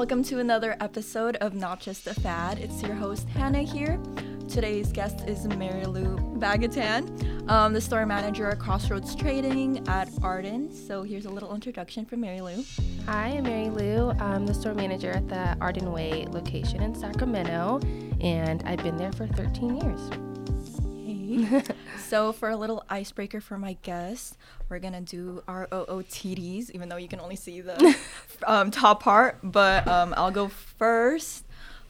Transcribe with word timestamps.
Welcome 0.00 0.24
to 0.24 0.38
another 0.38 0.78
episode 0.80 1.36
of 1.42 1.52
Not 1.52 1.78
Just 1.78 2.06
a 2.06 2.14
Fad. 2.14 2.58
It's 2.58 2.82
your 2.82 2.94
host 2.94 3.28
Hannah 3.28 3.60
here. 3.60 4.00
Today's 4.48 4.90
guest 4.92 5.28
is 5.28 5.46
Mary 5.46 5.84
Lou 5.84 6.16
Bagatan, 6.38 7.50
um, 7.50 7.74
the 7.74 7.82
store 7.82 8.06
manager 8.06 8.48
at 8.48 8.58
Crossroads 8.58 9.14
Trading 9.14 9.86
at 9.88 10.08
Arden. 10.22 10.74
So 10.74 11.02
here's 11.02 11.26
a 11.26 11.28
little 11.28 11.54
introduction 11.54 12.06
from 12.06 12.22
Mary 12.22 12.40
Lou. 12.40 12.64
Hi, 13.04 13.26
I'm 13.26 13.42
Mary 13.42 13.68
Lou. 13.68 14.12
I'm 14.12 14.46
the 14.46 14.54
store 14.54 14.72
manager 14.72 15.10
at 15.10 15.28
the 15.28 15.54
Arden 15.60 15.92
Way 15.92 16.26
location 16.30 16.82
in 16.82 16.94
Sacramento, 16.94 17.80
and 18.22 18.62
I've 18.64 18.82
been 18.82 18.96
there 18.96 19.12
for 19.12 19.26
13 19.26 19.76
years. 19.82 20.29
So 21.98 22.32
for 22.32 22.50
a 22.50 22.56
little 22.56 22.84
icebreaker 22.88 23.40
for 23.40 23.56
my 23.56 23.74
guests, 23.82 24.36
we're 24.68 24.80
gonna 24.80 25.00
do 25.00 25.44
our 25.46 25.68
OOTDs, 25.68 26.70
even 26.70 26.88
though 26.88 26.96
you 26.96 27.06
can 27.06 27.20
only 27.20 27.36
see 27.36 27.60
the 27.60 27.96
um, 28.48 28.72
top 28.72 29.02
part. 29.02 29.38
But 29.44 29.86
um, 29.86 30.12
I'll 30.16 30.32
go 30.32 30.48
first. 30.48 31.44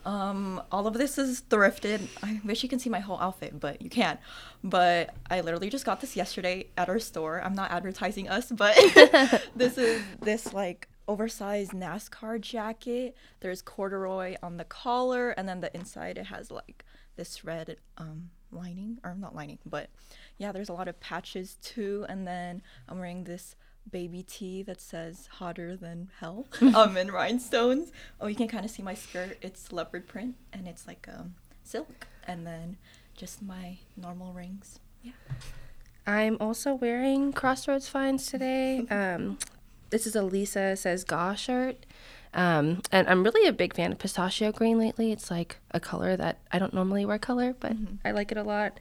Um, 0.04 0.62
all 0.70 0.86
of 0.86 0.94
this 0.94 1.16
is 1.16 1.42
thrifted. 1.48 2.06
I 2.22 2.40
wish 2.44 2.62
you 2.62 2.68
can 2.68 2.78
see 2.78 2.90
my 2.90 3.00
whole 3.00 3.18
outfit, 3.18 3.58
but 3.58 3.80
you 3.80 3.88
can't. 3.88 4.20
But 4.62 5.14
I 5.30 5.40
literally 5.40 5.70
just 5.70 5.86
got 5.86 6.00
this 6.00 6.16
yesterday 6.16 6.66
at 6.76 6.88
our 6.88 6.98
store. 6.98 7.40
I'm 7.42 7.54
not 7.54 7.70
advertising 7.70 8.28
us, 8.28 8.50
but 8.50 8.74
this 9.56 9.78
is 9.78 10.02
this 10.20 10.52
like 10.52 10.88
oversized 11.08 11.72
NASCAR 11.72 12.40
jacket. 12.40 13.16
There's 13.40 13.62
corduroy 13.62 14.36
on 14.42 14.58
the 14.58 14.64
collar, 14.64 15.30
and 15.30 15.48
then 15.48 15.60
the 15.60 15.74
inside 15.74 16.18
it 16.18 16.26
has 16.26 16.50
like 16.50 16.84
this 17.16 17.44
red 17.44 17.76
um 17.98 18.30
lining 18.52 18.98
or 19.04 19.14
not 19.14 19.34
lining, 19.34 19.58
but 19.64 19.90
yeah, 20.38 20.52
there's 20.52 20.68
a 20.68 20.72
lot 20.72 20.88
of 20.88 20.98
patches 21.00 21.56
too. 21.62 22.06
And 22.08 22.26
then 22.26 22.62
I'm 22.88 22.98
wearing 22.98 23.24
this 23.24 23.56
baby 23.90 24.22
tee 24.22 24.62
that 24.62 24.80
says 24.80 25.28
hotter 25.32 25.74
than 25.74 26.10
hell 26.20 26.46
um 26.74 26.98
in 26.98 27.10
rhinestones 27.10 27.90
oh 28.20 28.26
you 28.26 28.34
can 28.36 28.46
kind 28.46 28.64
of 28.64 28.70
see 28.70 28.82
my 28.82 28.92
skirt 28.92 29.38
it's 29.40 29.72
leopard 29.72 30.06
print 30.06 30.36
and 30.52 30.68
it's 30.68 30.86
like 30.86 31.08
um 31.12 31.34
silk 31.64 32.06
and 32.28 32.46
then 32.46 32.76
just 33.16 33.42
my 33.42 33.78
normal 33.96 34.34
rings 34.34 34.78
yeah 35.02 35.12
I'm 36.06 36.36
also 36.40 36.74
wearing 36.74 37.32
Crossroads 37.32 37.88
finds 37.88 38.26
today. 38.26 38.86
Um, 38.90 39.38
this 39.90 40.06
is 40.06 40.16
a 40.16 40.22
Lisa 40.22 40.76
Says 40.76 41.04
Gah 41.04 41.34
shirt. 41.34 41.86
Um, 42.32 42.82
and 42.92 43.08
I'm 43.08 43.24
really 43.24 43.48
a 43.48 43.52
big 43.52 43.74
fan 43.74 43.92
of 43.92 43.98
pistachio 43.98 44.52
green 44.52 44.78
lately. 44.78 45.10
It's 45.12 45.30
like 45.30 45.58
a 45.72 45.80
color 45.80 46.16
that 46.16 46.38
I 46.52 46.58
don't 46.58 46.72
normally 46.74 47.04
wear 47.04 47.18
color, 47.18 47.54
but 47.58 47.72
I 48.04 48.12
like 48.12 48.30
it 48.30 48.38
a 48.38 48.42
lot. 48.42 48.78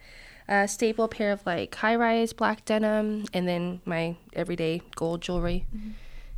A 0.48 0.68
staple 0.68 1.08
pair 1.08 1.32
of 1.32 1.46
like 1.46 1.74
high 1.76 1.96
rise 1.96 2.34
black 2.34 2.66
denim, 2.66 3.26
and 3.34 3.48
then 3.48 3.82
my 3.86 4.16
everyday 4.34 4.82
gold 4.96 5.22
jewelry. 5.22 5.66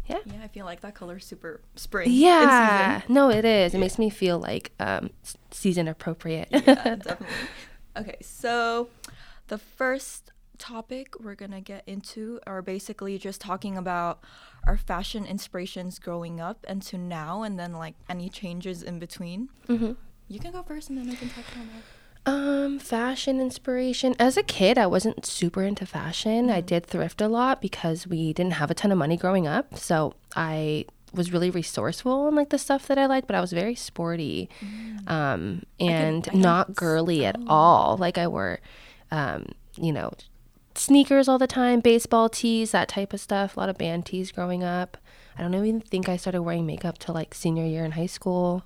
Yeah. 0.07 0.17
yeah 0.25 0.41
i 0.43 0.47
feel 0.49 0.65
like 0.65 0.81
that 0.81 0.93
color 0.95 1.17
is 1.17 1.23
super 1.25 1.61
spring 1.75 2.09
Yeah. 2.11 3.01
No, 3.07 3.29
it 3.29 3.45
is. 3.45 3.73
It 3.73 3.77
makes 3.77 3.97
me 3.99 4.09
feel 4.09 4.39
like 4.39 4.71
um, 4.79 5.11
season 5.51 5.87
appropriate. 5.87 6.49
yeah 6.51 6.59
definitely 6.95 7.27
okay 7.97 8.17
so 8.21 8.89
the 9.47 9.57
first 9.57 10.31
topic 10.61 11.07
we're 11.19 11.35
gonna 11.43 11.61
get 11.73 11.81
into 11.87 12.39
are 12.45 12.61
basically 12.61 13.17
just 13.17 13.41
talking 13.41 13.75
about 13.77 14.15
our 14.67 14.77
fashion 14.77 15.25
inspirations 15.25 15.97
growing 15.99 16.39
up 16.39 16.59
and 16.69 16.79
to 16.89 16.97
now 16.97 17.41
and 17.41 17.57
then 17.59 17.73
like 17.73 17.95
any 18.07 18.29
changes 18.29 18.83
in 18.83 18.99
between 18.99 19.49
hmm 19.67 19.93
you 20.27 20.39
can 20.39 20.51
go 20.51 20.61
first 20.63 20.89
and 20.89 20.97
then 20.97 21.09
i 21.09 21.15
can 21.15 21.29
talk 21.29 21.45
about 21.55 21.65
that 21.73 21.83
Um, 22.31 22.77
fashion 22.77 23.41
inspiration. 23.41 24.13
As 24.19 24.37
a 24.37 24.43
kid, 24.43 24.77
I 24.77 24.85
wasn't 24.85 25.25
super 25.25 25.63
into 25.63 25.85
fashion. 25.87 26.51
I 26.51 26.61
did 26.61 26.85
thrift 26.85 27.19
a 27.19 27.27
lot 27.27 27.55
because 27.67 28.05
we 28.05 28.21
didn't 28.37 28.53
have 28.61 28.69
a 28.69 28.75
ton 28.75 28.91
of 28.91 28.99
money 28.99 29.17
growing 29.17 29.47
up. 29.47 29.65
So 29.89 30.13
I 30.35 30.85
was 31.19 31.33
really 31.33 31.49
resourceful 31.49 32.27
in 32.29 32.35
like 32.35 32.51
the 32.51 32.59
stuff 32.59 32.85
that 32.89 33.00
I 33.00 33.07
liked, 33.07 33.25
but 33.25 33.35
I 33.35 33.41
was 33.41 33.51
very 33.63 33.73
sporty 33.73 34.50
um, 35.07 35.63
and 35.79 36.27
I 36.27 36.31
can 36.31 36.41
not 36.41 36.75
girly 36.75 37.25
at 37.25 37.38
all. 37.47 37.97
Like 37.97 38.17
I 38.19 38.27
wore, 38.27 38.59
um, 39.09 39.47
you 39.75 39.91
know, 39.91 40.11
sneakers 40.77 41.27
all 41.27 41.37
the 41.37 41.47
time, 41.47 41.79
baseball 41.79 42.29
tees, 42.29 42.71
that 42.71 42.87
type 42.87 43.13
of 43.13 43.19
stuff. 43.19 43.55
A 43.55 43.59
lot 43.59 43.69
of 43.69 43.77
band 43.77 44.05
tees 44.05 44.31
growing 44.31 44.63
up. 44.63 44.97
I 45.37 45.41
don't 45.41 45.53
even 45.53 45.81
think 45.81 46.09
I 46.09 46.17
started 46.17 46.41
wearing 46.41 46.65
makeup 46.65 46.97
till 46.97 47.15
like 47.15 47.33
senior 47.33 47.65
year 47.65 47.85
in 47.85 47.91
high 47.91 48.05
school. 48.05 48.63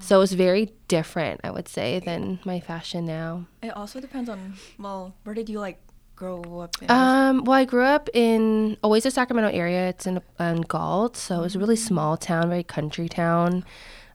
So 0.00 0.16
it 0.16 0.18
was 0.18 0.32
very 0.32 0.72
different, 0.88 1.40
I 1.44 1.50
would 1.50 1.68
say, 1.68 2.00
than 2.00 2.40
my 2.44 2.58
fashion 2.58 3.06
now. 3.06 3.46
It 3.62 3.68
also 3.76 4.00
depends 4.00 4.28
on 4.28 4.54
well, 4.78 5.14
where 5.22 5.34
did 5.34 5.48
you 5.48 5.60
like 5.60 5.80
grow 6.16 6.42
up 6.60 6.74
in? 6.82 6.90
Um, 6.90 7.44
well, 7.44 7.56
I 7.56 7.64
grew 7.64 7.84
up 7.84 8.08
in 8.12 8.76
always 8.82 9.04
the 9.04 9.12
Sacramento 9.12 9.50
area. 9.50 9.88
It's 9.88 10.06
in, 10.06 10.20
in 10.40 10.62
Galt, 10.62 11.16
so 11.16 11.38
it 11.38 11.42
was 11.42 11.54
a 11.54 11.58
really 11.58 11.76
small 11.76 12.16
town, 12.16 12.48
very 12.48 12.64
country 12.64 13.08
town. 13.08 13.64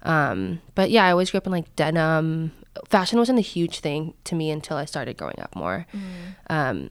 Um, 0.04 0.62
but 0.76 0.92
yeah, 0.92 1.06
I 1.06 1.12
always 1.12 1.32
grew 1.32 1.38
up 1.38 1.46
in 1.46 1.54
like 1.54 1.74
denim. 1.76 2.52
Fashion 2.90 3.18
wasn't 3.18 3.40
a 3.40 3.42
huge 3.42 3.80
thing 3.80 4.14
to 4.26 4.36
me 4.36 4.52
until 4.52 4.78
I 4.78 4.86
started 4.86 5.18
growing 5.18 5.40
up 5.40 5.56
more. 5.56 5.88
Um, 6.50 6.90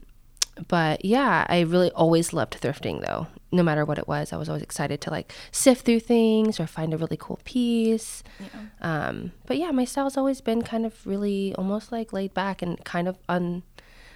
but 0.67 1.05
yeah, 1.05 1.45
I 1.49 1.61
really 1.61 1.91
always 1.91 2.33
loved 2.33 2.59
thrifting 2.59 3.05
though. 3.05 3.27
No 3.51 3.63
matter 3.63 3.85
what 3.85 3.97
it 3.97 4.07
was, 4.07 4.33
I 4.33 4.37
was 4.37 4.49
always 4.49 4.63
excited 4.63 4.99
to 5.01 5.09
like 5.11 5.33
sift 5.51 5.85
through 5.85 6.01
things 6.01 6.59
or 6.59 6.67
find 6.67 6.93
a 6.93 6.97
really 6.97 7.17
cool 7.17 7.39
piece. 7.45 8.23
yeah. 8.39 8.47
Um, 8.81 9.31
but 9.45 9.57
yeah, 9.57 9.71
my 9.71 9.85
style's 9.85 10.17
always 10.17 10.41
been 10.41 10.61
kind 10.61 10.85
of 10.85 11.05
really 11.05 11.55
almost 11.55 11.91
like 11.91 12.11
laid 12.11 12.33
back 12.33 12.61
and 12.61 12.83
kind 12.83 13.07
of 13.07 13.17
un. 13.29 13.63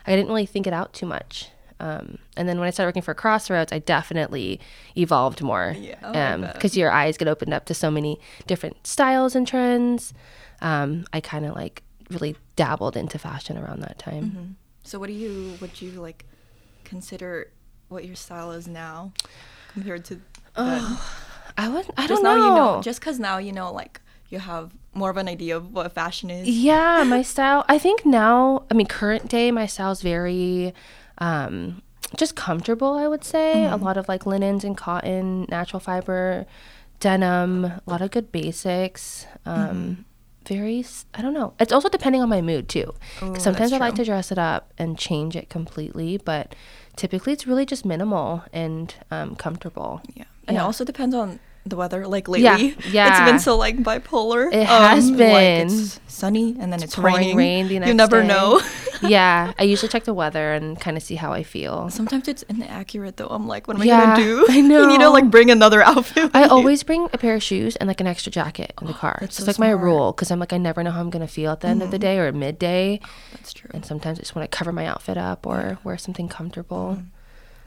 I 0.06 0.16
didn't 0.16 0.29
really 0.29 0.46
think 0.46 0.68
it 0.68 0.74
out 0.74 0.94
too 0.94 1.06
much. 1.06 1.50
Um, 1.79 2.19
and 2.38 2.47
then 2.47 2.59
when 2.59 2.68
I 2.68 2.72
started 2.72 2.90
working 2.90 3.02
for 3.02 3.16
Crossroads, 3.16 3.72
I 3.72 3.79
definitely 3.79 4.59
evolved 4.96 5.41
more. 5.41 5.75
Yeah, 5.79 5.96
oh, 6.03 6.13
Um, 6.13 6.41
because 6.53 6.78
your 6.78 6.91
eyes 6.91 7.18
get 7.18 7.28
opened 7.28 7.53
up 7.53 7.66
to 7.66 7.73
so 7.73 7.90
many 7.90 8.19
different 8.46 8.85
styles 8.85 9.35
and 9.35 9.47
trends. 9.47 10.13
Um, 10.62 11.06
I 11.12 11.22
kind 11.22 11.44
of 11.44 11.56
like 11.56 11.81
really 12.12 12.35
dabbled 12.56 12.96
into 12.96 13.18
fashion 13.18 13.58
around 13.58 13.81
that 13.81 13.97
time. 13.97 14.23
Mm-hmm. 14.23 14.44
So 14.84 15.00
what 15.00 15.08
do 15.08 15.13
you 15.13 15.58
would 15.59 15.81
you 15.81 15.91
like 15.91 16.25
consider 16.91 17.52
what 17.88 18.03
your 18.03 18.18
style 18.18 18.52
is 18.52 18.68
now 18.68 19.13
compared 19.74 20.03
to 20.06 20.16
then? 20.57 20.97
I 21.57 21.69
would. 21.69 21.85
I 21.97 22.06
just 22.07 22.22
don't 22.22 22.24
know. 22.24 22.47
you 22.47 22.56
know 22.56 22.81
just 22.81 23.00
because 23.00 23.18
now 23.18 23.38
you 23.38 23.53
know 23.53 23.72
like 23.72 24.02
you 24.29 24.40
have 24.40 24.72
more 24.94 25.09
of 25.09 25.18
an 25.18 25.29
idea 25.29 25.56
of 25.56 25.74
what 25.74 25.91
fashion 25.94 26.29
is. 26.29 26.47
Yeah, 26.50 27.03
my 27.06 27.22
style. 27.34 27.63
I 27.69 27.78
think 27.78 28.06
now, 28.06 28.63
I 28.69 28.74
mean, 28.74 28.88
current 28.88 29.29
day, 29.29 29.52
my 29.52 29.66
style's 29.66 30.02
very 30.02 30.74
um, 31.18 31.81
just 32.18 32.35
comfortable, 32.35 32.94
I 32.97 33.08
would 33.08 33.23
say. 33.23 33.66
A 33.66 33.78
lot 33.78 33.96
of 33.97 34.09
like 34.09 34.25
linens 34.25 34.63
and 34.63 34.75
cotton, 34.75 35.46
natural 35.50 35.79
fiber, 35.79 36.46
denim, 37.00 37.66
a 37.66 37.81
lot 37.85 38.02
of 38.02 38.12
good 38.12 38.31
basics. 38.31 39.25
Um, 39.46 40.06
Very, 40.47 40.84
i 41.13 41.22
don't 41.22 41.34
know. 41.34 41.53
It's 41.59 41.72
also 41.72 41.88
depending 41.90 42.22
on 42.22 42.29
my 42.29 42.41
mood 42.41 42.68
too. 42.68 42.94
Ooh, 43.22 43.35
sometimes 43.40 43.74
I 43.74 43.78
like 43.78 43.96
to 43.96 44.03
dress 44.03 44.31
it 44.31 44.38
up 44.38 44.74
and 44.78 44.97
change 44.97 45.35
it 45.35 45.50
completely, 45.50 46.18
but 46.18 46.56
typically 46.96 47.34
it's 47.34 47.46
really 47.46 47.66
just 47.66 47.85
minimal 47.85 48.44
and 48.52 48.94
um, 49.12 49.35
comfortable. 49.35 50.02
Yeah, 50.13 50.25
and 50.47 50.57
it 50.57 50.59
also 50.59 50.84
depends 50.84 51.13
on 51.16 51.40
the 51.66 51.75
weather. 51.75 52.07
Like 52.07 52.27
lately. 52.27 52.44
Yeah, 52.44 52.55
lately, 52.57 52.75
it's 52.79 52.94
yeah. 52.94 53.25
been 53.25 53.39
so 53.39 53.57
like 53.57 53.77
bipolar. 53.77 54.45
Um, 54.47 54.53
It 54.53 54.67
has 54.67 55.09
Like 55.09 55.17
been. 55.17 55.67
it's 55.67 55.99
sunny 56.07 56.55
and 56.59 56.72
then 56.73 56.81
it's, 56.83 56.95
pouring 56.95 57.16
raining. 57.16 57.38
rain 57.38 57.67
the 57.67 57.73
you 57.88 57.94
never 57.94 58.22
day. 58.22 58.27
know. 58.27 58.61
yeah, 59.01 59.53
I 59.57 59.63
usually 59.63 59.89
check 59.89 60.03
the 60.03 60.13
weather 60.13 60.53
and 60.53 60.79
kind 60.79 60.97
of 60.97 61.03
see 61.03 61.16
how 61.16 61.31
I 61.33 61.44
feel. 61.44 61.89
Sometimes 61.89 62.27
it's 62.27 62.44
inaccurate 62.44 63.17
though. 63.17 63.27
I'm 63.27 63.47
like, 63.47 63.67
what 63.67 63.75
am 63.77 63.81
I 63.83 63.88
gonna 63.88 64.16
do? 64.16 64.45
I 64.49 64.61
know. 64.61 64.81
you 64.83 64.88
need 64.88 64.99
to 64.99 65.09
like 65.09 65.29
bring 65.31 65.49
another 65.51 65.81
outfit. 65.81 66.31
I 66.33 66.45
always 66.45 66.83
bring 66.83 67.07
a 67.13 67.17
pair 67.17 67.35
of 67.35 67.44
shoes 67.44 67.75
and 67.78 67.88
like 67.88 68.01
an 68.01 68.07
extra 68.07 68.31
jacket 68.31 68.73
in 68.81 68.88
the 68.88 68.93
car. 68.93 69.17
that's 69.22 69.38
It's 69.38 69.45
so 69.45 69.49
like 69.51 69.59
my 69.59 69.67
smart. 69.67 69.78
Mm-hmm. 69.78 69.85
rule 69.85 70.11
because 70.13 70.31
I'm 70.31 70.39
like 70.39 70.53
I 70.53 70.57
never 70.57 70.83
know 70.83 70.91
how 70.91 70.99
I'm 71.01 71.09
gonna 71.09 71.28
feel 71.28 71.51
at 71.51 71.61
the 71.61 71.67
end 71.67 71.81
of 71.83 71.91
the 71.91 71.99
day 71.99 72.17
or 72.19 72.31
midday, 72.31 72.99
That's 73.33 73.53
true. 73.53 73.69
and 73.73 73.85
sometimes 73.85 74.17
I 74.19 74.22
just 74.22 74.35
want 74.35 74.49
to 74.49 74.55
cover 74.57 74.72
my 74.72 74.85
outfit 74.88 75.17
up 75.17 75.45
or 75.47 75.78
wear 75.84 75.97
something 75.97 76.28
comfortable. 76.28 76.97
Mm-hmm. 76.97 77.05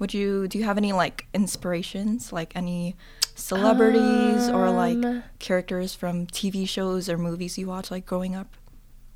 Would 0.00 0.12
you 0.14 0.48
do 0.48 0.58
you 0.58 0.64
have 0.64 0.76
any 0.76 0.92
like 0.92 1.26
inspirations, 1.32 2.32
like 2.32 2.52
any 2.56 2.96
celebrities 3.34 4.48
or 4.48 4.70
like 4.70 5.02
Um, 5.04 5.22
characters 5.38 5.94
from 5.94 6.26
TV 6.26 6.68
shows 6.68 7.08
or 7.08 7.18
movies 7.18 7.58
you 7.58 7.66
watch 7.66 7.90
like 7.90 8.06
growing 8.06 8.34
up? 8.34 8.48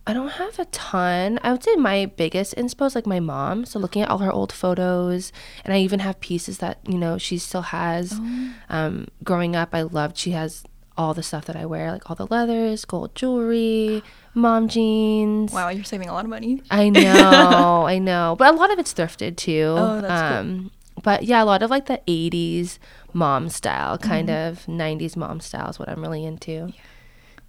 I 0.06 0.14
don't 0.14 0.30
have 0.30 0.58
a 0.58 0.64
ton. 0.66 1.38
I 1.42 1.52
would 1.52 1.62
say 1.62 1.76
my 1.76 2.06
biggest 2.06 2.56
inspo 2.56 2.86
is 2.86 2.94
like 2.94 3.06
my 3.06 3.20
mom. 3.20 3.66
So 3.66 3.78
looking 3.78 4.00
at 4.00 4.08
all 4.08 4.18
her 4.18 4.32
old 4.32 4.52
photos, 4.52 5.32
and 5.66 5.74
I 5.74 5.78
even 5.80 6.00
have 6.00 6.18
pieces 6.20 6.58
that 6.58 6.78
you 6.88 6.96
know 6.96 7.18
she 7.18 7.36
still 7.36 7.60
has. 7.62 8.14
Oh. 8.14 8.54
Um, 8.70 9.08
growing 9.22 9.54
up, 9.54 9.74
I 9.74 9.82
loved 9.82 10.16
she 10.16 10.30
has 10.30 10.64
all 10.96 11.12
the 11.14 11.22
stuff 11.22 11.44
that 11.44 11.56
I 11.56 11.66
wear, 11.66 11.92
like 11.92 12.08
all 12.08 12.16
the 12.16 12.26
leathers, 12.26 12.84
gold 12.86 13.14
jewelry, 13.14 14.02
mom 14.34 14.66
jeans. 14.68 15.52
Wow, 15.52 15.68
you're 15.68 15.84
saving 15.84 16.08
a 16.08 16.12
lot 16.14 16.24
of 16.24 16.30
money. 16.30 16.62
I 16.70 16.88
know, 16.88 17.84
I 17.86 17.98
know, 17.98 18.34
but 18.38 18.52
a 18.54 18.56
lot 18.56 18.72
of 18.72 18.78
it's 18.78 18.94
thrifted 18.94 19.36
too. 19.36 19.74
Oh, 19.76 20.00
that's 20.00 20.46
cool. 20.46 20.70
But 21.08 21.22
yeah, 21.25 21.43
a 21.43 21.46
lot 21.46 21.62
of 21.62 21.70
like 21.70 21.87
the 21.87 22.02
'80s 22.06 22.78
mom 23.14 23.49
style, 23.49 23.96
kind 23.96 24.28
Mm-hmm. 24.28 24.50
of 24.50 24.66
'90s 24.66 25.16
mom 25.16 25.40
style 25.40 25.70
is 25.70 25.78
what 25.78 25.88
I'm 25.88 26.02
really 26.02 26.22
into. 26.22 26.70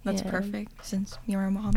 That's 0.02 0.22
Yeah. 0.22 0.30
perfect 0.30 0.72
since 0.82 1.18
you're 1.26 1.44
a 1.44 1.50
mom. 1.50 1.74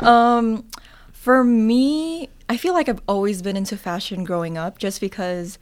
um, 0.00 0.64
for 1.12 1.44
me, 1.44 2.30
I 2.48 2.56
feel 2.56 2.72
like 2.72 2.88
I've 2.88 3.02
always 3.06 3.42
been 3.42 3.58
into 3.58 3.76
fashion 3.76 4.24
growing 4.24 4.56
up 4.56 4.78
just 4.78 5.02
because 5.02 5.58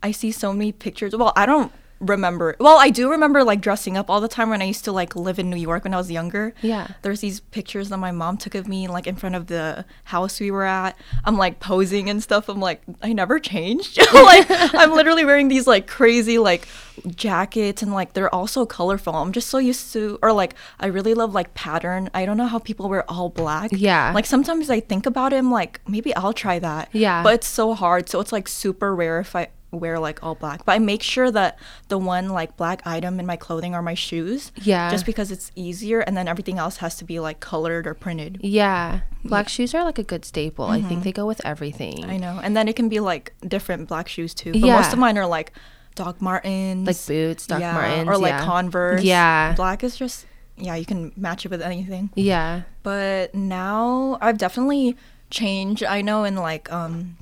I 0.00 0.12
see 0.12 0.30
so 0.30 0.52
many 0.52 0.70
pictures. 0.70 1.16
Well, 1.16 1.32
I 1.34 1.44
don't 1.44 1.72
remember. 2.00 2.56
Well, 2.58 2.78
I 2.78 2.90
do 2.90 3.10
remember 3.10 3.44
like 3.44 3.60
dressing 3.60 3.96
up 3.96 4.10
all 4.10 4.20
the 4.20 4.28
time 4.28 4.50
when 4.50 4.62
I 4.62 4.64
used 4.64 4.84
to 4.86 4.92
like 4.92 5.14
live 5.14 5.38
in 5.38 5.50
New 5.50 5.56
York 5.56 5.84
when 5.84 5.94
I 5.94 5.98
was 5.98 6.10
younger. 6.10 6.54
Yeah. 6.62 6.88
There's 7.02 7.20
these 7.20 7.40
pictures 7.40 7.90
that 7.90 7.98
my 7.98 8.10
mom 8.10 8.38
took 8.38 8.54
of 8.54 8.66
me 8.66 8.88
like 8.88 9.06
in 9.06 9.16
front 9.16 9.34
of 9.34 9.46
the 9.46 9.84
house 10.04 10.40
we 10.40 10.50
were 10.50 10.64
at. 10.64 10.98
I'm 11.24 11.36
like 11.36 11.60
posing 11.60 12.08
and 12.08 12.22
stuff. 12.22 12.48
I'm 12.48 12.60
like, 12.60 12.82
I 13.02 13.12
never 13.12 13.38
changed. 13.38 13.98
like 14.14 14.46
I'm 14.50 14.92
literally 14.92 15.24
wearing 15.24 15.48
these 15.48 15.66
like 15.66 15.86
crazy 15.86 16.38
like 16.38 16.66
jackets 17.06 17.82
and 17.82 17.92
like 17.92 18.14
they're 18.14 18.34
also 18.34 18.64
colorful. 18.64 19.14
I'm 19.14 19.32
just 19.32 19.48
so 19.48 19.58
used 19.58 19.92
to 19.92 20.18
or 20.22 20.32
like 20.32 20.54
I 20.78 20.86
really 20.86 21.14
love 21.14 21.34
like 21.34 21.54
pattern. 21.54 22.10
I 22.14 22.24
don't 22.24 22.36
know 22.36 22.46
how 22.46 22.58
people 22.58 22.88
wear 22.88 23.08
all 23.10 23.28
black. 23.28 23.70
Yeah. 23.72 24.12
Like 24.14 24.26
sometimes 24.26 24.70
I 24.70 24.80
think 24.80 25.06
about 25.06 25.32
it, 25.32 25.36
I'm 25.36 25.50
like, 25.50 25.80
maybe 25.86 26.14
I'll 26.16 26.32
try 26.32 26.58
that. 26.58 26.88
Yeah. 26.92 27.22
But 27.22 27.34
it's 27.34 27.46
so 27.46 27.74
hard. 27.74 28.08
So 28.08 28.20
it's 28.20 28.32
like 28.32 28.48
super 28.48 28.94
rare 28.94 29.20
if 29.20 29.36
I 29.36 29.48
wear 29.72 29.98
like 29.98 30.22
all 30.22 30.34
black. 30.34 30.64
But 30.64 30.72
I 30.72 30.78
make 30.78 31.02
sure 31.02 31.30
that 31.30 31.58
the 31.88 31.98
one 31.98 32.28
like 32.30 32.56
black 32.56 32.82
item 32.86 33.20
in 33.20 33.26
my 33.26 33.36
clothing 33.36 33.74
are 33.74 33.82
my 33.82 33.94
shoes. 33.94 34.50
Yeah. 34.62 34.90
Just 34.90 35.06
because 35.06 35.30
it's 35.30 35.52
easier 35.54 36.00
and 36.00 36.16
then 36.16 36.26
everything 36.28 36.58
else 36.58 36.78
has 36.78 36.96
to 36.96 37.04
be 37.04 37.20
like 37.20 37.40
colored 37.40 37.86
or 37.86 37.94
printed. 37.94 38.38
Yeah. 38.42 39.00
Black 39.24 39.48
shoes 39.48 39.74
are 39.74 39.84
like 39.84 39.98
a 39.98 40.02
good 40.02 40.24
staple. 40.24 40.64
I 40.64 40.82
think 40.82 41.04
they 41.04 41.12
go 41.12 41.26
with 41.26 41.40
everything. 41.44 41.98
Mm-hmm. 41.98 42.10
I 42.10 42.16
know. 42.16 42.40
And 42.42 42.56
then 42.56 42.66
it 42.68 42.76
can 42.76 42.88
be 42.88 43.00
like 43.00 43.32
different 43.46 43.88
black 43.88 44.08
shoes 44.08 44.34
too. 44.34 44.52
But 44.52 44.60
Yeah. 44.62 44.76
most 44.76 44.92
of 44.92 44.98
mine 44.98 45.16
are 45.18 45.26
like 45.26 45.52
Doc 45.94 46.20
Martens. 46.20 46.86
Like 46.86 47.06
boots, 47.06 47.46
Doc 47.46 47.60
yeah, 47.60 47.72
Martens, 47.74 48.08
Or 48.08 48.16
like 48.18 48.30
yeah. 48.32 48.44
Converse. 48.44 49.02
Yeah. 49.02 49.54
Black 49.54 49.84
is 49.84 49.96
just 49.96 50.26
yeah, 50.56 50.74
you 50.74 50.84
can 50.84 51.10
match 51.16 51.44
it 51.46 51.50
with 51.50 51.62
anything. 51.62 52.10
Yeah. 52.14 52.62
but 52.82 53.34
now 53.34 54.18
I've 54.20 54.36
definitely 54.38 54.96
changed. 55.30 55.84
I 55.84 56.02
know 56.02 56.24
in 56.24 56.34
like 56.36 56.70
um 56.72 57.16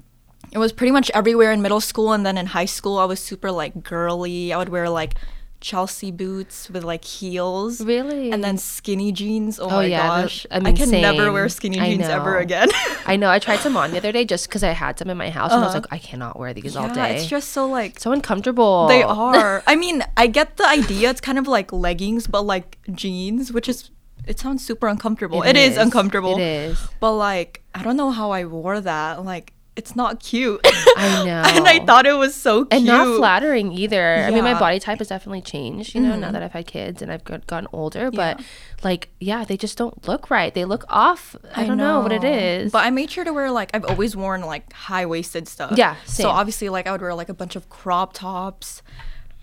it 0.52 0.58
was 0.58 0.72
pretty 0.72 0.90
much 0.92 1.10
everywhere 1.14 1.52
in 1.52 1.62
middle 1.62 1.80
school 1.80 2.12
and 2.12 2.24
then 2.24 2.38
in 2.38 2.46
high 2.46 2.64
school 2.66 2.98
I 2.98 3.04
was 3.04 3.20
super 3.20 3.50
like 3.50 3.82
girly. 3.82 4.52
I 4.52 4.56
would 4.58 4.68
wear 4.70 4.88
like 4.88 5.14
Chelsea 5.60 6.12
boots 6.12 6.70
with 6.70 6.84
like 6.84 7.04
heels. 7.04 7.80
Really? 7.80 8.30
And 8.30 8.44
then 8.44 8.58
skinny 8.58 9.10
jeans. 9.10 9.58
Oh, 9.58 9.64
Oh, 9.64 9.68
my 9.70 9.84
yeah, 9.86 10.06
gosh. 10.06 10.46
I 10.52 10.70
can 10.72 10.88
never 10.90 11.32
wear 11.32 11.48
skinny 11.48 11.78
jeans 11.80 12.06
ever 12.06 12.38
again. 12.38 12.68
I 13.06 13.16
know. 13.16 13.28
I 13.28 13.40
tried 13.40 13.58
some 13.58 13.76
on 13.76 13.90
the 13.90 13.96
other 13.96 14.12
day 14.12 14.24
just 14.24 14.46
because 14.48 14.62
I 14.62 14.70
had 14.70 14.98
some 15.00 15.10
in 15.10 15.16
my 15.16 15.30
house, 15.30 15.50
and 15.50 15.60
I 15.60 15.64
was 15.66 15.74
like, 15.74 15.86
I 15.90 15.98
cannot 15.98 16.38
wear 16.38 16.54
these 16.54 16.76
all 16.76 16.84
Uh-huh. 16.84 16.94
Yeah, 16.96 17.08
day. 17.08 17.16
It's 17.16 17.26
just 17.26 17.50
so 17.50 17.66
like 17.66 17.98
so 17.98 18.12
uncomfortable. 18.12 18.86
they 18.86 19.02
are. 19.24 19.64
I 19.66 19.74
mean, 19.74 20.04
I 20.16 20.28
get 20.28 20.58
the 20.58 20.66
idea. 20.68 21.10
It's 21.10 21.20
kind 21.20 21.38
of 21.38 21.48
like 21.48 21.72
leggings, 21.72 22.28
but 22.28 22.42
like 22.42 22.78
jeans, 22.92 23.52
which 23.52 23.68
is 23.68 23.90
it 24.28 24.38
sounds 24.38 24.64
super 24.64 24.86
uncomfortable. 24.86 25.42
It 25.42 25.50
it 25.50 25.56
is. 25.56 25.72
is. 25.72 25.78
uncomfortable. 25.78 26.34
It 26.38 26.42
is. 26.42 26.78
But 27.00 27.14
like, 27.14 27.64
I 27.74 27.82
don't 27.82 27.96
know 27.96 28.12
how 28.12 28.30
I 28.30 28.44
wore 28.44 28.80
that. 28.80 29.24
Like, 29.24 29.54
it's 29.78 29.94
not 29.96 30.20
cute. 30.20 30.60
I 30.64 31.24
know. 31.24 31.42
and 31.46 31.66
I 31.68 31.78
thought 31.86 32.04
it 32.04 32.12
was 32.14 32.34
so 32.34 32.64
cute. 32.64 32.74
and 32.74 32.84
not 32.84 33.16
flattering 33.16 33.72
either. 33.72 34.16
I 34.16 34.30
mean, 34.30 34.44
my 34.44 34.58
body 34.58 34.80
type 34.80 34.98
has 34.98 35.08
definitely 35.08 35.40
changed, 35.40 35.94
you 35.94 36.00
know, 36.02 36.16
now 36.16 36.32
that 36.32 36.42
I've 36.42 36.52
had 36.52 36.66
kids 36.66 37.00
and 37.00 37.10
I've 37.12 37.24
got- 37.24 37.46
gotten 37.46 37.68
older. 37.72 38.10
But 38.10 38.40
like, 38.82 39.08
yeah, 39.20 39.44
they 39.44 39.56
just 39.56 39.78
don't 39.78 40.06
look 40.06 40.30
right. 40.30 40.52
They 40.52 40.64
look 40.64 40.84
off. 40.88 41.36
I, 41.54 41.64
don't 41.64 41.76
know. 41.78 42.00
what 42.00 42.12
it 42.12 42.24
is. 42.24 42.72
But 42.72 42.84
I 42.84 42.90
made 42.90 43.10
sure 43.10 43.24
to 43.24 43.32
wear 43.32 43.50
like 43.50 43.70
I've 43.72 43.84
always 43.86 44.14
worn 44.16 44.42
like 44.42 44.72
high 44.72 45.06
waisted 45.06 45.48
stuff. 45.48 45.72
Yeah, 45.76 45.94
same. 46.04 46.24
So 46.24 46.28
obviously, 46.30 46.68
like 46.68 46.86
I 46.86 46.92
would 46.92 47.00
wear 47.00 47.14
like 47.14 47.28
a 47.28 47.34
bunch 47.34 47.54
of 47.56 47.68
crop 47.70 48.12
tops. 48.12 48.82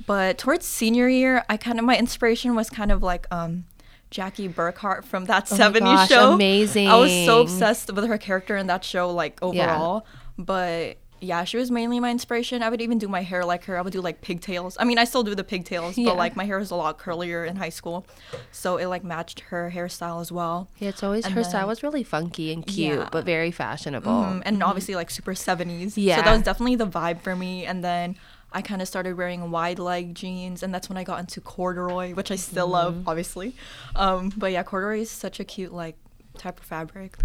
But 0.05 0.37
towards 0.37 0.65
senior 0.65 1.07
year, 1.07 1.43
I 1.49 1.57
kind 1.57 1.79
of 1.79 1.85
my 1.85 1.97
inspiration 1.97 2.53
was 2.55 2.69
kind 2.69 2.91
of 2.91 3.01
like 3.01 3.25
um 3.31 3.65
Jackie 4.11 4.47
Burkhart 4.47 5.03
from 5.03 5.25
that 5.25 5.51
Oh 5.51 5.55
70s 5.55 5.79
gosh, 5.79 6.09
show. 6.09 6.33
amazing. 6.33 6.87
I 6.87 6.95
was 6.95 7.11
so 7.25 7.41
obsessed 7.41 7.91
with 7.91 8.05
her 8.05 8.17
character 8.17 8.55
in 8.55 8.67
that 8.67 8.83
show, 8.83 9.09
like 9.11 9.41
overall. 9.41 10.05
But 10.37 10.97
yeah, 11.21 11.43
she 11.45 11.57
was 11.57 11.71
mainly 11.71 11.99
my 11.99 12.11
inspiration. 12.11 12.61
I 12.61 12.69
would 12.69 12.81
even 12.81 12.97
do 12.97 13.07
my 13.07 13.21
hair 13.21 13.45
like 13.45 13.63
her. 13.65 13.77
I 13.77 13.81
would 13.81 13.93
do 13.93 14.01
like 14.01 14.21
pigtails. 14.21 14.75
I 14.79 14.83
mean, 14.83 14.97
I 14.97 15.05
still 15.05 15.23
do 15.23 15.33
the 15.33 15.43
pigtails, 15.45 15.97
Yeah. 15.97 16.09
but 16.09 16.17
like 16.17 16.35
my 16.35 16.43
hair 16.43 16.59
was 16.59 16.71
a 16.71 16.75
lot 16.75 16.99
curlier 16.99 17.47
in 17.47 17.55
high 17.55 17.69
school, 17.69 18.05
so 18.51 18.77
it 18.77 18.87
like 18.87 19.03
matched 19.03 19.39
her 19.51 19.71
hairstyle 19.73 20.19
as 20.21 20.31
well. 20.31 20.67
yeah, 20.77 20.89
it's 20.89 21.01
always 21.03 21.25
and 21.25 21.33
her 21.33 21.41
then- 21.41 21.49
style 21.49 21.67
was 21.67 21.81
really 21.83 22.03
funky 22.03 22.51
and 22.51 22.67
cute, 22.67 22.99
Yeah. 22.99 23.09
but 23.11 23.25
very 23.25 23.49
fashionable. 23.49 24.11
Um, 24.11 24.43
and 24.45 24.61
obviously 24.61 24.93
like 24.93 25.09
super 25.09 25.33
70s. 25.33 25.93
Yeah, 25.95 26.17
So 26.17 26.21
that 26.23 26.33
was 26.33 26.41
definitely 26.43 26.75
the 26.75 26.87
vibe 26.87 27.21
for 27.21 27.35
me. 27.35 27.65
And 27.65 27.83
then 27.83 28.17
I 28.51 28.61
kind 28.61 28.81
of 28.81 28.87
started 28.87 29.17
wearing 29.17 29.49
wide 29.51 29.79
leg 29.79 30.15
jeans, 30.15 30.63
and 30.63 30.73
that's 30.73 30.89
when 30.89 30.97
I 30.97 31.03
got 31.05 31.19
into 31.21 31.39
corduroy, 31.41 32.13
which 32.13 32.29
I 32.29 32.35
still 32.35 32.67
love, 32.67 33.07
obviously. 33.07 33.55
Um, 33.95 34.31
but 34.35 34.51
yeah, 34.51 34.63
corduroy 34.63 34.99
is 34.99 35.09
such 35.11 35.39
a 35.39 35.43
cute 35.45 35.73
like 35.73 35.95
type 36.37 36.59
of 36.59 36.65
fabric. 36.65 37.17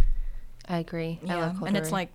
I 0.68 0.78
agree. 0.78 1.18
I 1.24 1.26
Yeah, 1.26 1.36
love 1.46 1.62
and 1.64 1.76
it's 1.76 1.90
like 1.90 2.10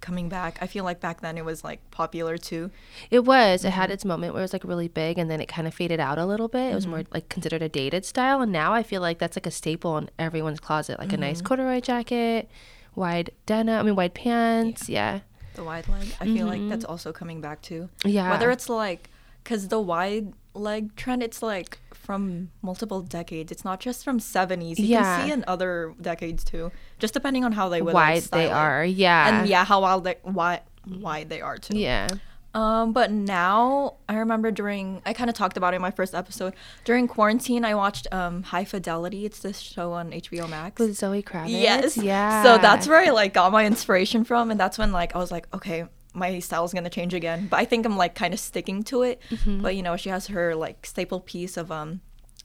coming 0.00 0.28
back. 0.28 0.58
I 0.60 0.66
feel 0.66 0.84
like 0.84 1.00
back 1.00 1.20
then 1.20 1.36
it 1.38 1.44
was 1.44 1.64
like 1.64 1.80
popular 1.90 2.38
too. 2.38 2.70
It 3.10 3.24
was. 3.24 3.64
It 3.64 3.68
Mm-hmm. 3.68 3.76
had 3.80 3.90
its 3.90 4.04
moment 4.04 4.32
where 4.32 4.40
it 4.40 4.44
was 4.44 4.52
like 4.52 4.64
really 4.64 4.88
big 4.88 5.18
and 5.18 5.30
then 5.30 5.40
it 5.40 5.46
kind 5.48 5.66
of 5.66 5.74
faded 5.74 6.00
out 6.00 6.18
a 6.18 6.26
little 6.26 6.48
bit. 6.48 6.70
It 6.72 6.74
was 6.74 6.84
Mm-hmm. 6.84 6.90
more 6.90 7.04
like 7.12 7.28
considered 7.28 7.62
a 7.62 7.68
dated 7.68 8.04
style. 8.04 8.40
And 8.40 8.52
now 8.52 8.72
I 8.72 8.82
feel 8.82 9.00
like 9.00 9.18
that's 9.18 9.36
like 9.36 9.46
a 9.46 9.50
staple 9.50 9.98
in 9.98 10.08
everyone's 10.18 10.60
closet. 10.60 10.98
Like 10.98 11.08
a 11.08 11.12
Mm-hmm. 11.12 11.20
nice 11.22 11.42
corduroy 11.42 11.80
jacket, 11.80 12.48
wide 12.94 13.30
denim, 13.46 13.78
I 13.78 13.82
mean, 13.82 13.96
wide 13.96 14.14
pants. 14.14 14.88
Yeah. 14.88 15.20
The 15.54 15.64
wide 15.64 15.88
leg. 15.88 16.14
I 16.20 16.24
feel 16.26 16.46
like 16.46 16.68
that's 16.68 16.84
also 16.84 17.12
coming 17.12 17.40
back 17.40 17.62
too. 17.62 17.88
Mm-hmm. 18.00 18.08
Yeah. 18.10 18.30
Whether 18.30 18.50
it's 18.50 18.68
like, 18.68 19.10
because 19.42 19.68
the 19.68 19.80
wide 19.80 20.32
leg 20.54 20.94
trend, 20.96 21.22
it's 21.22 21.42
like 21.42 21.78
from 21.94 22.50
multiple 22.62 23.00
decades. 23.02 23.52
It's 23.52 23.64
not 23.64 23.80
just 23.80 24.04
from 24.04 24.18
70s. 24.18 24.78
You 24.78 24.86
Yeah. 24.86 25.02
can 25.18 25.26
see 25.26 25.32
in 25.32 25.44
other 25.46 25.94
decades 26.00 26.44
too. 26.44 26.70
Just 26.98 27.14
depending 27.14 27.44
on 27.44 27.52
how 27.52 27.68
they 27.68 27.82
whether 27.82 27.94
wide 27.94 28.18
it's 28.18 28.28
they 28.28 28.46
it. 28.46 28.52
are. 28.52 28.84
Yeah. 28.84 29.40
And 29.40 29.48
yeah, 29.48 29.64
how 29.64 29.82
wild 29.82 30.04
they, 30.04 30.16
why 30.22 30.60
why 30.86 31.24
they 31.24 31.40
are 31.40 31.58
too. 31.58 31.76
Yeah. 31.78 32.08
Um, 32.54 32.92
but 32.94 33.10
now 33.12 33.96
I 34.08 34.14
remember 34.16 34.50
during 34.50 35.02
I 35.04 35.12
kind 35.12 35.28
of 35.28 35.36
talked 35.36 35.58
about 35.58 35.74
it 35.74 35.76
in 35.76 35.82
my 35.82 35.90
first 35.90 36.14
episode. 36.14 36.54
During 36.84 37.06
quarantine, 37.06 37.62
I 37.64 37.74
watched 37.74 38.06
um 38.12 38.42
High 38.42 38.64
Fidelity. 38.64 39.26
It's 39.26 39.40
this 39.40 39.58
show 39.60 39.92
on 39.92 40.12
HBO 40.12 40.48
Max. 40.48 40.80
With 40.80 40.96
Zoe 40.96 41.22
Kravitz. 41.22 41.50
Yes. 41.50 41.96
Yeah. 41.98 42.42
So 42.42 42.56
that's 42.56 42.88
where 42.88 42.98
I 42.98 43.10
like 43.10 43.34
got 43.34 43.52
my 43.52 43.66
inspiration 43.66 44.24
from, 44.24 44.50
and 44.50 44.58
that's 44.58 44.78
when 44.78 44.92
like 44.92 45.14
I 45.14 45.18
was 45.18 45.30
like, 45.30 45.46
okay, 45.54 45.84
my 46.14 46.38
style's 46.38 46.72
gonna 46.74 46.90
change 46.90 47.14
again. 47.14 47.46
But 47.50 47.58
I 47.60 47.64
think 47.64 47.86
I'm 47.86 47.96
like 47.96 48.14
kind 48.14 48.32
of 48.34 48.40
sticking 48.40 48.82
to 48.84 49.02
it. 49.02 49.20
Mm-hmm. 49.30 49.62
But 49.62 49.76
you 49.76 49.82
know, 49.82 49.96
she 49.96 50.08
has 50.08 50.28
her 50.28 50.54
like 50.54 50.86
staple 50.86 51.20
piece 51.20 51.56
of 51.56 51.70
um 51.70 52.00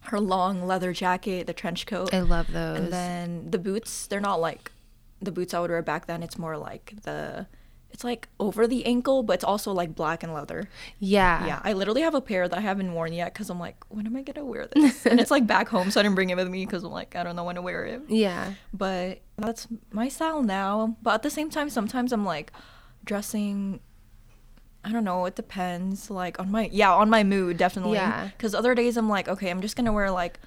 her 0.08 0.20
long 0.20 0.68
leather 0.68 0.92
jacket, 0.92 1.48
the 1.48 1.54
trench 1.54 1.86
coat, 1.86 2.14
I 2.14 2.20
love 2.22 2.52
those. 2.52 2.78
and 2.78 2.92
then 2.92 3.50
the 3.52 3.58
boots. 3.60 4.08
They're 4.08 4.20
not 4.20 4.42
like 4.42 4.72
the 5.22 5.32
boots 5.32 5.54
I 5.54 5.60
would 5.62 5.72
wear 5.72 5.82
back 5.82 6.08
then. 6.08 6.24
It's 6.24 6.38
more 6.38 6.58
like 6.58 6.94
the. 7.04 7.48
It's 7.92 8.04
like 8.04 8.28
over 8.40 8.66
the 8.66 8.88
ankle, 8.88 9.22
but 9.22 9.34
it's 9.34 9.44
also 9.44 9.72
like 9.72 9.94
black 9.94 10.24
and 10.24 10.34
leather. 10.34 10.68
yeah. 10.98 11.46
Yeah, 11.46 11.62
I 11.64 11.74
literally 11.74 12.02
have 12.02 12.16
a 12.16 12.22
pair 12.22 12.48
that 12.50 12.58
I 12.58 12.62
haven't 12.62 12.92
worn 12.92 13.14
yet 13.14 13.32
because 13.34 13.52
I'm 13.52 13.60
like, 13.60 13.78
when 13.90 14.08
am 14.08 14.16
I 14.16 14.24
gonna 14.24 14.44
wear 14.44 14.66
this? 14.66 15.06
and 15.06 15.20
it's 15.20 15.30
like 15.30 15.46
back 15.46 15.70
home, 15.70 15.92
so 15.92 16.00
I 16.00 16.04
didn't 16.04 16.16
bring 16.16 16.32
it 16.32 16.36
with 16.36 16.50
me 16.50 16.66
because 16.66 16.84
I'm 16.84 16.92
like, 16.92 17.16
I 17.16 17.22
don't 17.24 17.36
know 17.36 17.44
when 17.44 17.54
to 17.54 17.62
wear 17.62 17.86
it 17.86 18.02
Yeah. 18.10 18.54
but 18.74 19.22
that's 19.38 19.68
my 19.92 20.10
style 20.10 20.42
now. 20.42 20.98
But 21.04 21.14
at 21.14 21.22
the 21.22 21.30
same 21.30 21.52
time, 21.52 21.70
sometimes 21.70 22.12
I'm 22.12 22.26
like 22.26 22.52
dressing. 23.04 23.80
I 24.84 24.92
don't 24.92 25.04
know. 25.04 25.26
It 25.26 25.36
depends. 25.36 26.10
Like 26.10 26.40
on 26.40 26.52
my 26.52 26.70
yeah, 26.72 26.94
on 26.94 27.10
my 27.10 27.24
mood 27.24 27.58
definitely. 27.58 27.98
Yeah. 27.98 28.30
Because 28.38 28.54
other 28.54 28.76
days 28.76 28.98
I'm 28.98 29.10
like, 29.10 29.28
okay, 29.28 29.50
I'm 29.50 29.62
just 29.62 29.76
gonna 29.76 29.94
wear 29.94 30.12
like 30.12 30.40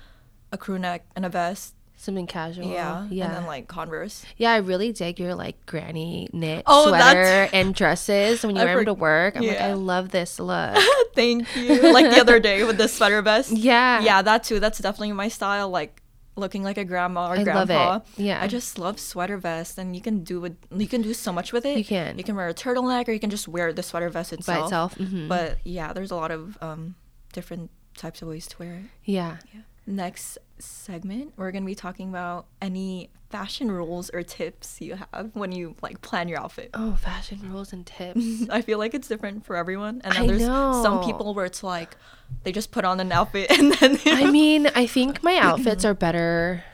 a 0.52 0.58
crew 0.58 0.78
neck 0.78 1.04
and 1.14 1.25
a 1.25 1.28
vest. 1.28 1.75
Something 1.98 2.26
casual. 2.26 2.66
Yeah. 2.70 3.06
Yeah. 3.08 3.25
And 3.25 3.34
then 3.36 3.46
like 3.46 3.68
Converse. 3.68 4.26
Yeah, 4.36 4.52
I 4.52 4.58
really 4.58 4.92
dig 4.92 5.18
your 5.18 5.34
like 5.34 5.64
granny 5.64 6.28
knit 6.32 6.62
Oh, 6.66 6.88
sweater 6.88 7.48
and 7.54 7.75
dresses 7.75 8.44
when 8.44 8.54
you 8.56 8.62
I 8.62 8.64
wear 8.66 8.76
them 8.76 8.84
to 8.86 8.94
work. 8.94 9.36
I'm 9.36 9.46
like. 9.46 9.60
I 9.60 9.72
love 9.72 10.10
this 10.10 10.38
look. 10.50 10.76
Thank 11.14 11.56
you. 11.56 11.92
like 11.94 12.10
the 12.10 12.20
other 12.20 12.38
day 12.38 12.64
with 12.64 12.76
the 12.76 12.88
sweater 12.88 13.22
vest. 13.22 13.50
Yeah. 13.56 14.02
Yeah, 14.02 14.20
that 14.20 14.44
too. 14.44 14.60
That's 14.60 14.78
definitely 14.78 15.12
my 15.12 15.28
style. 15.28 15.70
Like 15.70 16.02
looking 16.36 16.62
like 16.62 16.76
a 16.78 16.84
grandma 16.84 17.28
or 17.30 17.34
I 17.34 17.42
love 17.42 17.44
grandpa. 17.68 17.96
it. 17.96 18.02
Yeah. 18.22 18.42
I 18.42 18.46
just 18.46 18.78
love 18.78 19.00
sweater 19.00 19.38
vest, 19.38 19.78
and 19.78 19.94
you 19.96 20.02
can 20.02 20.22
do 20.22 20.40
with 20.40 20.56
you 20.76 20.86
can 20.86 21.02
do 21.02 21.14
so 21.14 21.32
much 21.32 21.52
with 21.52 21.64
it. 21.64 21.78
You 21.78 21.84
can. 21.84 22.18
You 22.18 22.24
can 22.24 22.36
wear 22.36 22.48
a 22.48 22.54
turtleneck, 22.54 23.08
or 23.08 23.12
you 23.12 23.20
can 23.20 23.30
just 23.30 23.48
wear 23.48 23.72
the 23.72 23.82
sweater 23.82 24.08
vest 24.10 24.32
itself. 24.32 24.58
By 24.58 24.64
itself. 24.64 24.94
mhm. 24.96 25.28
But 25.28 25.58
yeah, 25.64 25.92
there's 25.92 26.10
a 26.10 26.16
lot 26.16 26.30
of 26.30 26.58
um, 26.62 26.94
different 27.32 27.70
types 27.96 28.20
of 28.22 28.28
ways 28.28 28.46
to 28.48 28.56
wear 28.58 28.74
it. 28.74 28.84
yeah. 29.04 29.36
Next 29.88 30.36
segment, 30.58 31.32
we're 31.36 31.52
gonna 31.52 31.64
be 31.64 31.74
talking 31.76 32.08
about 32.08 32.46
any 32.60 33.10
fashion 33.36 33.70
rules 33.70 34.08
or 34.14 34.22
tips 34.22 34.80
you 34.80 34.96
have 35.12 35.30
when 35.34 35.52
you 35.52 35.74
like 35.82 36.00
plan 36.00 36.26
your 36.26 36.40
outfit. 36.40 36.70
Oh, 36.72 36.94
fashion 36.94 37.38
rules 37.52 37.70
and 37.72 37.84
tips. 37.86 38.24
I 38.50 38.62
feel 38.62 38.78
like 38.78 38.94
it's 38.94 39.08
different 39.08 39.44
for 39.44 39.56
everyone, 39.56 40.00
and 40.04 40.14
then 40.14 40.22
I 40.22 40.26
there's 40.26 40.40
know. 40.40 40.80
some 40.82 41.04
people 41.04 41.34
where 41.34 41.44
it's 41.44 41.62
like 41.62 41.96
they 42.44 42.52
just 42.52 42.70
put 42.70 42.86
on 42.86 42.98
an 42.98 43.12
outfit 43.12 43.50
and 43.58 43.72
then 43.74 43.98
I 44.06 44.30
mean, 44.30 44.68
I 44.74 44.86
think 44.86 45.22
my 45.22 45.36
outfits 45.42 45.84
are 45.84 45.92
better 45.92 46.64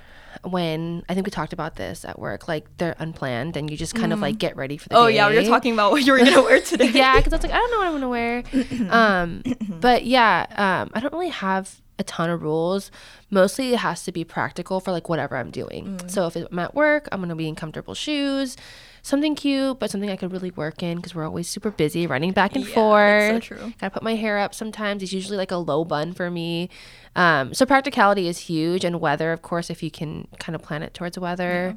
when 0.45 1.05
I 1.09 1.15
think 1.15 1.27
we 1.27 1.31
talked 1.33 1.53
about 1.53 1.75
this 1.75 2.05
at 2.05 2.17
work. 2.19 2.47
Like 2.47 2.65
they're 2.77 2.95
unplanned 3.01 3.57
and 3.57 3.69
you 3.69 3.77
just 3.77 3.97
kind 3.97 4.13
of 4.13 4.21
like 4.21 4.39
get 4.39 4.57
ready 4.57 4.77
for 4.77 4.89
the 4.89 4.97
oh 4.97 5.09
day. 5.09 5.17
yeah, 5.17 5.29
we 5.29 5.37
were 5.37 5.43
talking 5.45 5.73
about 5.73 5.91
what 5.91 6.07
you 6.07 6.13
were 6.13 6.19
gonna 6.19 6.43
wear 6.43 6.61
today. 6.61 6.91
yeah, 6.91 7.17
because 7.17 7.33
I 7.33 7.37
was 7.39 7.43
like, 7.43 7.53
I 7.53 7.57
don't 7.59 7.71
know 7.73 7.79
what 7.79 7.87
I'm 7.89 7.93
gonna 7.95 8.09
wear. 8.09 8.45
um, 8.91 9.43
but 9.81 10.05
yeah, 10.05 10.47
um, 10.51 10.93
I 10.95 11.01
don't 11.01 11.13
really 11.13 11.29
have 11.29 11.83
a 12.03 12.05
ton 12.05 12.29
of 12.31 12.43
rules. 12.43 12.91
Mostly 13.31 13.73
it 13.73 13.79
has 13.79 14.03
to 14.05 14.13
be 14.13 14.25
practical 14.25 14.81
for 14.81 14.91
like 14.93 15.09
whatever 15.09 15.37
I'm 15.37 15.51
doing. 15.51 15.97
Mm. 15.99 16.11
So 16.11 16.27
if 16.27 16.37
I'm 16.37 16.59
at 16.59 16.75
work, 16.75 17.09
I'm 17.11 17.21
gonna 17.21 17.37
be 17.37 17.49
in 17.49 17.55
comfortable 17.55 17.95
shoes, 17.95 18.57
something 19.03 19.35
cute, 19.35 19.79
but 19.79 19.91
something 19.91 20.11
I 20.11 20.17
could 20.17 20.33
really 20.33 20.51
work 20.51 20.83
in 20.83 20.97
because 20.99 21.15
we're 21.15 21.25
always 21.25 21.49
super 21.49 21.71
busy 21.71 22.07
running 22.07 22.33
back 22.33 22.55
and 22.55 22.67
Yeah, 22.67 22.75
forth. 22.75 23.33
that's 23.33 23.47
so 23.49 23.55
true. 23.57 23.73
Gotta 23.81 23.91
put 23.95 24.03
my 24.03 24.15
hair 24.17 24.39
up 24.39 24.55
sometimes. 24.55 25.03
It's 25.03 25.13
usually 25.13 25.37
like 25.39 25.51
a 25.51 25.57
low 25.57 25.85
bun 25.85 26.13
for 26.13 26.31
me. 26.31 26.69
Um, 27.17 27.55
so 27.55 27.65
practicality 27.67 28.29
is 28.29 28.39
huge, 28.39 28.85
and 28.85 29.01
weather, 29.01 29.33
of 29.33 29.43
course, 29.43 29.71
if 29.71 29.83
you 29.83 29.91
can 29.91 30.29
kind 30.39 30.55
of 30.55 30.63
plan 30.63 30.83
it 30.83 30.95
towards 30.95 31.19
weather. 31.19 31.77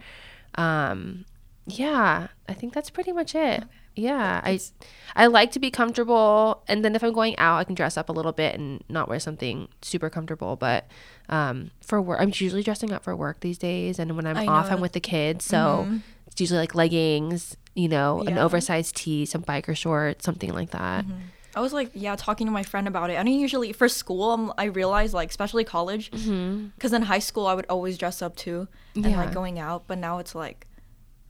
Um, 0.55 1.25
yeah, 1.67 2.27
I 2.48 2.53
think 2.53 2.74
that's 2.74 2.89
pretty 2.89 3.12
much 3.12 3.36
it. 3.36 3.63
Yeah, 3.95 4.41
I 4.43 4.59
I 5.15 5.27
like 5.27 5.51
to 5.53 5.59
be 5.59 5.71
comfortable, 5.71 6.63
and 6.67 6.83
then 6.83 6.95
if 6.95 7.03
I'm 7.03 7.13
going 7.13 7.37
out, 7.37 7.57
I 7.59 7.63
can 7.63 7.75
dress 7.75 7.95
up 7.97 8.09
a 8.09 8.11
little 8.11 8.33
bit 8.33 8.55
and 8.55 8.83
not 8.89 9.07
wear 9.07 9.19
something 9.19 9.69
super 9.81 10.09
comfortable. 10.09 10.55
But 10.55 10.87
um, 11.29 11.71
for 11.81 12.01
work, 12.01 12.19
I'm 12.19 12.31
usually 12.33 12.63
dressing 12.63 12.91
up 12.91 13.03
for 13.03 13.15
work 13.15 13.39
these 13.39 13.57
days, 13.57 13.97
and 13.99 14.15
when 14.15 14.27
I'm 14.27 14.37
I 14.37 14.47
off, 14.47 14.67
know. 14.69 14.75
I'm 14.75 14.81
with 14.81 14.91
the 14.93 14.99
kids, 14.99 15.45
so 15.45 15.87
it's 16.27 16.41
usually 16.41 16.59
like 16.59 16.75
leggings, 16.75 17.55
you 17.73 17.87
know, 17.87 18.21
an 18.21 18.37
oversized 18.37 18.95
tee, 18.97 19.25
some 19.25 19.43
biker 19.43 19.75
shorts, 19.75 20.25
something 20.25 20.51
like 20.53 20.71
that. 20.71 21.05
I 21.55 21.61
was 21.61 21.71
like, 21.71 21.91
yeah, 21.93 22.17
talking 22.17 22.47
to 22.47 22.51
my 22.51 22.63
friend 22.63 22.85
about 22.85 23.09
it. 23.11 23.17
I 23.17 23.23
mean, 23.23 23.39
usually 23.39 23.71
for 23.71 23.87
school, 23.87 24.31
um, 24.31 24.53
I 24.57 24.65
realized 24.65 25.13
like, 25.13 25.29
especially 25.29 25.63
college, 25.63 26.11
because 26.11 26.91
in 26.91 27.03
high 27.03 27.19
school 27.19 27.47
I 27.47 27.53
would 27.53 27.65
always 27.69 27.97
dress 27.97 28.21
up 28.21 28.35
too, 28.35 28.67
and 28.93 29.05
Mm-hmm. 29.05 29.11
Yeah. 29.11 29.17
like 29.23 29.33
going 29.33 29.57
out. 29.57 29.83
But 29.87 29.99
now 29.99 30.17
it's 30.17 30.35
like, 30.35 30.67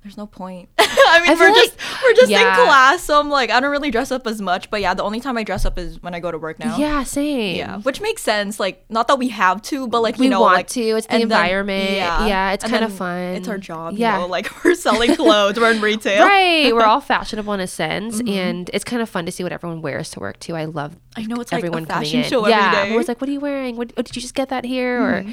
there's 0.05 0.17
no 0.17 0.27
point. 0.27 0.69
I 0.77 1.19
mean, 1.19 1.31
I 1.31 1.33
we're 1.33 1.49
just 1.55 1.77
we're 2.03 2.13
just 2.13 2.29
yeah. 2.29 2.59
in 2.59 2.65
class, 2.67 3.03
so 3.03 3.19
I'm 3.19 3.27
like, 3.27 3.49
I 3.49 3.59
don't 3.59 3.71
really 3.71 3.89
dress 3.89 4.11
up 4.11 4.27
as 4.27 4.39
much. 4.39 4.69
But 4.69 4.81
yeah, 4.81 4.93
the 4.93 5.01
only 5.01 5.19
time 5.19 5.35
I 5.35 5.43
dress 5.43 5.65
up 5.65 5.79
is 5.79 5.99
when 6.03 6.13
I 6.13 6.19
go 6.19 6.31
to 6.31 6.37
work 6.37 6.59
now. 6.59 6.77
Yeah, 6.77 7.03
same. 7.03 7.55
Yeah, 7.55 7.79
which 7.79 8.01
makes 8.01 8.21
sense. 8.21 8.59
Like, 8.59 8.85
not 8.87 9.07
that 9.07 9.17
we 9.17 9.29
have 9.29 9.63
to, 9.63 9.87
but 9.87 10.03
like 10.03 10.19
we 10.19 10.25
you 10.25 10.29
know, 10.29 10.41
want 10.41 10.57
like, 10.57 10.67
to. 10.67 10.81
It's 10.81 11.07
the 11.07 11.13
and 11.13 11.21
then- 11.23 11.31
environment. 11.39 11.95
yeah, 11.95 12.51
it's 12.51 12.63
kind 12.63 12.85
of 12.85 12.93
fun. 12.93 13.17
It's 13.35 13.47
our 13.47 13.57
job. 13.57 13.95
Yeah. 13.97 14.13
you 14.15 14.21
know? 14.21 14.27
like 14.27 14.47
we're 14.63 14.75
selling 14.75 15.15
clothes, 15.21 15.59
we're 15.59 15.71
in 15.71 15.81
retail. 15.81 16.23
right 16.23 16.73
we're 16.73 16.83
all 16.83 17.01
fashionable 17.01 17.53
in 17.53 17.59
a 17.59 17.67
sense 17.67 18.15
Mm-hmm. 18.21 18.27
and 18.29 18.69
it's 18.73 18.83
kind 18.83 19.01
of 19.01 19.09
fun 19.09 19.25
to 19.25 19.31
see 19.31 19.41
what 19.43 19.51
everyone 19.51 19.81
wears 19.81 20.11
to 20.11 20.19
work 20.19 20.39
too 20.39 20.55
i 20.55 20.65
love 20.65 20.95
I 21.15 21.23
know 21.23 21.37
it's 21.41 21.51
like 21.51 21.63
a 21.63 21.65
everyone 21.65 21.85
fashion 21.85 22.19
in 22.21 22.29
show 22.29 22.41
every 22.41 22.51
yeah 22.51 22.71
day. 22.71 22.81
everyone's 22.83 23.07
like 23.07 23.19
what 23.19 23.29
are 23.29 23.33
you 23.33 23.39
wearing 23.39 23.75
what, 23.77 23.91
oh, 23.97 24.01
did 24.03 24.15
you 24.15 24.21
just 24.21 24.35
get 24.35 24.49
that 24.49 24.63
here 24.65 25.01
or 25.01 25.25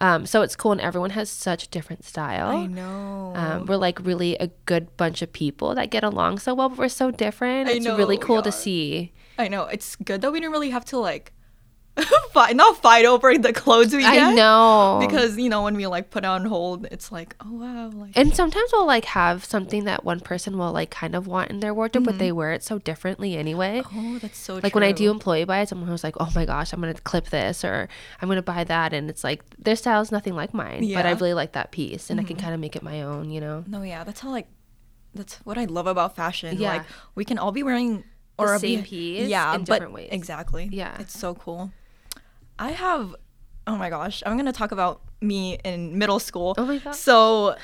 um, 0.00 0.26
so 0.26 0.42
it's 0.42 0.56
cool 0.56 0.72
and 0.72 0.80
everyone 0.80 1.10
has 1.10 1.28
such 1.30 1.68
different 1.68 2.04
style. 2.04 2.56
I 2.56 2.66
know. 2.66 3.32
um, 3.34 3.66
we're 3.66 3.76
like 3.76 3.98
really 4.04 4.36
a 4.36 4.48
good 4.66 4.96
bunch 4.96 5.22
of 5.22 5.32
people 5.32 5.74
that 5.74 5.90
get 5.90 6.04
along 6.04 6.38
so 6.38 6.54
well 6.54 6.68
but 6.68 6.78
we're 6.78 6.88
so 6.88 7.10
different. 7.10 7.68
I 7.68 7.72
it's 7.72 7.86
really 7.86 8.18
cool 8.18 8.42
to 8.42 8.52
see. 8.52 9.12
I 9.38 9.48
know. 9.48 9.64
It's 9.64 9.96
good 9.96 10.20
that 10.22 10.32
we 10.32 10.40
didn't 10.40 10.52
really 10.52 10.70
have 10.70 10.84
to 10.86 10.98
like 10.98 11.32
fight, 12.32 12.56
not 12.56 12.80
fight 12.80 13.04
over 13.04 13.36
the 13.36 13.52
clothes 13.52 13.92
we 13.94 14.02
get. 14.02 14.22
i 14.22 14.34
know 14.34 14.98
because 15.00 15.36
you 15.36 15.48
know 15.48 15.62
when 15.62 15.76
we 15.76 15.86
like 15.86 16.10
put 16.10 16.24
it 16.24 16.26
on 16.26 16.44
hold, 16.44 16.86
it's 16.90 17.10
like 17.10 17.34
oh 17.40 17.52
wow, 17.52 17.88
like 17.88 18.16
and 18.16 18.34
sometimes 18.34 18.70
we'll 18.72 18.86
like 18.86 19.04
have 19.06 19.44
something 19.44 19.84
that 19.84 20.04
one 20.04 20.20
person 20.20 20.56
will 20.58 20.72
like 20.72 20.90
kind 20.90 21.14
of 21.14 21.26
want 21.26 21.50
in 21.50 21.60
their 21.60 21.74
wardrobe 21.74 22.04
but 22.04 22.18
they 22.18 22.28
mm-hmm. 22.28 22.36
wear 22.36 22.52
it 22.52 22.62
so 22.62 22.78
differently 22.78 23.36
anyway 23.36 23.82
oh 23.94 24.18
that's 24.18 24.38
so 24.38 24.60
like 24.62 24.74
when 24.74 24.84
I 24.84 24.92
do 24.92 25.04
true. 25.04 25.10
employee 25.10 25.44
buy, 25.44 25.64
someone 25.64 25.90
was 25.90 26.04
like, 26.04 26.14
"Oh 26.20 26.30
my 26.34 26.44
gosh, 26.44 26.72
I'm 26.72 26.80
gonna 26.80 26.94
clip 26.94 27.30
this," 27.30 27.64
or 27.64 27.88
"I'm 28.20 28.28
gonna 28.28 28.42
buy 28.42 28.64
that," 28.64 28.92
and 28.92 29.10
it's 29.10 29.24
like 29.24 29.42
their 29.58 29.76
style 29.76 30.00
is 30.00 30.12
nothing 30.12 30.34
like 30.34 30.54
mine, 30.54 30.84
yeah. 30.84 30.96
but 30.96 31.06
I 31.06 31.12
really 31.12 31.34
like 31.34 31.52
that 31.52 31.72
piece, 31.72 32.10
and 32.10 32.20
I 32.20 32.22
can 32.22 32.36
mm-hmm. 32.36 32.44
kind 32.44 32.54
of 32.54 32.60
make 32.60 32.76
it 32.76 32.82
my 32.82 33.02
own, 33.02 33.30
you 33.30 33.40
know. 33.40 33.64
No, 33.66 33.82
yeah, 33.82 34.04
that's 34.04 34.20
how 34.20 34.30
like 34.30 34.46
that's 35.14 35.36
what 35.38 35.58
I 35.58 35.64
love 35.64 35.86
about 35.86 36.14
fashion. 36.14 36.58
Yeah. 36.58 36.74
Like 36.74 36.86
we 37.14 37.24
can 37.24 37.38
all 37.38 37.52
be 37.52 37.62
wearing 37.62 38.04
The 38.38 38.44
or 38.44 38.58
same 38.58 38.80
be- 38.80 38.86
piece 38.86 39.28
yeah, 39.28 39.54
in 39.54 39.60
but 39.60 39.74
different 39.74 39.94
ways. 39.94 40.08
Exactly. 40.12 40.68
Yeah. 40.70 40.96
it's 41.00 41.18
so 41.18 41.34
cool. 41.34 41.72
I 42.58 42.70
have, 42.72 43.14
oh 43.66 43.76
my 43.76 43.90
gosh, 43.90 44.22
I'm 44.26 44.36
gonna 44.36 44.52
talk 44.52 44.72
about 44.72 45.00
me 45.20 45.58
in 45.64 45.98
middle 45.98 46.18
school. 46.18 46.54
Oh 46.58 46.66
my 46.66 46.78
God. 46.78 46.94
So, 46.94 47.56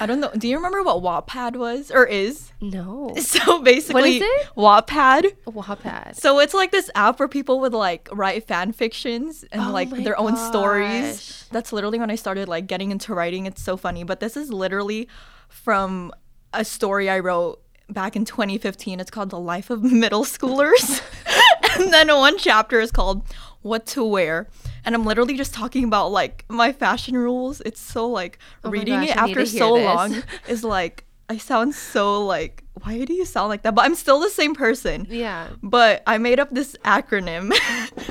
I 0.00 0.06
don't 0.06 0.20
know. 0.20 0.30
Do 0.36 0.46
you 0.48 0.56
remember 0.56 0.82
what 0.82 1.02
Wattpad 1.02 1.56
was 1.56 1.90
or 1.90 2.04
is? 2.04 2.52
No, 2.60 3.14
So 3.20 3.62
basically, 3.62 4.18
it? 4.18 4.48
Wattpad. 4.56 5.34
Wattpad. 5.46 6.14
So 6.16 6.38
it's 6.38 6.54
like 6.54 6.70
this 6.70 6.90
app 6.94 7.18
where 7.18 7.28
people 7.28 7.60
would 7.60 7.72
like 7.72 8.08
write 8.12 8.46
fan 8.46 8.72
fictions 8.72 9.44
and 9.50 9.62
Oh 9.62 9.70
like 9.72 9.90
their 9.90 10.18
own 10.18 10.36
stories. 10.36 11.16
gosh. 11.16 11.42
That's 11.50 11.72
literally 11.72 11.98
when 11.98 12.10
I 12.10 12.16
started 12.16 12.48
like 12.48 12.66
getting 12.66 12.90
into 12.90 13.14
writing. 13.14 13.46
It's 13.46 13.62
so 13.62 13.76
funny, 13.76 14.04
but 14.04 14.20
this 14.20 14.36
is 14.36 14.52
literally 14.52 15.08
from 15.48 16.12
a 16.52 16.64
story 16.64 17.08
I 17.10 17.18
wrote 17.20 17.60
back 17.88 18.14
in 18.14 18.24
2015. 18.24 19.00
It's 19.00 19.10
called 19.10 19.30
The 19.30 19.40
Life 19.40 19.70
of 19.70 19.82
Middle 19.82 20.24
Schoolers. 20.24 21.02
and 21.78 21.92
then 21.92 22.08
one 22.08 22.38
chapter 22.38 22.80
is 22.80 22.90
called 22.90 23.22
What 23.62 23.86
to 23.86 24.04
Wear. 24.04 24.48
And 24.84 24.94
I'm 24.94 25.04
literally 25.04 25.36
just 25.36 25.52
talking 25.54 25.84
about 25.84 26.10
like 26.12 26.44
my 26.48 26.72
fashion 26.72 27.16
rules. 27.16 27.60
It's 27.62 27.80
so 27.80 28.08
like 28.08 28.38
Oh 28.64 28.70
reading 28.70 29.00
gosh, 29.00 29.10
it 29.10 29.16
after 29.16 29.46
so 29.46 29.74
this. 29.74 29.84
long 29.84 30.22
is 30.48 30.64
like 30.64 31.04
I 31.28 31.36
sound 31.36 31.74
so 31.74 32.24
like 32.24 32.64
why 32.82 33.04
do 33.04 33.12
you 33.12 33.24
sound 33.24 33.48
like 33.48 33.62
that? 33.62 33.74
But 33.74 33.84
I'm 33.84 33.94
still 33.94 34.20
the 34.20 34.30
same 34.30 34.54
person 34.54 35.06
yeah. 35.10 35.48
but 35.62 36.02
I 36.06 36.18
made 36.18 36.38
up 36.38 36.50
this 36.52 36.76
acronym. 36.84 37.52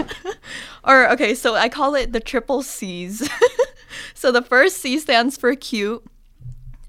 or 0.83 1.09
okay, 1.11 1.33
so 1.35 1.55
I 1.55 1.69
call 1.69 1.95
it 1.95 2.11
the 2.11 2.19
triple 2.19 2.61
C's. 2.61 3.27
so 4.13 4.31
the 4.31 4.41
first 4.41 4.77
C 4.77 4.99
stands 4.99 5.37
for 5.37 5.55
cute, 5.55 6.03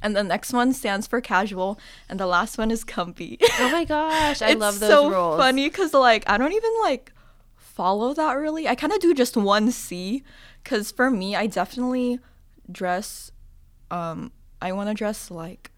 and 0.02 0.16
the 0.16 0.24
next 0.24 0.52
one 0.52 0.72
stands 0.72 1.06
for 1.06 1.20
casual, 1.20 1.78
and 2.08 2.18
the 2.18 2.26
last 2.26 2.58
one 2.58 2.70
is 2.70 2.84
comfy. 2.84 3.38
Oh 3.60 3.70
my 3.70 3.84
gosh, 3.84 4.42
I 4.42 4.54
love 4.54 4.80
those 4.80 4.90
so 4.90 5.10
rules. 5.10 5.38
funny 5.38 5.68
because 5.68 5.94
like 5.94 6.24
I 6.28 6.36
don't 6.36 6.52
even 6.52 6.72
like 6.82 7.12
follow 7.78 8.12
that 8.12 8.32
really. 8.32 8.66
I 8.66 8.74
kind 8.74 8.92
of 8.92 8.98
do 8.98 9.14
just 9.14 9.36
one 9.36 9.70
C, 9.70 10.24
because 10.64 10.90
for 10.90 11.10
me, 11.12 11.36
I 11.36 11.46
definitely 11.46 12.18
dress. 12.70 13.30
Um, 13.92 14.32
I 14.60 14.72
want 14.72 14.88
to 14.90 14.94
dress 14.94 15.30
like 15.30 15.70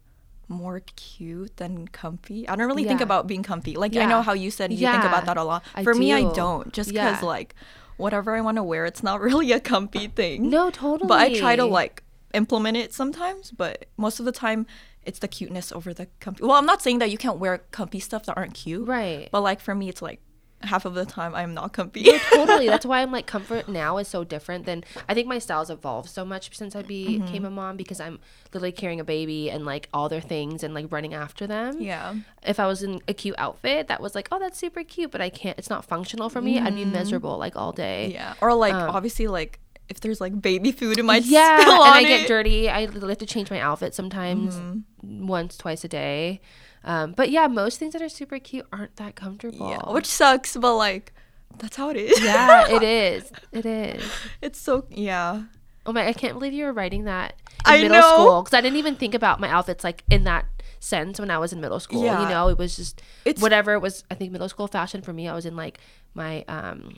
more 0.49 0.81
cute 0.97 1.59
than 1.59 1.87
comfy. 1.89 2.49
I 2.49 2.57
don't 2.57 2.67
really 2.67 2.85
think 2.85 3.03
about 3.03 3.27
being 3.27 3.43
comfy. 3.43 3.77
Like 3.77 3.95
I 3.97 4.07
know 4.07 4.23
how 4.23 4.33
you 4.33 4.51
said 4.51 4.73
you 4.73 4.79
think 4.79 5.05
about 5.05 5.27
that 5.27 5.37
a 5.37 5.45
lot. 5.45 5.63
I 5.75 5.85
For 5.85 5.95
me, 5.95 6.13
I 6.13 6.23
do. 6.23 6.33
don't. 6.35 6.73
Just 6.73 6.91
because 6.91 7.23
like 7.23 7.55
whatever 7.99 8.35
I 8.35 8.41
want 8.41 8.57
to 8.57 8.63
wear, 8.63 8.87
it's 8.87 9.03
not 9.03 9.21
really 9.29 9.53
a 9.53 9.61
comfy 9.61 10.09
thing. 10.09 10.49
No, 10.49 10.71
totally. 10.71 11.07
But 11.07 11.21
I 11.21 11.39
try 11.39 11.55
to 11.55 11.67
like 11.67 12.03
implement 12.33 12.79
it 12.79 12.95
sometimes, 12.95 13.51
but 13.51 13.87
most 13.99 14.19
of 14.21 14.25
the 14.25 14.33
time 14.33 14.67
it's 15.03 15.19
the 15.19 15.29
cuteness 15.29 15.71
over 15.71 15.93
the 15.93 16.09
comfy. 16.19 16.45
Well, 16.45 16.57
I'm 16.57 16.67
not 16.67 16.81
saying 16.83 16.99
that 17.01 17.11
you 17.11 17.19
can't 17.19 17.39
wear 17.39 17.59
comfy 17.71 18.01
stuff 18.01 18.25
that 18.25 18.37
aren't 18.39 18.55
cute. 18.55 18.89
Right. 18.89 19.29
But 19.31 19.43
like 19.43 19.61
for 19.61 19.75
me 19.75 19.89
it's 19.91 20.01
like 20.03 20.21
half 20.63 20.85
of 20.85 20.95
the 20.95 21.07
time 21.07 21.35
I'm 21.35 21.55
not 21.55 21.73
comfy. 21.73 22.03
No, 22.03 22.19
totally. 22.33 22.67
That's 22.69 22.85
why 22.91 23.01
I'm 23.01 23.11
like 23.11 23.27
comfort 23.27 23.69
now 23.69 23.97
is 23.99 24.09
so 24.09 24.25
different 24.25 24.67
than 24.67 24.85
I 25.09 25.15
think 25.15 25.27
my 25.27 25.39
styles 25.39 25.71
evolved 25.71 26.09
so 26.11 26.25
much 26.25 26.55
since 26.57 26.77
I 26.77 26.83
Mm-hmm. 26.83 27.25
became 27.25 27.45
a 27.45 27.51
mom 27.51 27.77
because 27.77 28.01
I'm 28.01 28.19
literally 28.53 28.73
carrying 28.73 29.01
a 29.01 29.05
baby 29.05 29.51
and 29.51 29.65
like 29.65 29.89
all 29.95 30.09
their 30.09 30.21
things 30.21 30.63
and 30.63 30.75
like 30.75 30.91
running 30.93 31.15
after 31.15 31.47
them. 31.47 31.81
yeah. 31.81 32.15
If 32.47 32.59
I 32.61 32.67
was 32.67 32.83
in 32.83 33.01
a 33.09 33.15
cute 33.15 33.37
outfit 33.39 33.89
that 33.89 34.01
was 34.03 34.15
like, 34.15 34.29
oh, 34.33 34.39
that's 34.39 34.59
super 34.59 34.83
cute, 34.85 35.11
but 35.11 35.21
I 35.21 35.31
can't. 35.31 35.59
It's 35.59 35.71
not 35.71 35.85
functional 35.85 36.29
for 36.29 36.41
me. 36.43 36.59
I'd 36.59 36.75
be 36.75 36.85
miserable 36.85 37.39
like 37.39 37.57
all 37.57 37.73
day. 37.73 38.07
Mm-hmm. 38.09 38.15
Yeah. 38.15 38.35
Or 38.41 38.53
like 38.55 38.75
Um, 38.75 38.91
obviously 38.91 39.27
like 39.29 39.61
if 39.89 40.01
there's 40.01 40.21
like 40.21 40.41
baby 40.41 40.71
food 40.73 40.99
in 40.99 41.07
my 41.07 41.17
Yeah, 41.25 41.61
and 41.63 41.71
I 41.83 42.01
it. 42.03 42.07
get 42.07 42.29
dirty. 42.29 42.69
I 42.69 42.85
literally 42.85 43.09
have 43.13 43.19
to 43.19 43.27
change 43.27 43.51
my 43.51 43.59
outfit 43.61 43.95
sometimes, 43.95 44.55
Mm-hmm. 44.57 45.27
once, 45.27 45.57
twice 45.57 45.83
a 45.85 45.89
day. 45.89 46.41
Um, 46.85 47.13
but 47.13 47.31
yeah, 47.31 47.47
most 47.47 47.79
things 47.79 47.93
that 47.93 48.03
are 48.03 48.09
super 48.09 48.39
cute 48.39 48.67
aren't 48.73 48.97
that 48.97 49.15
comfortable. 49.15 49.71
Yeah, 49.71 49.93
which 49.93 50.07
sucks, 50.07 50.57
but 50.57 50.77
like 50.77 51.13
that's 51.59 51.77
how 51.77 51.91
it 51.91 51.97
is. 51.97 52.23
yeah, 52.23 52.69
it 52.71 52.83
is. 52.83 53.31
It 53.53 53.67
is. 53.67 54.03
it's 54.41 54.59
so 54.59 54.87
yeah. 54.91 55.43
Oh 55.87 55.93
my! 55.93 56.07
I 56.07 56.13
can't 56.13 56.35
believe 56.35 56.53
you 56.53 56.65
were 56.67 56.73
writing 56.73 57.05
that 57.05 57.35
in 57.67 57.73
I 57.73 57.83
middle 57.83 58.01
know. 58.01 58.15
school 58.15 58.43
because 58.43 58.57
I 58.57 58.61
didn't 58.61 58.77
even 58.79 58.97
think 58.97 59.15
about 59.15 59.41
my 59.41 59.49
outfits 59.49 59.83
like 59.85 60.05
in 60.11 60.25
that 60.25 60.47
sense 60.79 61.21
when 61.21 61.31
I 61.31 61.39
was 61.39 61.53
in 61.53 61.61
middle 61.61 61.81
school. 61.81 62.05
Yeah. 62.05 62.23
You 62.23 62.29
know, 62.29 62.49
it 62.49 62.59
was 62.59 62.77
just 62.77 63.03
It's- 63.25 63.43
whatever 63.43 63.73
it 63.75 63.81
was. 63.81 64.05
I 64.11 64.15
think 64.15 64.33
middle 64.33 64.49
school 64.49 64.67
fashion 64.67 65.03
for 65.03 65.13
me. 65.13 65.29
I 65.29 65.35
was 65.35 65.47
in 65.47 65.57
like 65.57 65.79
my 66.15 66.45
um, 66.49 66.95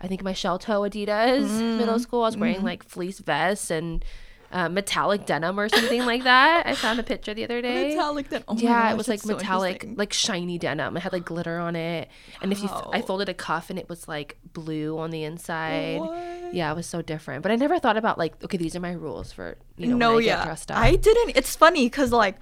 I 0.00 0.06
think 0.08 0.22
my 0.22 0.32
shell 0.34 0.58
toe 0.58 0.82
Adidas 0.82 1.48
Mm, 1.48 1.78
middle 1.78 1.98
school. 1.98 2.22
I 2.22 2.26
was 2.26 2.36
wearing 2.36 2.56
mm-hmm. 2.56 2.66
like 2.66 2.82
fleece 2.84 3.18
vests 3.18 3.70
and 3.70 4.04
uh, 4.52 4.68
metallic 4.68 5.26
denim 5.26 5.58
or 5.58 5.68
something 5.68 6.04
like 6.06 6.24
that. 6.24 6.66
I 6.66 6.74
found 6.74 6.98
a 6.98 7.02
picture 7.02 7.34
the 7.34 7.44
other 7.44 7.60
day. 7.62 7.88
Metallic 7.88 8.28
then. 8.28 8.44
Oh 8.48 8.56
yeah, 8.56 8.82
gosh, 8.82 8.92
it 8.92 8.96
was 8.96 9.08
like 9.08 9.20
that's 9.20 9.28
so 9.28 9.36
metallic, 9.36 9.86
like 9.96 10.12
shiny 10.12 10.58
denim. 10.58 10.96
It 10.96 11.00
had 11.00 11.12
like 11.12 11.24
glitter 11.24 11.58
on 11.58 11.76
it, 11.76 12.08
and 12.42 12.52
if 12.52 12.60
you, 12.60 12.66
f- 12.66 12.86
I 12.92 12.98
Wow. 13.00 13.06
folded 13.06 13.28
a 13.28 13.34
cuff 13.34 13.70
and 13.70 13.78
it 13.78 13.88
was 13.88 14.06
like 14.08 14.36
blue 14.52 14.98
on 14.98 15.10
the 15.10 15.24
inside. 15.24 16.00
What? 16.00 16.54
Yeah, 16.54 16.70
it 16.72 16.76
was 16.76 16.86
so 16.86 17.02
different. 17.02 17.42
But 17.42 17.52
I 17.52 17.56
never 17.56 17.78
thought 17.78 17.96
about 17.96 18.18
like, 18.18 18.42
okay, 18.44 18.56
these 18.56 18.76
are 18.76 18.80
my 18.80 18.92
rules 18.92 19.32
for 19.32 19.56
you 19.76 19.88
know 19.88 19.96
no, 19.96 20.14
when 20.14 20.22
I 20.22 20.26
yeah. 20.26 20.36
get 20.36 20.44
dressed 20.46 20.70
up. 20.70 20.78
I 20.78 20.96
didn't. 20.96 21.36
It's 21.36 21.56
funny 21.56 21.86
because 21.86 22.12
like 22.12 22.36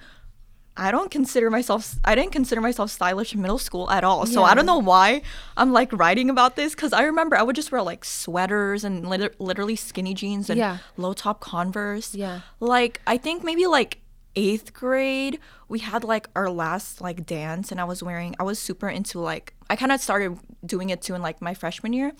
I 0.77 0.91
don't 0.91 1.09
consider 1.09 1.49
myself. 1.49 1.95
I 2.03 2.15
didn't 2.15 2.31
consider 2.33 2.59
myself 2.59 2.91
stylish 2.91 3.33
in 3.33 3.41
middle 3.41 3.57
school 3.57 3.89
at 3.89 4.03
all. 4.03 4.25
So 4.25 4.43
I 4.43 4.53
don't 4.53 4.65
know 4.65 4.79
why 4.79 5.21
I'm 5.55 5.71
like 5.71 5.91
writing 5.93 6.29
about 6.29 6.57
this 6.57 6.75
because 6.75 6.91
I 6.91 7.03
remember 7.03 7.37
I 7.37 7.43
would 7.43 7.55
just 7.55 7.71
wear 7.71 7.81
like 7.81 8.03
sweaters 8.03 8.83
and 8.83 9.09
liter- 9.09 9.33
literally 9.39 9.77
skinny 9.77 10.13
jeans 10.13 10.49
and 10.49 10.57
Yeah. 10.57 10.79
low 10.97 11.13
top 11.13 11.39
Converse. 11.39 12.13
Yeah. 12.13 12.41
Like 12.59 12.99
I 13.07 13.17
think 13.17 13.43
maybe 13.43 13.65
like 13.67 13.99
eighth 14.35 14.73
grade 14.73 15.39
we 15.67 15.79
had 15.79 16.03
like 16.03 16.27
our 16.35 16.49
last 16.49 17.01
like 17.01 17.25
dance 17.25 17.71
and 17.71 17.81
I 17.81 17.83
was 17.85 18.03
wearing 18.03 18.35
I 18.39 18.43
was 18.43 18.59
super 18.59 18.87
into 18.89 19.19
like 19.19 19.53
I 19.67 19.75
kind 19.75 19.91
of 19.91 19.99
started 19.99 20.37
doing 20.63 20.91
it 20.91 21.01
too 21.01 21.15
in 21.15 21.23
like 21.23 21.41
my 21.41 21.55
freshman 21.55 21.91
year. 21.91 22.13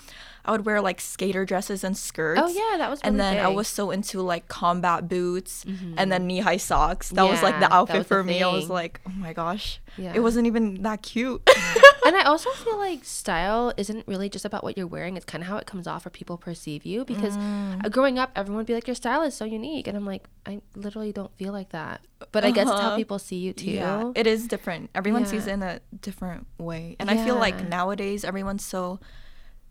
I 0.45 0.51
would 0.51 0.65
wear 0.65 0.81
like 0.81 0.99
skater 0.99 1.45
dresses 1.45 1.83
and 1.83 1.95
skirts. 1.95 2.41
Oh 2.43 2.47
yeah, 2.47 2.77
that 2.77 2.89
was. 2.89 3.01
and 3.01 3.19
then 3.19 3.37
I 3.37 3.49
was 3.49 3.67
so 3.67 3.91
into 3.91 4.21
like 4.23 4.47
combat 4.47 5.07
boots 5.07 5.63
and 5.97 6.11
then 6.11 6.25
knee 6.25 6.39
high 6.39 6.57
socks. 6.57 7.09
That 7.11 7.29
was 7.29 7.43
like 7.43 7.59
the 7.59 7.71
outfit 7.71 7.97
was 7.97 8.07
the 8.07 8.15
for 8.15 8.23
me. 8.23 8.41
I 8.41 8.51
was 8.51 8.69
like, 8.69 8.99
oh 9.07 9.11
my 9.11 9.33
gosh, 9.33 9.79
Yeah. 9.97 10.13
it 10.15 10.21
wasn't 10.21 10.47
even 10.47 10.81
that 10.83 11.03
cute. 11.03 11.47
and 12.05 12.15
I 12.15 12.23
also 12.23 12.49
feel 12.51 12.77
like 12.77 13.05
style 13.05 13.73
isn't 13.77 14.07
really 14.07 14.29
just 14.29 14.45
about 14.45 14.63
what 14.63 14.75
you're 14.77 14.87
wearing. 14.87 15.15
It's 15.17 15.25
kind 15.25 15.43
of 15.43 15.47
how 15.49 15.57
it 15.57 15.67
comes 15.67 15.85
off 15.85 16.05
or 16.05 16.09
people 16.09 16.37
perceive 16.37 16.83
you. 16.85 17.05
Because 17.05 17.35
Mm. 17.37 17.85
uh, 17.85 17.89
growing 17.89 18.17
up, 18.17 18.31
everyone 18.35 18.57
would 18.57 18.65
be 18.67 18.73
like, 18.73 18.87
"Your 18.87 18.95
style 18.95 19.21
is 19.21 19.35
so 19.35 19.45
unique," 19.45 19.87
and 19.87 19.95
I'm 19.97 20.05
like, 20.05 20.25
I 20.47 20.61
literally 20.75 21.11
don't 21.11 21.35
feel 21.37 21.51
like 21.53 21.69
that. 21.69 22.01
But 22.31 22.45
I 22.45 22.51
guess 22.51 22.67
it's 22.69 22.79
how 22.79 22.87
Uh-huh. 22.87 22.95
people 22.97 23.19
see 23.19 23.37
you 23.37 23.53
too. 23.53 23.71
Yeah, 23.71 24.11
it 24.15 24.27
is 24.27 24.47
different. 24.47 24.89
Everyone 24.95 25.25
sees 25.25 25.47
it 25.47 25.51
in 25.53 25.63
a 25.63 25.79
different 26.01 26.47
way. 26.57 26.95
And 26.99 27.09
I 27.09 27.17
feel 27.23 27.35
like 27.35 27.67
nowadays 27.67 28.23
everyone's 28.23 28.65
so 28.65 28.99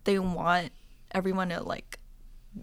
they 0.03 0.19
want 0.19 0.71
everyone 1.11 1.49
to 1.49 1.63
like 1.63 1.99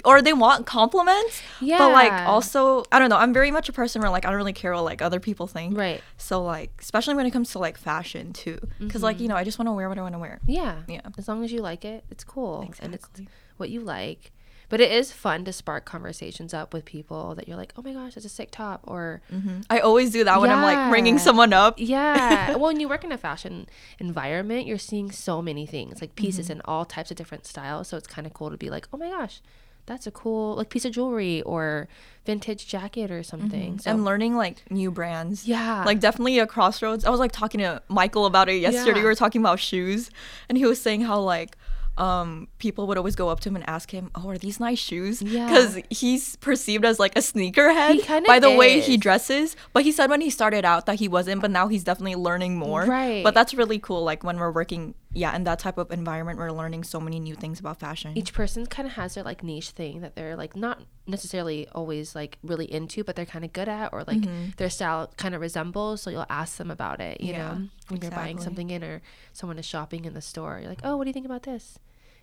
or 0.06 0.22
they 0.22 0.32
want 0.32 0.64
compliments. 0.64 1.42
Yeah. 1.60 1.76
But 1.78 1.92
like 1.92 2.12
also 2.26 2.84
I 2.90 2.98
don't 2.98 3.10
know, 3.10 3.16
I'm 3.18 3.32
very 3.34 3.50
much 3.50 3.68
a 3.68 3.72
person 3.72 4.00
where 4.00 4.10
like 4.10 4.24
I 4.24 4.28
don't 4.30 4.36
really 4.38 4.52
care 4.54 4.72
what 4.72 4.84
like 4.84 5.02
other 5.02 5.20
people 5.20 5.46
think. 5.46 5.76
Right. 5.76 6.00
So 6.16 6.42
like 6.42 6.70
especially 6.80 7.14
when 7.14 7.26
it 7.26 7.30
comes 7.30 7.50
to 7.52 7.58
like 7.58 7.76
fashion 7.76 8.32
too. 8.32 8.58
because 8.78 9.02
like, 9.02 9.20
you 9.20 9.28
know, 9.28 9.36
I 9.36 9.44
just 9.44 9.58
want 9.58 9.68
to 9.68 9.72
wear 9.72 9.88
what 9.88 9.98
I 9.98 10.02
want 10.02 10.14
to 10.14 10.18
wear. 10.18 10.40
Yeah. 10.46 10.82
Yeah. 10.88 11.02
As 11.18 11.28
long 11.28 11.44
as 11.44 11.52
you 11.52 11.60
like 11.60 11.84
it, 11.84 12.04
it's 12.10 12.24
cool. 12.24 12.60
And 12.80 12.94
it's 12.94 13.04
Exactly. 13.04 13.28
what 13.58 13.68
you 13.70 13.80
like. 13.80 14.32
But 14.72 14.80
it 14.80 14.90
is 14.90 15.12
fun 15.12 15.44
to 15.44 15.52
spark 15.52 15.84
conversations 15.84 16.54
up 16.54 16.72
with 16.72 16.86
people 16.86 17.34
that 17.34 17.46
you're 17.46 17.58
like, 17.58 17.74
oh 17.76 17.82
my 17.82 17.92
gosh, 17.92 18.14
that's 18.14 18.24
a 18.24 18.30
sick 18.30 18.50
top. 18.50 18.80
Or, 18.86 19.20
I 19.68 19.80
always 19.80 20.10
do 20.12 20.24
that 20.24 20.40
when 20.40 20.48
I'm 20.48 20.62
like 20.62 20.90
ringing 20.90 21.18
someone 21.18 21.52
up. 21.52 21.74
yeah. 21.76 22.48
well, 22.56 22.60
when 22.60 22.80
you 22.80 22.88
work 22.88 23.04
in 23.04 23.12
a 23.12 23.18
fashion 23.18 23.66
environment, 23.98 24.66
you're 24.66 24.78
seeing 24.78 25.10
so 25.12 25.42
many 25.42 25.66
things, 25.66 26.00
like 26.00 26.16
pieces 26.16 26.46
Mm-hmm. 26.46 26.52
in 26.52 26.62
all 26.64 26.86
types 26.86 27.10
of 27.10 27.18
different 27.18 27.44
styles. 27.44 27.88
So 27.88 27.98
it's 27.98 28.06
kind 28.06 28.26
of 28.26 28.32
cool 28.32 28.50
to 28.50 28.56
be 28.56 28.70
like, 28.70 28.88
oh 28.94 28.96
my 28.96 29.10
gosh, 29.10 29.42
that's 29.84 30.06
a 30.06 30.10
cool 30.10 30.56
like 30.56 30.70
piece 30.70 30.86
of 30.86 30.92
jewelry 30.92 31.42
or 31.42 31.86
vintage 32.24 32.66
jacket 32.66 33.10
or 33.10 33.22
something. 33.22 33.78
So 33.78 33.90
and 33.90 34.06
learning 34.06 34.36
like 34.36 34.62
new 34.70 34.90
brands. 34.90 35.46
Yeah. 35.46 35.84
Like 35.84 36.00
definitely 36.00 36.38
a 36.38 36.46
crossroads. 36.46 37.04
I 37.04 37.10
was 37.10 37.20
like 37.20 37.32
talking 37.32 37.60
to 37.60 37.82
Michael 37.88 38.24
about 38.24 38.48
it 38.48 38.54
yesterday. 38.56 38.96
Yeah. 38.96 39.02
We 39.02 39.04
were 39.04 39.14
talking 39.14 39.42
about 39.42 39.60
shoes 39.60 40.10
and 40.48 40.56
he 40.56 40.64
was 40.64 40.80
saying 40.80 41.02
how 41.02 41.20
like 41.20 41.58
um 41.98 42.48
people 42.58 42.86
would 42.86 42.96
always 42.96 43.14
go 43.14 43.28
up 43.28 43.40
to 43.40 43.48
him 43.48 43.56
and 43.56 43.68
ask 43.68 43.90
him, 43.90 44.10
"Oh, 44.14 44.28
are 44.28 44.38
these 44.38 44.58
nice 44.58 44.78
shoes?" 44.78 45.20
Yeah. 45.20 45.48
Cuz 45.48 45.78
he's 45.90 46.36
perceived 46.36 46.84
as 46.84 46.98
like 46.98 47.16
a 47.16 47.20
sneakerhead 47.20 48.26
by 48.26 48.38
the 48.38 48.50
way 48.50 48.80
he 48.80 48.96
dresses. 48.96 49.56
But 49.72 49.84
he 49.84 49.92
said 49.92 50.08
when 50.08 50.20
he 50.20 50.30
started 50.30 50.64
out 50.64 50.86
that 50.86 51.00
he 51.00 51.08
wasn't, 51.08 51.42
but 51.42 51.50
now 51.50 51.68
he's 51.68 51.84
definitely 51.84 52.16
learning 52.16 52.56
more. 52.56 52.84
Right. 52.84 53.22
But 53.22 53.34
that's 53.34 53.52
really 53.54 53.78
cool 53.78 54.02
like 54.04 54.24
when 54.24 54.38
we're 54.38 54.52
working 54.52 54.94
yeah, 55.14 55.34
in 55.36 55.44
that 55.44 55.58
type 55.58 55.76
of 55.78 55.90
environment 55.90 56.38
we're 56.38 56.50
learning 56.50 56.84
so 56.84 56.98
many 57.00 57.20
new 57.20 57.34
things 57.34 57.60
about 57.60 57.78
fashion. 57.78 58.16
each 58.16 58.32
person 58.32 58.64
kind 58.66 58.86
of 58.88 58.94
has 58.94 59.14
their 59.14 59.24
like 59.24 59.42
niche 59.42 59.70
thing 59.70 60.00
that 60.00 60.14
they're 60.16 60.36
like 60.36 60.56
not 60.56 60.80
necessarily 61.06 61.68
always 61.72 62.14
like 62.14 62.38
really 62.42 62.64
into, 62.72 63.04
but 63.04 63.14
they're 63.16 63.26
kind 63.26 63.44
of 63.44 63.52
good 63.52 63.68
at, 63.68 63.92
or 63.92 64.04
like 64.04 64.22
their 64.56 64.70
style 64.70 65.12
kind 65.16 65.34
of 65.34 65.40
resembles. 65.40 66.00
So 66.02 66.10
you'll 66.10 66.26
ask 66.30 66.56
them 66.56 66.70
about 66.70 67.00
it, 67.00 67.20
you 67.20 67.32
Mm-hmm. 67.34 67.40
Yeah, 67.40 67.52
know, 67.54 67.68
when 67.88 68.00
you're 68.02 68.10
buying 68.10 68.38
something 68.38 68.70
in 68.70 68.82
or 68.82 69.02
someone 69.32 69.58
is 69.58 69.66
shopping 69.66 70.04
in 70.04 70.14
the 70.14 70.20
store. 70.22 70.58
You're 70.60 70.70
like, 70.70 70.80
oh, 70.84 70.96
what 70.96 71.04
do 71.04 71.08
you 71.10 71.14
think 71.14 71.26
about 71.26 71.42
this? 71.42 71.78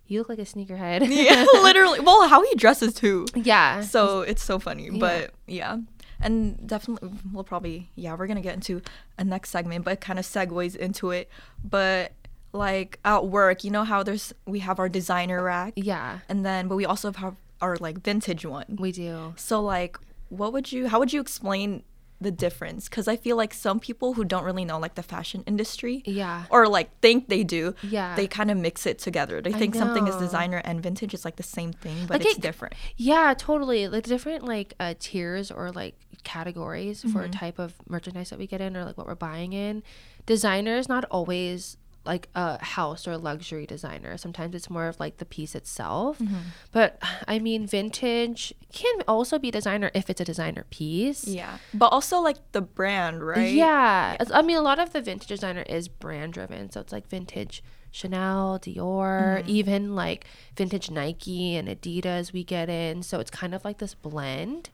You 0.07 0.17
look 0.19 0.29
like 0.29 0.39
a 0.39 0.43
sneakerhead. 0.43 1.05
yeah, 1.07 1.45
literally. 1.61 1.99
Well, 1.99 2.27
how 2.27 2.41
he 2.43 2.55
dresses 2.55 2.93
too. 2.95 3.27
yeah. 3.35 3.81
so 3.81 4.21
it's 4.21 4.43
so 4.43 4.57
funny 4.57 4.85
Yeah. 4.91 4.97
but 4.99 5.33
yeah 5.45 5.77
and 6.21 6.67
definitely 6.67 7.11
we'll 7.31 7.45
probably 7.45 7.89
yeah 7.95 8.13
we're 8.15 8.27
gonna 8.27 8.41
get 8.41 8.53
into 8.53 8.81
a 9.17 9.23
next 9.23 9.51
segment 9.51 9.85
but 9.85 10.01
kind 10.01 10.19
of 10.19 10.25
segues 10.25 10.75
into 10.75 11.11
it 11.11 11.29
but 11.63 12.11
like 12.53 12.99
at 13.05 13.25
work 13.27 13.63
you 13.63 13.71
know 13.71 13.83
how 13.83 14.01
there's 14.03 14.33
we 14.45 14.59
have 14.59 14.79
our 14.79 14.89
designer 14.89 15.43
rack 15.43 15.73
yeah, 15.75 16.19
and 16.27 16.45
then 16.45 16.67
but 16.67 16.75
we 16.75 16.85
also 16.85 17.11
have 17.13 17.35
our 17.61 17.75
like 17.77 17.99
vintage 17.99 18.45
one 18.45 18.65
we 18.79 18.91
do. 18.91 19.33
so 19.37 19.61
like 19.61 19.97
what 20.29 20.53
would 20.53 20.71
you 20.71 20.87
how 20.87 20.97
would 20.99 21.11
you 21.13 21.21
explain 21.21 21.83
the 22.21 22.31
difference 22.31 22.89
because 22.89 23.07
i 23.07 23.15
feel 23.15 23.37
like 23.37 23.53
some 23.53 23.79
people 23.79 24.13
who 24.15 24.25
don't 24.25 24.43
really 24.43 24.65
know 24.65 24.77
like 24.77 24.95
the 24.95 25.03
fashion 25.03 25.41
industry 25.47 26.01
Yeah. 26.05 26.45
or 26.49 26.67
like 26.67 26.89
think 26.99 27.29
they 27.29 27.43
do 27.45 27.73
Yeah. 27.81 28.15
they 28.15 28.27
kind 28.27 28.51
of 28.51 28.57
mix 28.57 28.85
it 28.85 28.99
together 28.99 29.41
they 29.41 29.53
think 29.53 29.73
something 29.73 30.05
is 30.07 30.15
designer 30.17 30.61
and 30.65 30.81
vintage 30.83 31.13
is 31.13 31.23
like 31.23 31.37
the 31.37 31.43
same 31.43 31.71
thing 31.71 31.95
but 32.07 32.19
Like 32.19 32.25
it's 32.27 32.37
it- 32.37 32.41
different 32.41 32.73
Yeah, 32.97 33.33
totally. 33.37 33.87
Like 33.87 34.03
different 34.03 34.43
like 34.45 34.73
uh, 34.81 34.95
tiers 34.99 35.49
or 35.49 35.71
like 35.71 35.95
categories 36.23 37.01
for 37.03 37.07
Mm-hmm. 37.07 37.19
a 37.19 37.29
type 37.29 37.57
of 37.59 37.73
merchandise 37.87 38.29
that 38.31 38.39
we 38.39 38.47
get 38.47 38.59
in 38.59 38.75
or 38.75 38.83
like 38.83 38.97
what 38.97 39.07
we're 39.07 39.15
buying 39.15 39.53
in. 39.53 39.81
Designer 40.25 40.75
is 40.77 40.89
not 40.89 41.05
always 41.09 41.77
like 42.05 42.29
a 42.33 42.63
house 42.63 43.07
or 43.07 43.17
luxury 43.17 43.65
designer. 43.65 44.17
Sometimes 44.17 44.55
it's 44.55 44.69
more 44.69 44.87
of 44.87 44.99
like 44.99 45.17
the 45.17 45.25
piece 45.25 45.53
itself. 45.53 46.17
Mm-hmm. 46.19 46.35
But 46.71 47.01
I 47.27 47.39
mean, 47.39 47.67
vintage 47.67 48.53
can 48.73 49.01
also 49.07 49.37
be 49.37 49.51
designer 49.51 49.91
if 49.93 50.09
it's 50.09 50.21
a 50.21 50.25
designer 50.25 50.65
piece. 50.69 51.27
Yeah, 51.27 51.57
but 51.73 51.87
also 51.87 52.19
like 52.19 52.37
the 52.53 52.61
brand, 52.61 53.21
right? 53.23 53.51
Yeah. 53.53 54.13
It's- 54.15 54.31
I 54.33 54.41
mean, 54.41 54.57
a 54.57 54.61
lot 54.61 54.79
of 54.79 54.93
the 54.93 55.01
vintage 55.01 55.27
designer 55.27 55.63
is 55.63 55.87
brand 55.87 56.33
driven. 56.33 56.71
So 56.71 56.79
it's 56.81 56.91
like 56.93 57.07
vintage 57.07 57.61
Chanel, 57.91 58.59
Dior, 58.61 59.39
Mm-hmm. 59.39 59.49
even 59.49 59.95
like 59.95 60.25
vintage 60.55 60.89
Nike 60.91 61.55
and 61.55 61.67
Adidas 61.67 62.31
we 62.31 62.43
get 62.43 62.69
in. 62.69 63.01
So 63.03 63.19
it's 63.19 63.31
kind 63.31 63.53
of 63.55 63.65
like 63.65 63.79
this 63.79 63.93
blend, 63.95 64.69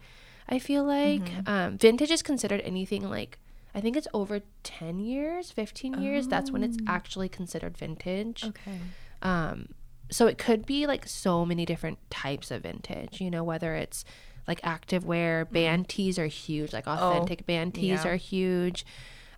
I 0.50 0.60
feel 0.60 0.84
like. 0.84 1.22
Mm-hmm. 1.24 1.48
Um, 1.50 1.78
vintage 1.78 2.12
is 2.12 2.22
considered 2.22 2.62
anything 2.62 3.10
like, 3.10 3.40
I 3.76 3.82
think 3.82 3.98
it's 3.98 4.08
over 4.14 4.40
10 4.64 5.00
years, 5.00 5.52
15 5.52 6.02
years. 6.02 6.28
That's 6.28 6.50
when 6.50 6.64
it's 6.64 6.78
actually 6.88 7.28
considered 7.30 7.78
vintage. 7.78 8.44
Oh. 8.46 8.50
Okay. 8.50 8.80
Um, 9.22 9.70
so 10.10 10.28
it 10.28 10.38
could 10.38 10.66
be 10.66 10.88
like 10.88 11.08
so 11.08 11.46
many 11.46 11.66
different 11.66 11.98
types 12.10 12.52
of 12.52 12.64
vintage, 12.64 13.20
you 13.20 13.30
know, 13.30 13.44
whether 13.44 13.76
it's 13.76 14.06
like 14.48 14.60
active 14.64 15.04
wear, 15.06 15.44
band 15.46 15.90
tees 15.90 16.18
are 16.18 16.28
huge, 16.28 16.72
like 16.74 16.88
authentic 16.88 17.46
band 17.46 17.74
tees. 17.76 18.02
Oh, 18.02 18.08
yeah. 18.10 18.14
are 18.14 18.18
huge. 18.18 18.86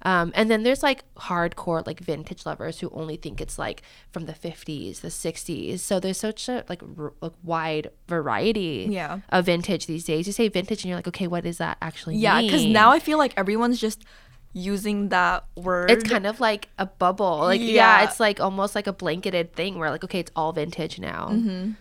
Um, 0.03 0.31
and 0.35 0.51
then 0.51 0.61
there's 0.61 0.83
like 0.83 1.03
hardcore 1.15 1.85
like 1.87 1.99
vintage 1.99 2.45
lovers 2.45 2.79
who 2.81 2.89
only 2.91 3.15
think 3.15 3.41
it's 3.41 3.57
like 3.57 3.81
from 4.11 4.25
the 4.27 4.33
50s, 4.33 5.01
the 5.01 5.07
60s. 5.07 5.79
So 5.79 5.99
there's 5.99 6.19
such 6.19 6.47
a 6.49 6.63
like, 6.69 6.83
r- 6.99 7.13
like 7.21 7.33
wide 7.43 7.89
variety 8.07 8.87
Yeah. 8.91 9.21
of 9.29 9.45
vintage 9.45 9.87
these 9.87 10.03
days. 10.03 10.27
You 10.27 10.33
say 10.33 10.49
vintage 10.49 10.83
and 10.83 10.89
you're 10.89 10.97
like, 10.97 11.07
okay, 11.07 11.27
what 11.27 11.43
does 11.45 11.57
that 11.57 11.77
actually 11.81 12.17
Yeah, 12.17 12.41
because 12.41 12.65
now 12.65 12.91
I 12.91 12.99
feel 12.99 13.17
like 13.17 13.33
everyone's 13.37 13.79
just 13.79 14.03
using 14.53 15.09
that 15.09 15.45
word. 15.55 15.91
it's 15.91 16.03
kind 16.03 16.25
of 16.25 16.39
like 16.39 16.69
a 16.79 16.85
bubble. 16.85 17.39
Like 17.39 17.61
yeah. 17.61 17.67
Yeah. 17.99 18.03
it's 18.05 18.19
like 18.19 18.39
almost 18.39 18.75
like 18.75 18.87
a 18.87 18.93
blanketed 18.93 19.53
thing 19.53 19.77
where 19.77 19.89
like 19.91 20.03
okay, 20.03 20.19
it's 20.19 20.31
all 20.35 20.51
vintage 20.53 20.99
now. 20.99 21.29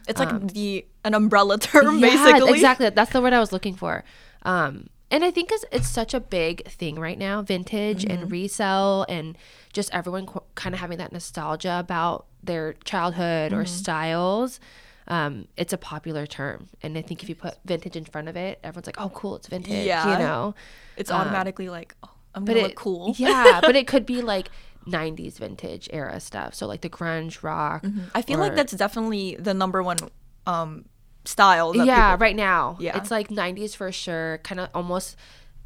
it's 0.09 0.19
like 0.21 0.49
the 0.53 0.85
an 1.05 1.15
umbrella 1.15 1.59
term 1.71 1.99
Yeah, 1.99 2.09
basically. 2.11 2.53
exactly. 2.53 2.91
That's 2.91 3.13
the 3.13 3.23
word 3.23 3.33
I 3.33 3.41
was 3.41 3.53
looking 3.53 3.75
for. 3.75 4.05
Um, 4.43 4.89
and 5.11 5.25
I 5.25 5.31
think 5.31 5.51
it's 5.73 5.89
such 5.89 6.15
a 6.15 6.21
big 6.21 6.67
thing 6.67 6.99
right 6.99 7.19
now, 7.19 7.41
vintage 7.41 8.05
Mm-hmm. 8.05 8.23
and 8.23 8.31
resell, 8.31 9.07
and 9.09 9.39
just 9.73 9.93
everyone 9.95 10.27
qu- 10.27 10.43
kind 10.57 10.75
of 10.75 10.81
having 10.81 10.99
that 10.99 11.13
nostalgia 11.13 11.79
about 11.79 12.27
their 12.43 12.75
childhood 12.85 13.53
Mm-hmm. 13.53 13.61
or 13.61 13.65
styles. 13.67 14.61
Um, 15.09 15.47
it's 15.57 15.73
a 15.73 15.79
popular 15.79 16.27
term, 16.27 16.69
and 16.83 16.99
I 16.99 17.03
think 17.03 17.23
if 17.23 17.29
you 17.29 17.37
put 17.37 17.55
vintage 17.65 17.95
in 17.95 18.05
front 18.05 18.29
of 18.29 18.35
it, 18.37 18.59
everyone's 18.65 18.87
like, 18.87 19.01
"Oh, 19.01 19.09
cool, 19.11 19.37
it's 19.37 19.47
vintage." 19.47 19.87
Yeah. 19.87 20.13
you 20.13 20.19
know. 20.19 20.57
It's 20.97 21.13
Um, 21.13 21.21
automatically 21.21 21.69
like, 21.69 21.95
oh, 22.03 22.11
I'm 22.37 22.45
But 22.45 22.57
it 22.59 22.77
cool. 22.77 23.15
yeah, 23.19 23.61
but 23.63 23.75
it 23.75 23.87
could 23.89 24.07
be 24.07 24.23
like 24.23 24.51
'90s 24.87 25.39
vintage 25.39 25.89
era 25.93 26.21
stuff. 26.21 26.55
So 26.55 26.67
like 26.69 26.83
the 26.83 26.89
grunge 26.91 27.43
rock. 27.43 27.85
I 28.15 28.23
feel 28.23 28.39
like 28.39 28.55
that's 28.55 28.73
definitely 28.75 29.35
the 29.37 29.55
number 29.55 29.83
one 29.83 29.97
um 30.47 30.85
style. 31.25 31.75
Yeah 31.75 32.13
people- 32.13 32.25
right 32.25 32.37
now 32.37 32.77
Yeah. 32.79 32.97
it's 32.97 33.11
like 33.11 33.29
90s 33.31 33.75
for 33.75 33.91
sure 33.91 34.39
kind 34.45 34.61
of 34.61 34.69
almost 34.75 35.17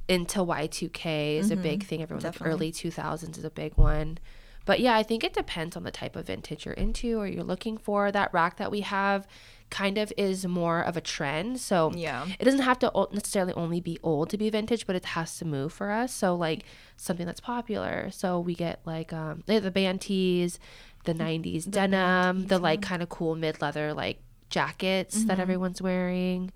into 0.09 0.39
y2k 0.41 1.37
is 1.39 1.51
a 1.51 1.57
big 1.57 1.85
thing 1.85 2.01
everyone 2.03 2.25
like 2.25 2.35
Mm-hmm. 2.35 2.45
Early 2.45 2.73
2000s 2.73 3.37
is 3.39 3.45
a 3.45 3.51
big 3.51 3.77
one 3.77 4.19
but 4.65 4.81
yeah 4.81 4.97
i 4.97 5.03
think 5.05 5.23
it 5.23 5.33
depends 5.35 5.77
on 5.77 5.85
the 5.85 5.91
type 5.91 6.17
of 6.17 6.27
vintage 6.27 6.65
you're 6.65 6.75
into 6.75 7.19
or 7.21 7.27
you're 7.29 7.45
looking 7.45 7.77
for 7.77 8.11
that 8.11 8.33
rack 8.33 8.57
that 8.57 8.71
we 8.73 8.81
have 8.81 9.29
kind 9.71 9.99
of 9.99 10.13
is 10.17 10.45
more 10.47 10.81
of 10.81 10.97
a 10.97 11.01
trend. 11.01 11.61
So 11.61 11.93
Yeah. 11.95 12.27
it 12.39 12.45
doesn't 12.45 12.61
have 12.63 12.79
to 12.81 12.91
necessarily 13.13 13.53
only 13.55 13.81
be 13.81 13.99
old 14.03 14.29
to 14.31 14.37
be 14.37 14.51
vintage 14.51 14.87
but 14.87 14.97
it 14.97 15.05
has 15.05 15.37
to 15.39 15.45
move 15.45 15.73
for 15.73 15.91
us. 15.91 16.13
So 16.13 16.35
like 16.35 16.65
something 16.97 17.25
that's 17.27 17.41
popular. 17.41 18.11
So 18.11 18.39
we 18.41 18.55
get 18.55 18.81
like 18.85 19.13
um 19.13 19.43
the 19.47 19.71
band 19.71 20.01
tees 20.03 20.59
the 21.05 21.15
90s 21.15 21.71
denim 21.71 22.47
the 22.49 22.59
like 22.59 22.83
kind 22.83 23.03
of 23.03 23.09
cool 23.09 23.35
mid-leather 23.35 23.95
like 23.95 24.19
jackets 24.51 25.25
that 25.25 25.39
everyone's 25.39 25.81
wearing. 25.81 26.53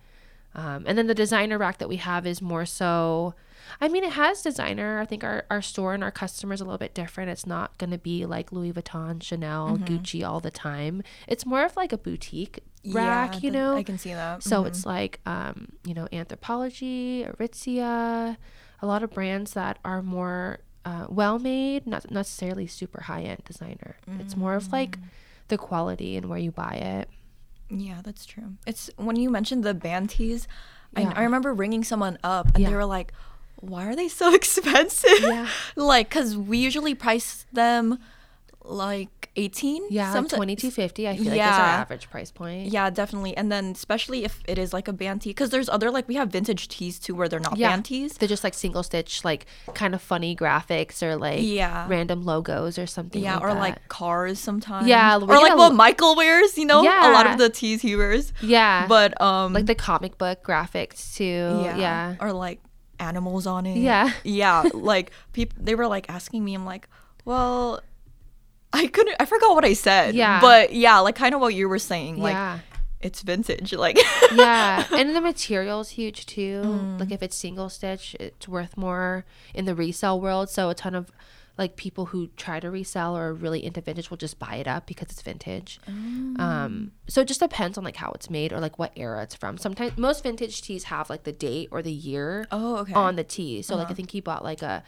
Um, 0.56 0.84
and 0.86 0.96
then 0.98 1.06
the 1.08 1.14
designer 1.14 1.58
rack 1.58 1.78
that 1.78 1.88
we 1.88 1.96
have 1.96 2.26
is 2.26 2.40
more 2.42 2.64
so 2.66 3.34
i 3.80 3.88
mean 3.88 4.04
it 4.04 4.12
has 4.12 4.42
designer. 4.42 5.00
I 5.00 5.06
think 5.06 5.24
our, 5.24 5.46
our 5.50 5.62
store 5.62 5.94
and 5.94 6.04
our 6.04 6.10
customers 6.10 6.60
a 6.60 6.64
little 6.64 6.78
bit 6.78 6.94
different. 6.94 7.30
It's 7.30 7.46
not 7.46 7.76
going 7.78 7.90
to 7.90 7.98
be 7.98 8.26
like 8.26 8.52
louis 8.52 8.72
vuitton 8.72 9.22
chanel 9.22 9.78
gucci 9.78 10.26
all 10.28 10.40
the 10.40 10.50
time. 10.50 11.02
It's 11.26 11.46
more 11.46 11.64
of 11.64 11.74
like 11.76 11.92
a 11.92 11.96
boutique 11.98 12.58
rack 12.86 13.34
Yeah, 13.34 13.40
you 13.42 13.50
know 13.50 13.76
I 13.76 13.82
can 13.82 13.98
see 13.98 14.12
that. 14.12 14.42
so 14.42 14.64
it's 14.64 14.84
like, 14.84 15.20
um, 15.26 15.68
you 15.84 15.94
know, 15.94 16.06
Anthropologie, 16.12 17.30
Aritzia, 17.34 18.36
a 18.82 18.86
lot 18.86 19.02
of 19.02 19.10
brands 19.10 19.52
that 19.54 19.78
are 19.84 20.02
more 20.02 20.58
uh, 20.84 21.06
well 21.08 21.38
made, 21.38 21.86
not 21.86 22.10
necessarily 22.10 22.66
super 22.66 23.02
high 23.02 23.22
end 23.22 23.42
designer. 23.44 23.96
It's 24.20 24.36
more 24.36 24.54
of 24.54 24.70
like 24.72 24.98
the 25.48 25.56
quality 25.58 26.16
and 26.16 26.26
where 26.28 26.38
you 26.38 26.50
buy 26.50 26.74
it. 26.74 27.08
Yeah, 27.70 28.00
that's 28.04 28.26
true. 28.26 28.54
It's 28.66 28.90
when 28.96 29.16
you 29.16 29.30
mentioned 29.30 29.64
the 29.64 29.72
band 29.74 30.10
tees, 30.10 30.46
Yeah. 30.96 31.12
I, 31.16 31.20
I 31.20 31.22
remember 31.24 31.54
ringing 31.54 31.84
someone 31.84 32.18
up 32.22 32.48
and 32.54 32.58
Yeah. 32.58 32.68
they 32.70 32.74
were 32.76 32.84
like, 32.84 33.12
"Why 33.60 33.86
are 33.86 33.96
they 33.96 34.08
so 34.08 34.34
expensive?" 34.40 35.20
Yeah. 35.22 35.48
like, 35.74 36.10
cause 36.10 36.36
we 36.36 36.58
usually 36.58 36.94
price 36.94 37.46
them 37.52 37.98
like 38.66 39.30
eighteen. 39.36 39.82
Yeah, 39.90 40.12
like 40.12 40.24
someti- 40.24 40.36
twenty 40.36 40.56
two 40.56 40.70
fifty. 40.70 41.06
I 41.08 41.16
feel 41.16 41.26
like 41.26 41.34
is 41.34 41.40
our 41.40 41.44
average 41.82 42.08
price 42.10 42.30
point. 42.30 42.72
Yeah, 42.72 42.88
definitely. 42.90 43.36
And 43.36 43.52
then 43.52 43.66
especially 43.72 44.24
if 44.24 44.40
it 44.48 44.58
is 44.58 44.72
like 44.72 44.88
a 44.88 44.92
band 44.92 45.22
tee, 45.22 45.30
because 45.30 45.50
there's 45.50 45.68
other 45.68 45.90
like 45.90 46.08
we 46.08 46.14
have 46.14 46.28
vintage 46.30 46.68
tees 46.68 46.98
too 46.98 47.14
where 47.14 47.28
they're 47.28 47.40
not 47.40 47.56
Yeah. 47.58 47.70
band 47.70 47.84
tees. 47.84 48.16
They're 48.16 48.28
just 48.28 48.42
like 48.44 48.54
single 48.54 48.82
stitch, 48.82 49.24
like 49.24 49.46
kind 49.74 49.94
of 49.94 50.00
funny 50.00 50.34
graphics 50.34 51.02
or 51.02 51.16
like 51.16 51.40
Yeah. 51.42 51.86
random 51.88 52.24
logos 52.24 52.78
or 52.78 52.86
something. 52.86 53.22
Yeah, 53.22 53.34
like 53.34 53.42
or 53.44 53.48
that. 53.54 53.60
like 53.60 53.88
cars 53.88 54.38
sometimes. 54.38 54.86
Yeah, 54.86 55.16
or 55.16 55.20
like 55.26 55.52
a 55.52 55.56
what 55.56 55.74
Michael 55.74 56.16
wears. 56.16 56.56
You 56.56 56.64
know, 56.66 56.82
yeah. 56.82 57.10
a 57.10 57.12
lot 57.12 57.26
of 57.26 57.36
the 57.38 57.50
tees 57.50 57.82
he 57.82 57.96
wears. 57.96 58.32
yeah, 58.40 58.86
But 58.86 59.20
um, 59.20 59.52
like 59.52 59.66
the 59.66 59.74
comic 59.74 60.16
book 60.16 60.42
graphics 60.42 61.14
too. 61.16 61.24
yeah, 61.64 61.76
Yeah, 61.76 62.14
or 62.20 62.32
like 62.32 62.60
animals 62.98 63.46
on 63.46 63.66
it. 63.66 63.76
Yeah. 63.78 64.10
yeah. 64.22 64.62
Like 64.72 65.10
people, 65.32 65.58
they 65.60 65.74
were 65.74 65.86
like 65.86 66.08
asking 66.08 66.44
me. 66.44 66.54
I'm 66.54 66.64
like, 66.64 66.88
well, 67.26 67.80
I 68.74 68.86
couldn't. 68.88 69.16
I 69.20 69.24
forgot 69.24 69.54
what 69.54 69.64
I 69.64 69.72
said. 69.74 70.14
Yeah. 70.14 70.40
but 70.40 70.72
yeah, 70.74 70.98
like 70.98 71.14
kind 71.16 71.34
of 71.34 71.40
what 71.40 71.54
you 71.54 71.68
were 71.68 71.78
saying. 71.78 72.18
Like 72.20 72.34
yeah. 72.34 72.58
it's 73.00 73.22
vintage. 73.22 73.72
Like 73.72 73.98
yeah, 74.34 74.84
and 74.92 75.14
the 75.14 75.20
material's 75.20 75.90
huge 75.90 76.26
too. 76.26 76.62
Mm. 76.64 77.00
Like 77.00 77.10
if 77.12 77.22
it's 77.22 77.36
single 77.36 77.68
stitch, 77.68 78.16
it's 78.20 78.48
worth 78.48 78.76
more 78.76 79.24
in 79.54 79.64
the 79.64 79.74
resale 79.74 80.20
world. 80.20 80.50
So 80.50 80.70
a 80.70 80.74
ton 80.74 80.94
of 80.94 81.10
like 81.56 81.76
people 81.76 82.06
who 82.06 82.26
try 82.36 82.58
to 82.58 82.68
resell 82.68 83.16
or 83.16 83.28
are 83.28 83.32
really 83.32 83.64
into 83.64 83.80
vintage 83.80 84.10
will 84.10 84.16
just 84.16 84.40
buy 84.40 84.56
it 84.56 84.66
up 84.66 84.86
because 84.86 85.08
it's 85.12 85.22
vintage. 85.22 85.78
Mm. 85.88 86.40
Um, 86.40 86.90
so 87.06 87.20
it 87.20 87.28
just 87.28 87.38
depends 87.38 87.78
on 87.78 87.84
like 87.84 87.94
how 87.94 88.10
it's 88.10 88.28
made 88.28 88.52
or 88.52 88.58
like 88.58 88.76
what 88.76 88.90
era 88.96 89.22
it's 89.22 89.36
from. 89.36 89.56
Sometimes 89.56 89.96
most 89.96 90.24
vintage 90.24 90.62
tees 90.62 90.84
have 90.84 91.08
like 91.08 91.22
the 91.22 91.30
date 91.30 91.68
or 91.70 91.80
the 91.80 91.92
year 91.92 92.48
Oh, 92.50 92.78
okay. 92.78 92.92
on 92.94 93.14
the 93.14 93.22
tee. 93.22 93.62
So 93.62 93.74
Uh-huh. 93.74 93.84
like 93.84 93.92
I 93.92 93.94
think 93.94 94.10
he 94.10 94.20
bought 94.20 94.42
like 94.42 94.62
a 94.62 94.82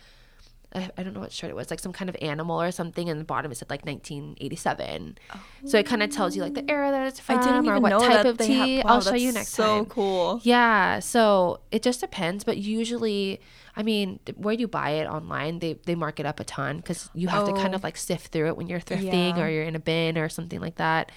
I 0.76 0.90
I 0.98 1.02
don't 1.02 1.14
know 1.14 1.20
what 1.20 1.32
shirt 1.32 1.50
it 1.50 1.56
was, 1.56 1.70
like 1.70 1.80
some 1.80 1.92
kind 1.92 2.08
of 2.08 2.16
animal 2.20 2.60
or 2.62 2.70
something, 2.70 3.08
and 3.08 3.18
the 3.20 3.24
bottom 3.24 3.50
it 3.50 3.56
said 3.56 3.70
like 3.70 3.84
1987. 3.86 5.18
So 5.64 5.78
it 5.78 5.86
kind 5.86 6.02
of 6.02 6.10
tells 6.10 6.36
you 6.36 6.42
like 6.42 6.54
the 6.54 6.68
era 6.70 6.90
that 6.90 7.06
it's 7.08 7.18
from 7.20 7.38
I 7.38 7.42
didn't 7.42 7.66
or 7.66 7.70
even 7.72 7.82
what 7.82 7.88
know 7.90 8.00
type 8.00 8.10
that 8.22 8.26
of 8.26 8.38
they 8.38 8.46
tea. 8.46 8.76
have. 8.76 8.86
I'll 8.86 8.94
wow, 8.98 9.00
show 9.00 9.14
you 9.14 9.32
next 9.32 9.48
so 9.48 9.64
time. 9.78 9.86
cool. 9.86 10.40
Yeah, 10.42 10.98
so 11.00 11.60
it 11.70 11.82
just 11.82 12.00
depends, 12.00 12.44
but 12.44 12.58
usually, 12.58 13.40
I 13.74 13.82
mean, 13.82 14.20
where 14.36 14.54
you 14.54 14.68
buy 14.68 14.90
it 14.90 15.06
online, 15.06 15.58
they 15.60 15.74
they 15.86 15.94
mark 15.94 16.20
it 16.20 16.26
up 16.26 16.40
a 16.40 16.44
ton 16.44 16.76
because 16.78 17.10
you 17.14 17.28
have 17.28 17.46
to 17.46 17.52
kind 17.52 17.72
Oh. 17.74 17.76
of 17.76 17.82
like 17.82 17.96
sift 17.96 18.28
through 18.32 18.48
it 18.48 18.56
when 18.56 18.66
you're 18.68 18.80
thrifting 18.80 19.36
Yeah. 19.36 19.42
or 19.44 19.48
you're 19.48 19.64
in 19.64 19.74
a 19.76 19.80
bin 19.80 20.16
or 20.18 20.28
something 20.28 20.60
like 20.60 20.76
that. 20.76 21.10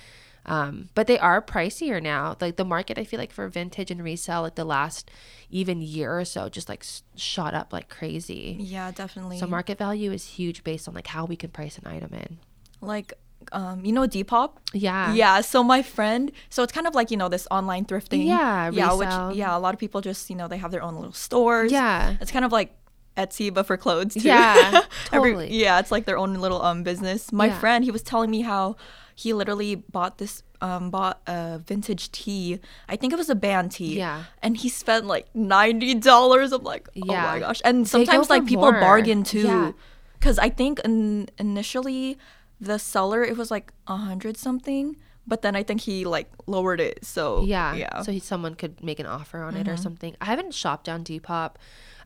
Um, 0.50 0.90
but 0.96 1.08
they 1.08 1.20
are 1.20 1.42
pricier 1.42 2.02
now. 2.02 2.36
Like 2.42 2.56
the 2.58 2.66
market, 2.66 2.98
I 2.98 3.04
feel 3.04 3.20
like 3.20 3.32
for 3.32 3.48
vintage 3.48 3.92
and 3.92 4.04
resale, 4.04 4.42
like 4.42 4.56
the 4.56 4.66
last 4.66 5.10
even 5.50 5.82
year 5.82 6.20
or 6.20 6.26
so, 6.26 6.50
just 6.50 6.68
like 6.70 6.84
shot 7.16 7.54
up 7.54 7.72
like 7.74 7.90
crazy. 7.90 8.58
Yeah, 8.60 8.92
definitely. 8.92 9.40
So 9.40 9.48
market 9.48 9.78
value 9.78 10.12
is 10.12 10.26
huge 10.26 10.64
based 10.64 10.88
on 10.88 10.94
like 10.94 11.08
how 11.08 11.26
we 11.26 11.36
can 11.36 11.50
price 11.52 11.78
an 11.78 11.88
item 11.88 12.14
in. 12.14 12.38
like 12.82 13.14
um 13.54 13.86
you 13.86 13.94
know 13.94 14.06
Depop? 14.06 14.52
Yeah. 14.74 15.14
Yeah, 15.14 15.42
so 15.42 15.64
my 15.64 15.82
friend, 15.82 16.32
so 16.50 16.62
it's 16.64 16.74
kind 16.74 16.86
of 16.88 16.94
like, 16.94 17.10
you 17.10 17.18
know, 17.18 17.30
this 17.30 17.48
online 17.50 17.86
thrifting. 17.86 18.26
Yeah, 18.26 18.70
Yeah, 18.72 18.92
resale. 18.92 19.28
which 19.28 19.38
yeah, 19.38 19.56
a 19.56 19.60
lot 19.60 19.74
of 19.74 19.80
people 19.80 20.02
just, 20.02 20.30
you 20.30 20.36
know, 20.36 20.48
they 20.48 20.58
have 20.58 20.72
their 20.72 20.84
own 20.84 20.96
little 20.96 21.14
stores. 21.14 21.72
Yeah. 21.72 22.16
It's 22.22 22.32
kind 22.32 22.44
of 22.46 22.52
like 22.52 22.76
Etsy 23.18 23.52
but 23.54 23.66
for 23.66 23.76
clothes 23.78 24.14
too. 24.14 24.22
Yeah, 24.22 24.82
Every- 25.12 25.32
totally. 25.32 25.54
yeah, 25.64 25.80
it's 25.80 25.92
like 25.92 26.06
their 26.06 26.18
own 26.18 26.36
little 26.36 26.62
um 26.62 26.84
business. 26.84 27.32
My 27.32 27.48
Yeah. 27.48 27.60
friend, 27.60 27.84
he 27.84 27.92
was 27.92 28.02
telling 28.04 28.30
me 28.30 28.42
how 28.42 28.76
he 29.22 29.34
literally 29.34 29.76
bought 29.76 30.18
this 30.18 30.44
um 30.62 30.90
bought 30.92 31.18
a 31.28 31.60
vintage 31.72 32.06
tee. 32.12 32.60
I 32.88 32.96
think 32.96 33.12
it 33.12 33.18
was 33.18 33.30
a 33.30 33.36
band 33.36 33.72
tee. 33.78 33.98
Yeah. 33.98 34.24
And 34.42 34.56
he 34.56 34.70
spent 34.70 35.06
like 35.14 35.26
ninety 35.36 35.94
dollars. 35.96 36.52
I'm 36.54 36.64
like, 36.64 36.88
oh 36.96 37.12
Yeah. 37.14 37.24
my 37.32 37.40
gosh. 37.40 37.62
And 37.66 37.88
sometimes 37.88 38.30
like 38.30 38.46
people 38.46 38.72
more. 38.72 38.80
bargain 38.80 39.24
too. 39.24 39.48
Yeah. 39.54 39.72
Cause 40.22 40.38
I 40.40 40.50
think 40.50 40.80
in, 40.88 41.28
initially 41.38 42.18
the 42.62 42.78
seller 42.80 43.22
it 43.24 43.36
was 43.38 43.50
like 43.52 43.72
a 43.88 43.98
hundred 43.98 44.36
something, 44.38 44.96
but 45.28 45.42
then 45.44 45.54
I 45.56 45.64
think 45.64 45.82
he 45.82 46.06
like 46.06 46.30
lowered 46.48 46.80
it. 46.80 47.04
So 47.04 47.44
Yeah. 47.44 47.76
yeah. 47.76 47.90
Mm-hmm. 47.90 48.04
So 48.04 48.12
he, 48.14 48.20
someone 48.20 48.56
could 48.56 48.82
make 48.84 49.00
an 49.00 49.06
offer 49.06 49.44
on 49.44 49.56
it 49.56 49.68
or 49.68 49.76
something. 49.78 50.16
I 50.22 50.26
haven't 50.26 50.54
shopped 50.54 50.88
on 50.88 51.04
Depop. 51.04 51.56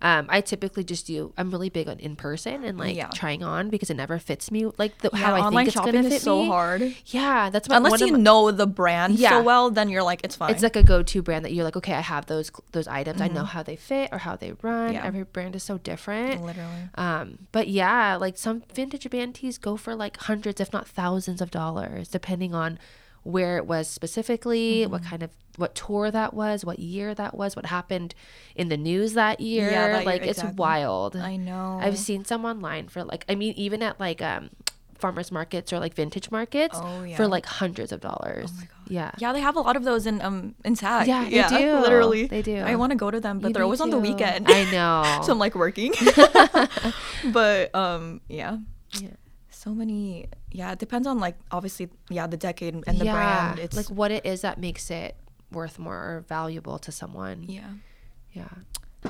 Um, 0.04 0.26
I 0.28 0.42
typically 0.42 0.84
just 0.84 1.08
do. 1.08 1.32
I'm 1.38 1.50
really 1.50 1.70
big 1.70 1.88
on 1.88 1.98
in 1.98 2.18
person 2.18 2.64
and 2.66 2.78
like 2.78 2.96
Yeah. 2.96 3.08
trying 3.08 3.42
on 3.42 3.70
because 3.70 3.90
it 3.90 3.94
never 3.96 4.20
fits 4.20 4.52
me 4.52 4.66
like 4.78 4.98
the, 5.00 5.10
yeah, 5.14 5.20
how 5.20 5.36
I 5.36 5.50
think 5.50 5.68
it's 5.70 5.78
gonna 5.78 6.04
fit 6.04 6.22
so 6.22 6.42
me. 6.44 6.48
hard. 6.50 6.96
Yeah, 7.06 7.50
that's 7.50 7.70
my, 7.70 7.78
Unless 7.78 8.02
you 8.02 8.12
my- 8.12 8.20
know 8.20 8.52
the 8.52 8.68
brand 8.68 9.16
Yeah. 9.16 9.30
so 9.30 9.42
well, 9.44 9.72
then 9.72 9.88
you're 9.88 10.04
like, 10.04 10.20
it's 10.26 10.36
fine. 10.36 10.52
It's 10.52 10.62
like 10.62 10.76
a 10.76 10.84
go-to 10.84 11.22
brand 11.22 11.46
that 11.46 11.54
you're 11.54 11.64
like, 11.64 11.78
okay, 11.78 11.94
I 11.94 12.02
have 12.02 12.26
those 12.26 12.52
those 12.74 12.88
items. 12.88 13.22
I 13.22 13.30
know 13.30 13.46
how 13.46 13.64
they 13.64 13.78
fit 13.78 14.10
or 14.12 14.18
how 14.20 14.36
they 14.36 14.52
run. 14.62 14.88
Mm-hmm. 14.88 14.94
Yeah. 14.96 15.06
Every 15.06 15.24
brand 15.24 15.56
is 15.56 15.64
so 15.64 15.78
different. 15.78 16.44
literally. 16.44 16.90
Um, 16.96 17.38
but 17.54 17.70
yeah, 17.70 18.18
like 18.18 18.38
some 18.38 18.64
vintage 18.74 19.10
band 19.10 19.36
tees 19.36 19.58
go 19.58 19.78
for 19.78 19.96
like 19.96 20.18
hundreds, 20.18 20.60
if 20.60 20.74
not 20.74 20.86
thousands 20.86 21.42
of 21.42 21.50
dollars, 21.50 22.10
depending 22.10 22.54
on 22.54 22.78
where 23.24 23.58
it 23.58 23.66
was 23.66 23.88
specifically, 23.88 24.82
Mm-hmm. 24.84 24.92
what 24.92 25.04
kind 25.04 25.24
of 25.24 25.32
what 25.58 25.76
tour 25.76 26.10
that 26.12 26.34
was, 26.34 26.66
what 26.66 26.80
year 26.80 27.14
that 27.14 27.36
was, 27.38 27.56
what 27.56 27.66
happened 27.68 28.16
in 28.56 28.70
the 28.70 28.78
news 28.78 29.14
that 29.14 29.40
year. 29.40 29.70
that 29.70 29.96
year, 29.98 30.04
like 30.06 30.22
it's 30.24 30.40
exactly. 30.40 30.56
wild. 30.58 31.16
I 31.16 31.36
know. 31.36 31.80
I've 31.82 31.98
seen 31.98 32.26
some 32.26 32.44
online 32.46 32.88
for 32.90 33.04
like 33.04 33.24
I 33.30 33.36
mean 33.36 33.54
even 33.56 33.82
at 33.84 34.00
like 34.00 34.22
um 34.22 34.50
farmers 34.96 35.32
markets 35.34 35.74
or 35.74 35.80
like 35.80 35.94
vintage 35.94 36.32
markets 36.32 36.78
Oh, 36.82 37.04
yeah. 37.04 37.18
for 37.18 37.28
like 37.28 37.46
hundreds 37.46 37.92
of 37.92 38.00
dollars. 38.00 38.52
my 38.56 38.62
God. 38.64 38.70
Yeah. 38.88 39.12
Yeah, 39.18 39.34
they 39.34 39.42
have 39.42 39.58
a 39.58 39.60
lot 39.60 39.76
of 39.76 39.84
those 39.84 40.08
in 40.08 40.22
um 40.22 40.56
in 40.66 40.76
Sac. 40.76 41.08
Yeah, 41.08 41.24
they 41.30 41.60
do. 41.60 41.80
Literally, 41.86 42.26
They 42.28 42.42
do. 42.42 42.58
I 42.58 42.76
want 42.76 42.92
to 42.92 42.98
go 42.98 43.12
to 43.12 43.20
them, 43.20 43.40
but 43.40 43.54
they're 43.54 43.64
always 43.64 43.82
on 43.82 43.90
the 43.92 44.00
weekend. 44.00 44.48
I 44.50 44.64
know. 44.72 45.22
so 45.26 45.34
I'm 45.34 45.40
like 45.40 45.56
working. 45.56 45.94
but 47.32 47.74
um, 47.76 48.22
yeah. 48.28 48.58
Yeah. 49.00 49.10
So 49.64 49.74
many. 49.74 50.28
Yeah, 50.52 50.72
it 50.74 50.80
depends 50.80 51.08
on 51.08 51.20
like 51.20 51.36
obviously 51.52 51.90
yeah 52.10 52.28
the 52.28 52.38
decade 52.38 52.74
and 52.76 53.00
the 53.00 53.06
brand. 53.06 53.60
It's 53.60 53.78
like 53.78 53.88
what 53.88 54.12
it 54.12 54.26
is 54.26 54.42
that 54.42 54.60
makes 54.60 54.92
it 54.92 55.16
worth 55.52 55.80
more 55.80 55.96
or 55.96 56.26
valuable 56.28 56.78
to 56.80 56.92
someone. 56.92 57.46
yeah. 57.48 57.70
Yeah. 58.34 58.50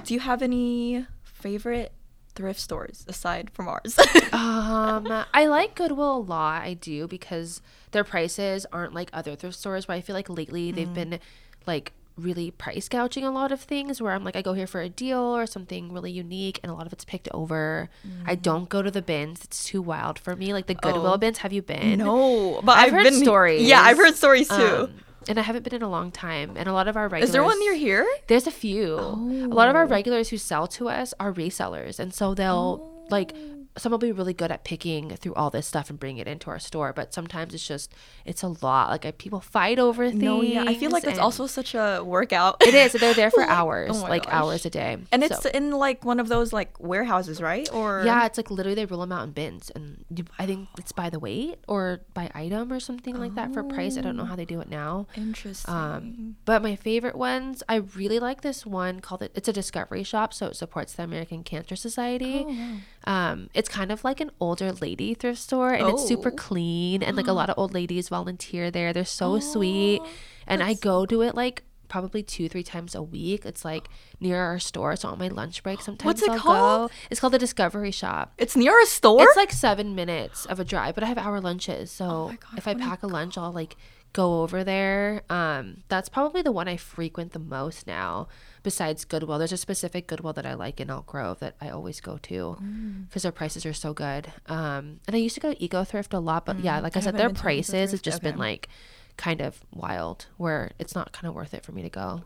Do 0.03 0.13
you 0.13 0.19
have 0.19 0.41
any 0.41 1.05
favorite 1.23 1.91
thrift 2.35 2.59
stores 2.59 3.05
aside 3.07 3.49
from 3.53 3.67
ours? 3.69 3.97
um, 4.33 5.07
I 5.33 5.45
like 5.47 5.75
Goodwill 5.75 6.17
a 6.17 6.19
lot. 6.19 6.61
I 6.63 6.73
do 6.73 7.07
because 7.07 7.61
their 7.91 8.03
prices 8.03 8.65
aren't 8.73 8.93
like 8.93 9.09
other 9.13 9.35
thrift 9.35 9.57
stores. 9.57 9.85
But 9.85 9.93
I 9.93 10.01
feel 10.01 10.15
like 10.15 10.29
lately 10.29 10.71
Mm. 10.71 10.75
they've 10.75 10.93
been 10.93 11.19
like 11.65 11.93
really 12.17 12.51
price 12.51 12.87
gouging 12.89 13.23
a 13.25 13.31
lot 13.31 13.51
of 13.51 13.59
things. 13.61 14.01
Where 14.01 14.11
I'm 14.13 14.23
like, 14.23 14.35
I 14.35 14.41
go 14.41 14.53
here 14.53 14.67
for 14.67 14.81
a 14.81 14.89
deal 14.89 15.19
or 15.19 15.45
something 15.45 15.91
really 15.91 16.11
unique, 16.11 16.59
and 16.63 16.71
a 16.71 16.75
lot 16.75 16.85
of 16.85 16.93
it's 16.93 17.05
picked 17.05 17.27
over. 17.33 17.89
I 18.25 18.35
don't 18.35 18.69
go 18.69 18.81
to 18.81 18.91
the 18.91 19.01
bins. 19.01 19.43
It's 19.43 19.63
too 19.65 19.81
wild 19.81 20.19
for 20.19 20.35
me. 20.35 20.53
Like 20.53 20.67
the 20.67 20.75
Goodwill 20.75 21.03
Mm. 21.03 21.13
Oh. 21.15 21.17
been. 21.17 21.33
Have 21.35 21.53
you 21.53 21.61
been? 21.61 21.99
no, 21.99 22.61
but 22.63 22.77
I've 22.77 22.87
I've, 22.87 22.91
heard 22.93 23.03
been 23.03 23.13
stories. 23.15 23.63
Yeah, 23.67 23.81
I've 23.81 23.97
heard 23.97 24.15
stories 24.15 24.47
too. 24.47 24.53
Um, 24.55 24.93
and 25.27 25.39
I 25.39 25.41
haven't 25.43 25.63
been 25.63 25.73
in 25.75 25.81
a 25.81 25.89
long 25.89 26.11
time. 26.11 26.53
And 26.57 26.67
a 26.67 26.73
lot 26.73 26.87
of 26.89 26.97
our 26.97 27.07
regulars. 27.07 27.29
Is 27.29 27.31
there 27.33 27.43
one 27.43 27.57
near 27.59 27.73
here? 27.75 28.05
There's 28.27 28.45
a 28.45 28.51
few. 28.51 28.95
A 28.95 29.47
lot 29.47 29.69
of 29.69 29.75
Oh. 29.75 29.79
our 29.79 29.85
regulars 29.85 30.29
who 30.29 30.37
sell 30.37 30.67
to 30.67 30.89
us 30.89 31.13
are 31.19 31.31
resellers, 31.33 31.97
and 31.99 32.13
so 32.13 32.33
they'll 32.33 33.05
like 33.09 33.33
Oh. 33.35 33.62
Some 33.77 33.91
will 33.91 33.97
be 33.99 34.11
really 34.11 34.33
good 34.33 34.51
at 34.51 34.63
picking 34.63 35.09
through 35.15 35.33
all 35.33 35.49
this 35.49 35.65
stuff 35.67 35.89
and 35.89 35.99
bringing 35.99 36.19
it 36.19 36.27
into 36.27 36.49
our 36.49 36.59
store. 36.59 36.93
But 36.93 37.13
sometimes 37.13 37.53
it's 37.53 37.67
just 37.67 37.91
it's 38.25 38.43
a 38.43 38.49
lot. 38.61 38.89
Like 38.89 39.05
I, 39.05 39.11
people 39.11 39.39
fight 39.39 39.79
over 39.79 40.09
things. 40.09 40.21
No, 40.21 40.41
yeah, 40.41 40.63
I 40.67 40.75
feel 40.75 40.91
like 40.91 41.03
it's 41.05 41.17
also 41.19 41.47
such 41.47 41.73
a 41.73 42.01
workout. 42.05 42.57
it 42.65 42.73
is. 42.75 42.93
They're 42.93 43.13
there 43.13 43.31
for 43.37 43.41
hours, 43.43 43.91
oh 43.93 44.01
like 44.03 44.25
gosh. 44.25 44.33
hours 44.33 44.65
a 44.65 44.69
day, 44.69 44.97
And 45.11 45.23
So- 45.23 45.35
it's 45.35 45.45
in 45.45 45.71
like 45.71 46.05
one 46.05 46.19
of 46.19 46.27
those 46.29 46.53
like 46.53 46.79
warehouses, 46.79 47.41
right? 47.41 47.67
Or 47.73 48.03
yeah, 48.05 48.25
it's 48.25 48.37
like 48.37 48.51
literally 48.51 48.75
they 48.75 48.85
roll 48.85 49.01
them 49.01 49.11
out 49.11 49.23
in 49.23 49.31
bins, 49.31 49.71
and 49.75 50.05
you, 50.15 50.25
I 50.37 50.45
think 50.45 50.69
it's 50.77 50.91
by 50.91 51.09
the 51.09 51.19
weight 51.19 51.57
or 51.67 52.01
by 52.13 52.29
item 52.35 52.71
or 52.71 52.79
something 52.79 53.15
like 53.17 53.35
that 53.35 53.53
for 53.53 53.63
price. 53.63 53.97
I 53.97 54.01
don't 54.01 54.15
know 54.17 54.25
how 54.25 54.35
they 54.35 54.45
do 54.45 54.59
it 54.61 54.69
now. 54.69 55.07
interesting. 55.15 55.73
Um, 55.73 56.35
but 56.45 56.61
my 56.61 56.75
favorite 56.75 57.15
ones, 57.15 57.63
I 57.67 57.75
really 57.77 58.19
like 58.19 58.41
this 58.41 58.65
one 58.65 58.99
called 58.99 59.21
it. 59.23 59.31
It's 59.35 59.47
a 59.47 59.53
discovery 59.53 60.03
shop, 60.03 60.33
so 60.33 60.47
it 60.47 60.55
supports 60.55 60.93
the 60.93 61.03
American 61.03 61.43
Cancer 61.43 61.75
Society. 61.75 62.45
Oh, 62.47 62.77
Um, 63.05 63.49
it's 63.53 63.67
kind 63.69 63.91
of 63.91 64.03
like 64.03 64.19
an 64.21 64.31
older 64.39 64.71
lady 64.71 65.13
thrift 65.13 65.39
store, 65.39 65.71
and 65.73 65.89
it's 65.89 66.07
super 66.07 66.29
Oh. 66.29 66.35
clean, 66.35 67.03
and 67.03 67.17
like 67.17 67.27
a 67.27 67.33
lot 67.33 67.49
of 67.49 67.57
old 67.57 67.73
ladies 67.73 68.09
volunteer 68.09 68.71
there. 68.71 68.93
They're 68.93 69.05
so 69.05 69.39
sweet, 69.39 70.01
and 70.47 70.63
I 70.63 70.73
go 70.73 71.05
to 71.05 71.21
it 71.21 71.35
like 71.35 71.63
probably 71.89 72.23
two, 72.23 72.49
three 72.49 72.63
times 72.63 72.95
a 72.95 73.03
week. 73.03 73.45
It's 73.45 73.63
like 73.63 73.87
near 74.19 74.39
our 74.39 74.57
store. 74.57 74.95
So 74.95 75.09
on 75.09 75.19
my 75.19 75.27
lunch 75.27 75.61
break, 75.63 75.79
sometimes 75.87 76.05
What's 76.05 76.21
it 76.23 76.29
I'll 76.31 76.39
called? 76.39 76.89
go. 76.91 76.95
It's 77.11 77.19
called 77.19 77.33
the 77.33 77.39
Discovery 77.39 77.91
Shop. 77.91 78.33
It's 78.37 78.55
near 78.55 78.79
a 78.81 78.85
store. 78.85 79.21
It's 79.23 79.35
like 79.37 79.51
seven 79.51 79.93
minutes 79.95 80.45
of 80.47 80.59
a 80.59 80.63
drive, 80.65 80.95
but 80.95 81.03
I 81.03 81.07
have 81.07 81.17
hour 81.17 81.39
lunches. 81.41 81.91
So 81.91 82.05
Oh 82.05 82.27
God, 82.39 82.57
if 82.57 82.67
I 82.67 82.73
pack 82.73 83.03
a 83.03 83.07
lunch, 83.07 83.37
I'll 83.37 83.51
like 83.51 83.75
go 84.13 84.41
over 84.43 84.63
there. 84.63 85.23
Um, 85.29 85.83
that's 85.89 86.07
probably 86.07 86.41
the 86.41 86.51
one 86.51 86.67
I 86.67 86.77
frequent 86.77 87.33
the 87.33 87.39
most 87.39 87.87
now. 87.87 88.27
Besides 88.61 89.03
Goodwill, 89.05 89.39
there's 89.39 89.51
a 89.51 89.57
specific 89.57 90.07
Goodwill 90.07 90.33
that 90.33 90.45
I 90.45 90.53
like 90.53 90.79
in 90.79 90.89
Elk 90.89 91.07
Grove 91.07 91.39
that 91.39 91.55
I 91.59 91.69
always 91.69 91.99
go 91.99 92.17
to 92.23 92.57
Mm. 92.61 93.07
because 93.09 93.23
their 93.23 93.31
prices 93.31 93.65
are 93.65 93.73
so 93.73 93.93
good. 93.93 94.31
Um, 94.47 94.99
and 95.07 95.15
I 95.15 95.17
used 95.17 95.35
to 95.35 95.41
go 95.41 95.51
to 95.53 95.63
Eco 95.63 95.83
Thrift 95.83 96.13
a 96.13 96.19
lot, 96.19 96.45
but 96.45 96.59
yeah, 96.59 96.79
like 96.79 96.95
I, 96.95 96.99
Mm, 96.99 97.01
I 97.01 97.05
said, 97.05 97.17
their 97.17 97.27
been 97.29 97.35
to 97.35 97.39
Eco 97.39 97.43
prices 97.43 97.73
have 97.73 97.89
Thrift. 97.89 98.05
just 98.05 98.21
been 98.21 98.37
like 98.37 98.69
kind 99.17 99.41
of 99.41 99.59
wild, 99.73 100.27
where 100.37 100.71
it's 100.79 100.95
not 100.95 101.11
kind 101.11 101.27
of 101.27 101.33
worth 101.35 101.53
it 101.53 101.63
for 101.65 101.71
me 101.71 101.81
to 101.81 101.89
go. 101.89 102.21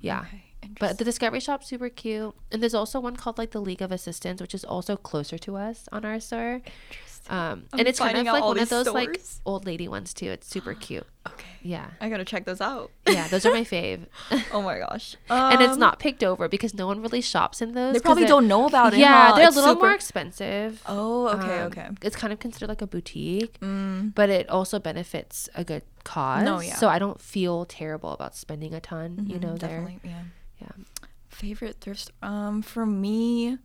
Yeah. 0.00 0.20
Okay, 0.28 0.42
But 0.78 0.98
the 0.98 1.04
Discovery 1.04 1.40
Shop's 1.40 1.66
super 1.68 1.88
cute. 1.88 2.34
And 2.52 2.62
there's 2.62 2.74
also 2.74 3.00
one 3.00 3.16
called 3.16 3.38
like 3.38 3.50
the 3.52 3.60
League 3.60 3.82
of 3.82 3.90
Assistants, 3.90 4.40
which 4.42 4.54
is 4.54 4.64
also 4.64 4.96
closer 4.96 5.38
to 5.38 5.56
us 5.56 5.88
on 5.90 6.04
our 6.04 6.20
store. 6.20 6.60
Um, 7.30 7.64
and 7.72 7.86
it's 7.86 7.98
kind 8.00 8.18
of 8.18 8.26
like 8.26 8.42
one 8.42 8.52
of 8.58 8.58
these 8.58 8.68
those 8.68 8.88
like 8.88 9.20
old 9.46 9.64
lady 9.64 9.86
ones 9.86 10.12
too. 10.12 10.26
It's 10.30 10.46
super 10.48 10.74
cute. 10.86 11.06
okay, 11.28 11.46
Yeah. 11.62 11.86
I 12.00 12.08
gotta 12.08 12.24
check 12.24 12.44
those 12.46 12.60
out. 12.60 12.90
Yeah, 13.06 13.28
those 13.28 13.46
are 13.46 13.52
my 13.52 13.62
fave. 13.74 14.06
oh 14.52 14.60
my 14.60 14.78
gosh. 14.80 15.16
and 15.30 15.62
it's 15.62 15.74
Um, 15.74 15.78
not 15.78 15.98
picked 16.00 16.24
over 16.24 16.48
because 16.48 16.74
no 16.74 16.86
one 16.88 17.00
really 17.00 17.20
shops 17.20 17.62
in 17.62 17.74
those. 17.74 17.94
They 17.94 18.00
probably 18.00 18.24
don't 18.26 18.48
know 18.48 18.66
about 18.66 18.92
it. 18.94 18.98
Yeah, 18.98 19.28
huh? 19.30 19.36
they're 19.36 19.46
It's 19.46 19.56
a 19.56 19.60
little 19.60 19.74
super- 19.76 19.86
more 19.86 19.94
expensive. 19.94 20.82
Oh, 20.86 21.28
okay, 21.28 21.60
Um, 21.60 21.66
okay. 21.68 21.88
It's 22.02 22.16
kind 22.16 22.32
of 22.32 22.40
considered 22.40 22.68
like 22.68 22.82
a 22.82 22.86
boutique, 22.88 23.58
Mm, 23.60 24.14
but 24.14 24.28
it 24.28 24.48
also 24.50 24.80
benefits 24.80 25.48
a 25.54 25.62
good 25.64 25.82
cause. 26.04 26.42
No, 26.42 26.60
yeah. 26.60 26.74
So 26.74 26.88
I 26.88 26.98
don't 26.98 27.20
feel 27.20 27.64
terrible 27.66 28.10
about 28.10 28.34
spending 28.34 28.74
a 28.74 28.80
ton, 28.80 29.26
you 29.28 29.36
mhm, 29.38 29.42
know, 29.42 29.56
there. 29.56 29.80
definitely, 29.80 30.00
yeah. 30.04 30.22
Yeah. 30.60 30.68
Favorite 31.28 31.76
thrift? 31.80 32.10
Um, 32.22 32.62
for 32.62 32.84
me, 32.84 33.58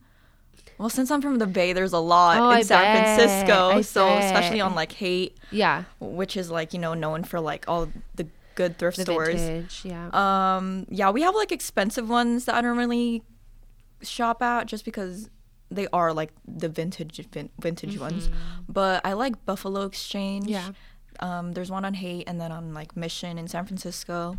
well, 0.78 0.90
since 0.90 1.10
I'm 1.12 1.22
from 1.22 1.38
the 1.40 1.48
Bay, 1.48 1.74
there's 1.74 1.94
a 1.94 2.00
lot 2.00 2.38
Oh, 2.40 2.50
in 2.52 2.58
I 2.58 2.62
San 2.62 2.82
bet. 2.82 3.18
Francisco. 3.20 3.70
I 3.70 3.82
so 3.82 4.08
especially 4.18 4.62
on 4.62 4.76
like 4.76 4.92
Haight, 4.94 5.38
Yeah. 5.52 5.84
which 6.00 6.38
is 6.38 6.50
like 6.52 6.74
you 6.74 6.80
know 6.80 6.94
known 6.94 7.24
for 7.24 7.40
like 7.40 7.66
all 7.68 7.90
the 8.16 8.28
good 8.56 8.78
thrift 8.78 8.98
The 8.98 9.04
stores. 9.04 9.36
vintage. 9.36 9.82
Yeah. 9.86 10.10
Um, 10.58 10.86
yeah, 10.90 11.10
we 11.12 11.22
have 11.22 11.36
like 11.36 11.52
expensive 11.52 12.10
ones 12.10 12.46
that 12.46 12.56
I 12.56 12.62
don't 12.62 12.78
really 12.78 13.24
shop 14.02 14.42
at 14.42 14.68
just 14.68 14.86
because 14.86 15.30
they 15.70 15.88
are 15.92 16.14
like 16.14 16.32
the 16.48 16.70
vintage 16.70 17.18
vin- 17.32 17.50
vintage 17.60 18.00
ones. 18.00 18.30
But 18.70 19.06
I 19.06 19.14
like 19.14 19.46
Buffalo 19.46 19.82
Exchange. 19.86 20.46
Mm-hmm. 20.46 20.54
Yeah. 20.54 20.70
Um, 21.20 21.54
there's 21.54 21.72
one 21.72 21.84
on 21.84 21.96
Haight 21.96 22.26
and 22.28 22.40
then 22.40 22.52
on 22.52 22.74
like 22.74 22.96
Mission 22.96 23.38
in 23.38 23.48
San 23.48 23.66
Francisco. 23.66 24.38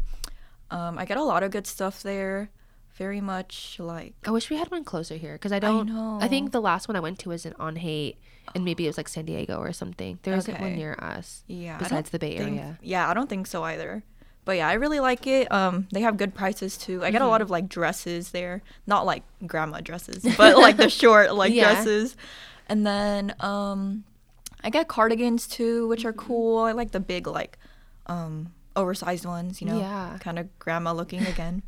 Um, 0.70 0.96
I 0.98 1.04
get 1.04 1.16
a 1.16 1.22
lot 1.24 1.42
of 1.42 1.50
good 1.50 1.66
stuff 1.66 2.02
there. 2.02 2.50
Very 2.98 3.20
much 3.20 3.76
like 3.78 4.14
I 4.26 4.30
wish 4.32 4.50
we 4.50 4.56
had 4.56 4.70
one 4.70 4.82
closer 4.84 5.14
here 5.16 5.34
because 5.34 5.52
I 5.52 5.60
don't. 5.60 5.88
I, 5.88 5.92
know. 5.92 6.18
I 6.20 6.28
think 6.28 6.50
the 6.52 6.60
last 6.60 6.88
one 6.88 6.96
I 6.96 7.00
went 7.00 7.18
to 7.20 7.28
was 7.28 7.46
in 7.46 7.54
on 7.58 7.76
Haight, 7.76 8.18
and 8.54 8.64
maybe 8.64 8.84
it 8.84 8.88
was 8.88 8.96
like 8.96 9.08
San 9.08 9.24
Diego 9.24 9.58
or 9.58 9.72
something. 9.72 10.18
There 10.24 10.34
isn't 10.34 10.60
one 10.60 10.74
near 10.74 10.94
us. 10.98 11.44
yeah. 11.46 11.78
Besides 11.78 12.10
the 12.10 12.18
Bay 12.18 12.36
think- 12.36 12.58
Area. 12.58 12.78
Yeah, 12.82 13.08
I 13.08 13.14
don't 13.14 13.30
think 13.30 13.46
so 13.46 13.62
either. 13.62 14.02
But 14.44 14.56
yeah, 14.56 14.68
I 14.68 14.72
really 14.74 14.98
like 14.98 15.26
it. 15.26 15.50
Um, 15.52 15.86
they 15.92 16.00
have 16.00 16.16
good 16.16 16.34
prices 16.34 16.76
too. 16.78 17.04
I 17.04 17.10
get 17.10 17.20
a 17.20 17.24
Mm-hmm. 17.24 17.30
lot 17.30 17.42
of 17.42 17.50
like 17.50 17.68
dresses 17.68 18.30
there, 18.32 18.62
not 18.86 19.04
like 19.06 19.22
grandma 19.46 19.80
dresses, 19.80 20.24
but 20.36 20.56
like 20.56 20.76
the 20.78 20.88
short 21.02 21.34
like 21.34 21.52
Yeah. 21.52 21.72
dresses. 21.74 22.16
And 22.66 22.86
then 22.86 23.34
um, 23.40 24.04
I 24.64 24.70
get 24.70 24.88
cardigans 24.88 25.46
too, 25.46 25.86
which 25.86 26.00
Mm-hmm. 26.00 26.08
are 26.08 26.12
cool. 26.14 26.58
I 26.64 26.72
like 26.72 26.90
the 26.92 27.00
big 27.00 27.26
like 27.26 27.58
um 28.06 28.52
oversized 28.74 29.26
ones, 29.26 29.60
you 29.60 29.66
know, 29.68 29.78
Yeah. 29.78 30.16
kind 30.20 30.38
of 30.38 30.58
grandma 30.58 30.92
looking 30.92 31.26
again. 31.26 31.62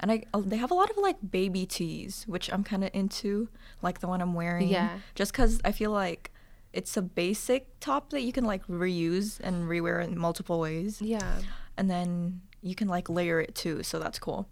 And 0.00 0.12
I 0.12 0.24
uh, 0.34 0.42
they 0.44 0.56
have 0.58 0.70
a 0.70 0.74
lot 0.74 0.90
of 0.90 0.96
like 0.98 1.16
baby 1.30 1.64
tees, 1.66 2.24
which 2.26 2.52
I'm 2.52 2.62
kind 2.64 2.84
of 2.84 2.90
into, 2.92 3.48
like 3.82 4.00
the 4.00 4.08
one 4.08 4.20
I'm 4.20 4.34
wearing. 4.34 4.68
Yeah. 4.68 4.98
Just 5.14 5.32
because 5.32 5.60
I 5.64 5.72
feel 5.72 5.90
like 5.90 6.30
it's 6.72 6.96
a 6.96 7.02
basic 7.02 7.68
top 7.80 8.10
that 8.10 8.20
you 8.22 8.32
can 8.32 8.44
like 8.44 8.66
reuse 8.66 9.40
and 9.40 9.64
rewear 9.64 10.04
in 10.04 10.18
multiple 10.18 10.60
ways 10.60 11.00
Yeah. 11.00 11.36
and 11.78 11.88
then 11.90 12.42
you 12.60 12.74
can 12.74 12.86
like 12.88 13.08
layer 13.08 13.40
it 13.40 13.54
too 13.54 13.82
so 13.82 13.98
that's 13.98 14.18
cool 14.18 14.46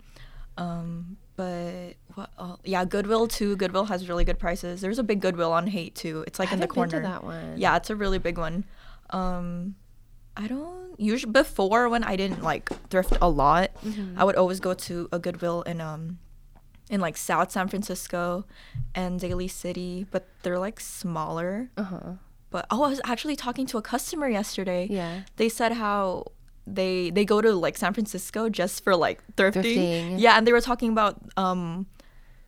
um 0.57 1.19
but 1.37 1.95
what 2.15 2.31
el 2.39 2.61
yeah 2.65 2.85
goodwill 2.87 3.27
too 3.27 3.57
goodwill 3.57 3.85
has 3.87 4.09
really 4.09 4.25
good 4.25 4.39
prices 4.39 4.81
there's 4.81 4.99
a 4.99 5.03
big 5.03 5.21
goodwill 5.21 5.53
on 5.53 5.67
Haight 5.67 5.95
too 5.95 6.25
it's 6.27 6.39
like 6.39 6.49
I 6.51 6.55
in 6.55 6.61
the 6.61 6.67
haven't 6.67 6.81
been 6.83 6.89
to 6.91 6.97
corner 7.01 7.09
that 7.09 7.25
one. 7.25 7.59
yeah 7.59 7.77
it's 7.77 7.91
a 7.91 7.97
really 7.97 8.19
big 8.19 8.39
one 8.39 8.65
um 9.11 9.75
i 10.37 10.47
don't 10.47 10.99
usually 10.99 11.33
before 11.33 11.89
when 11.89 12.05
i 12.05 12.17
didn't 12.17 12.43
like 12.43 12.69
thrift 12.91 13.17
a 13.23 13.29
lot 13.29 13.71
Mm-hmm. 13.85 14.19
i 14.19 14.25
would 14.25 14.37
always 14.37 14.61
go 14.61 14.75
to 14.75 15.09
a 15.13 15.19
goodwill 15.19 15.63
in 15.63 15.81
um 15.81 16.19
in 16.91 17.01
like 17.01 17.17
south 17.17 17.51
san 17.53 17.69
francisco 17.69 18.45
and 18.95 19.19
daly 19.21 19.49
city 19.49 20.07
but 20.11 20.29
they're 20.43 20.59
like 20.59 20.79
smaller 20.81 21.71
Uh 21.77 21.83
huh. 21.85 22.13
but 22.51 22.67
oh 22.71 22.83
i 22.85 22.89
was 22.89 23.01
actually 23.05 23.37
talking 23.37 23.67
to 23.67 23.79
a 23.79 23.83
customer 23.83 24.29
yesterday 24.29 24.87
Yeah. 24.91 25.23
they 25.37 25.49
said 25.49 25.73
how 25.73 26.27
they 26.67 27.11
they 27.11 27.25
go 27.27 27.43
to 27.43 27.53
like 27.53 27.77
San 27.77 27.93
Francisco 27.93 28.49
just 28.49 28.83
for 28.83 28.97
like 28.97 29.21
thrifting. 29.37 29.63
Thrifting. 29.65 30.15
Yeah, 30.19 30.39
and 30.39 30.47
they 30.47 30.53
were 30.57 30.63
talking 30.63 30.89
about 30.97 31.21
um 31.37 31.85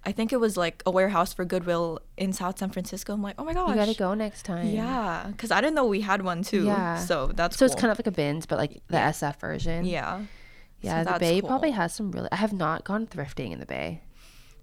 I 0.06 0.12
think 0.12 0.32
it 0.32 0.38
was 0.38 0.56
like 0.56 0.82
a 0.86 0.90
warehouse 0.90 1.32
for 1.34 1.44
Goodwill 1.44 2.00
in 2.16 2.32
South 2.32 2.58
San 2.58 2.70
Francisco. 2.70 3.12
I'm 3.12 3.22
like, 3.22 3.34
"Oh 3.38 3.44
my 3.44 3.52
gosh." 3.54 3.68
You 3.68 3.74
gotta 3.74 3.94
go 3.94 4.14
next 4.14 4.44
time. 4.44 4.68
Yeah, 4.68 5.32
cuz 5.36 5.50
I 5.50 5.60
didn't 5.60 5.74
know 5.74 5.84
we 5.86 6.00
had 6.00 6.22
one 6.22 6.42
too. 6.42 6.64
Yeah. 6.64 6.98
So 6.98 7.26
that's 7.34 7.56
So 7.56 7.66
cool. 7.66 7.72
it's 7.72 7.80
kind 7.80 7.90
of 7.90 7.98
like 7.98 8.06
a 8.06 8.12
bins, 8.12 8.46
but 8.46 8.56
like 8.58 8.80
the 8.88 8.98
SF 8.98 9.40
version. 9.40 9.84
Yeah. 9.84 10.22
Yeah. 10.80 11.04
So 11.04 11.12
the 11.14 11.18
Bay 11.18 11.40
cool. 11.40 11.48
probably 11.48 11.72
has 11.72 11.92
some 11.92 12.12
really. 12.12 12.28
I 12.30 12.36
have 12.36 12.52
not 12.52 12.84
gone 12.84 13.06
thrifting 13.06 13.50
in 13.52 13.58
the 13.60 13.66
Bay, 13.66 14.02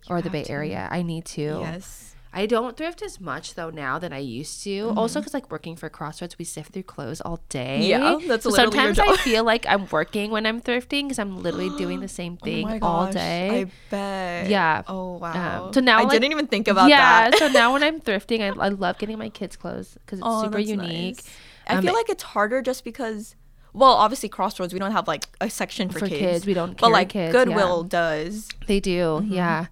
or 0.10 0.21
the 0.21 0.29
Bay 0.29 0.43
to. 0.43 0.51
Area. 0.51 0.88
I 0.89 1.01
need 1.01 1.25
to. 1.25 1.60
Yes. 1.62 2.15
I 2.36 2.48
don't 2.48 2.76
thrift 2.76 3.04
as 3.04 3.22
much 3.22 3.54
though 3.54 3.69
now 3.69 4.00
than 4.00 4.12
I 4.12 4.17
used 4.17 4.63
to. 4.63 4.69
Mm-hmm. 4.88 4.98
Also, 4.98 5.19
because 5.19 5.34
like 5.36 5.52
working 5.52 5.76
for 5.76 5.88
Crossroads, 5.89 6.38
we 6.39 6.46
sift 6.46 6.74
through 6.74 6.84
clothes 6.84 7.22
all 7.22 7.39
day. 7.50 7.86
Yeah, 7.88 8.17
that's 8.28 8.43
so 8.43 8.50
sometimes 8.50 8.98
I 8.98 9.15
feel 9.17 9.43
like 9.43 9.65
I'm 9.67 9.88
working 9.91 10.32
when 10.32 10.46
I'm 10.48 10.60
thrifting 10.60 11.04
because 11.04 11.19
I'm 11.19 11.43
literally 11.43 11.69
doing 11.78 12.00
the 12.00 12.08
same 12.22 12.38
thing 12.38 12.65
oh 12.65 12.69
my 12.69 12.80
all 12.80 13.06
gosh, 13.06 13.13
day. 13.13 13.62
I 13.62 13.65
bet. 13.91 14.50
Yeah. 14.50 14.82
Oh 14.88 15.17
wow. 15.17 15.72
so 15.74 15.80
now, 15.80 16.00
I 16.00 16.04
like- 16.04 16.12
didn't 16.12 16.32
even 16.32 16.48
think 16.48 16.67
about 16.67 16.89
yeah, 16.89 17.30
that. 17.30 17.39
Yeah. 17.39 17.48
so 17.48 17.54
now 17.54 17.72
when 17.74 17.84
I'm 17.84 18.02
thrifting, 18.02 18.41
I, 18.41 18.48
I 18.65 18.69
love 18.69 18.98
getting 18.98 19.17
my 19.19 19.30
kids' 19.30 19.56
clothes 19.56 19.96
because 20.06 20.19
it's 20.19 20.28
Oh, 20.28 20.43
super 20.43 20.58
that's 20.58 20.69
unique. 20.69 21.17
nice. 21.17 21.30
I 21.67 21.76
Um, 21.76 21.84
feel 21.84 21.93
like 21.93 22.10
it's 22.10 22.24
harder 22.24 22.62
just 22.63 22.84
because 22.84 23.36
well, 23.74 23.93
obviously 23.93 24.30
Crossroads 24.30 24.74
we 24.74 24.80
don't 24.80 24.91
have 24.91 25.08
like 25.08 25.26
a 25.41 25.50
section 25.50 25.89
for, 25.89 26.00
For 26.00 26.08
kids. 26.08 26.19
kids, 26.19 26.46
we 26.46 26.54
don't 26.54 26.78
But 26.80 26.91
like 26.91 27.10
kids, 27.10 27.32
Goodwill 27.32 27.84
yeah. 27.84 27.89
does. 27.89 28.50
They 28.67 28.80
do, 28.80 29.22
Mm-hmm. 29.22 29.34
yeah. 29.34 29.65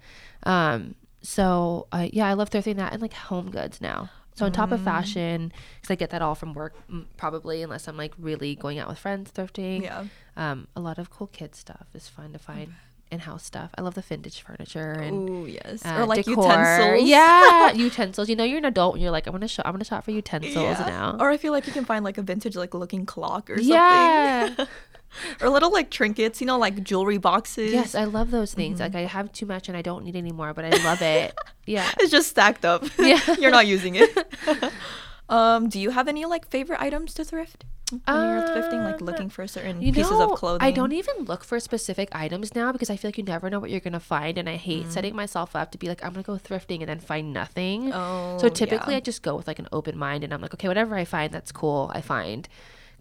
Um, 0.43 0.95
so 1.21 1.87
uh, 1.91 2.07
yeah, 2.11 2.27
I 2.27 2.33
love 2.33 2.49
thrifting 2.49 2.77
that 2.77 2.93
and 2.93 3.01
like 3.01 3.13
home 3.13 3.51
goods 3.51 3.81
now. 3.81 4.09
So 4.33 4.45
on 4.45 4.51
top 4.53 4.71
of 4.71 4.79
Mm. 4.79 4.83
fashion, 4.85 5.53
because 5.81 5.91
I 5.91 5.95
get 5.95 6.09
that 6.11 6.21
all 6.21 6.35
from 6.35 6.53
work, 6.53 6.73
probably 7.17 7.61
unless 7.63 7.87
I'm 7.87 7.97
like 7.97 8.13
really 8.17 8.55
going 8.55 8.79
out 8.79 8.87
with 8.87 8.97
friends 8.97 9.29
thrifting. 9.31 9.83
Yeah. 9.83 10.05
Um, 10.37 10.67
a 10.75 10.79
lot 10.79 10.97
of 10.97 11.09
cool 11.09 11.27
kid 11.27 11.53
stuff 11.53 11.87
is 11.93 12.07
fun 12.07 12.33
to 12.33 12.39
find. 12.39 12.73
In-house 13.11 13.43
stuff. 13.43 13.71
I 13.77 13.81
love 13.81 13.95
the 13.95 14.01
vintage 14.01 14.39
furniture 14.39 14.93
and 14.93 15.27
Ooh, 15.29 15.45
yes. 15.45 15.85
uh, 15.85 15.95
or 15.97 16.05
like 16.05 16.23
decor. 16.23 16.45
utensils. 16.45 17.09
Yeah, 17.09 17.71
utensils. 17.73 18.29
You 18.29 18.37
know, 18.37 18.45
you're 18.45 18.59
an 18.59 18.63
adult 18.63 18.95
and 18.95 19.01
you're 19.03 19.11
like, 19.11 19.27
I'm 19.27 19.33
gonna 19.33 19.49
shop. 19.49 19.65
I'm 19.67 19.73
gonna 19.73 19.83
shop 19.83 20.05
for 20.05 20.11
utensils 20.11 20.55
Yeah. 20.55 20.85
now. 20.87 21.17
Or 21.19 21.29
I 21.29 21.35
feel 21.35 21.51
like 21.51 21.67
you 21.67 21.73
can 21.73 21.83
find 21.83 22.05
like 22.05 22.17
a 22.17 22.21
vintage 22.21 22.55
like 22.55 22.73
looking 22.73 23.05
clock 23.05 23.49
or 23.49 23.57
something. 23.57 23.73
Yeah. 23.73 24.55
or 25.41 25.49
little 25.49 25.71
like 25.71 25.89
trinkets, 25.91 26.41
you 26.41 26.47
know, 26.47 26.57
like 26.57 26.83
jewelry 26.83 27.17
boxes. 27.17 27.71
Yes, 27.73 27.95
I 27.95 28.05
love 28.05 28.31
those 28.31 28.53
things. 28.53 28.79
Mm-hmm. 28.79 28.93
Like 28.93 29.03
I 29.03 29.07
have 29.07 29.31
too 29.31 29.45
much 29.45 29.67
and 29.67 29.77
I 29.77 29.81
don't 29.81 30.03
need 30.05 30.15
any 30.15 30.31
more, 30.31 30.53
but 30.53 30.65
I 30.65 30.69
love 30.83 31.01
it. 31.01 31.33
Yeah. 31.67 31.89
It's 31.99 32.11
just 32.11 32.29
stacked 32.29 32.65
up. 32.65 32.83
Yeah. 32.99 33.19
You're 33.39 33.51
not 33.51 33.67
using 33.67 33.95
it. 33.95 34.09
um, 35.29 35.69
do 35.69 35.79
you 35.79 35.91
have 35.91 36.07
any 36.07 36.25
like 36.25 36.47
favorite 36.49 36.81
items 36.81 37.13
to 37.15 37.23
thrift? 37.23 37.65
When 37.91 38.01
you're 38.07 38.47
thrifting, 38.47 38.85
like 38.85 39.01
Um, 39.01 39.05
looking 39.05 39.29
for 39.29 39.45
certain 39.47 39.81
You 39.81 39.91
pieces 39.91 40.11
know, 40.11 40.31
of 40.31 40.39
clothing. 40.39 40.65
I 40.65 40.71
don't 40.71 40.93
even 40.93 41.25
look 41.25 41.43
for 41.43 41.59
specific 41.59 42.07
items 42.13 42.55
now 42.55 42.71
because 42.71 42.89
I 42.89 42.95
feel 42.95 43.09
like 43.09 43.17
you 43.17 43.23
never 43.25 43.49
know 43.49 43.59
what 43.59 43.69
you're 43.69 43.81
gonna 43.81 43.99
find, 43.99 44.37
and 44.37 44.47
I 44.47 44.55
hate 44.55 44.85
Mm. 44.85 44.91
setting 44.91 45.13
myself 45.15 45.55
up 45.57 45.71
to 45.73 45.77
be 45.77 45.87
like 45.89 46.01
I'm 46.03 46.13
gonna 46.13 46.23
go 46.23 46.37
thrifting 46.37 46.79
and 46.79 46.87
then 46.87 46.99
find 46.99 47.33
nothing. 47.33 47.91
Oh, 47.93 48.37
so 48.39 48.47
typically, 48.47 48.93
yeah. 48.93 48.97
I 48.97 49.01
just 49.01 49.23
go 49.23 49.35
with 49.35 49.45
like 49.47 49.59
an 49.59 49.67
open 49.73 49.97
mind, 49.97 50.23
and 50.23 50.33
I'm 50.33 50.41
like, 50.41 50.53
okay, 50.53 50.69
whatever 50.69 50.95
I 50.95 51.03
find, 51.03 51.33
that's 51.33 51.51
cool. 51.51 51.91
I 51.93 51.99
find 51.99 52.47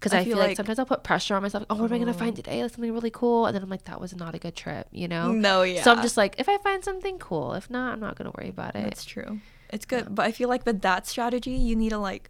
because 0.01 0.13
I 0.13 0.21
I, 0.21 0.25
feel 0.25 0.37
like, 0.37 0.47
like- 0.49 0.57
sometimes 0.57 0.79
I'll 0.79 0.85
put 0.85 1.03
pressure 1.03 1.35
on 1.35 1.43
myself. 1.43 1.63
Oh, 1.69 1.75
what 1.75 1.91
am 1.91 1.95
I 1.95 1.99
gonna 1.99 2.13
find 2.13 2.31
oh. 2.33 2.35
today? 2.35 2.63
Like 2.63 2.71
something 2.73 2.91
really 2.91 3.11
cool, 3.11 3.45
and 3.45 3.55
then 3.55 3.61
I'm 3.61 3.69
like, 3.69 3.83
that 3.85 4.01
was 4.01 4.15
not 4.15 4.33
a 4.33 4.39
good 4.39 4.55
trip, 4.55 4.87
you 4.91 5.07
know? 5.07 5.31
No, 5.31 5.61
yeah. 5.61 5.83
So 5.83 5.91
I'm 5.91 6.01
just 6.01 6.17
like, 6.17 6.35
if 6.39 6.49
I 6.49 6.57
find 6.57 6.83
something 6.83 7.19
cool, 7.19 7.53
if 7.53 7.69
not, 7.69 7.93
I'm 7.93 7.99
not 7.99 8.15
gonna 8.15 8.31
worry 8.35 8.49
about 8.49 8.75
it. 8.75 8.83
That's 8.83 9.05
true. 9.05 9.39
It's 9.69 9.85
good, 9.85 10.13
but 10.13 10.25
I 10.25 10.31
feel 10.31 10.49
like 10.49 10.65
with 10.65 10.81
that 10.81 11.07
strategy, 11.07 11.51
you 11.51 11.75
need 11.75 11.89
to 11.89 11.99
like 11.99 12.29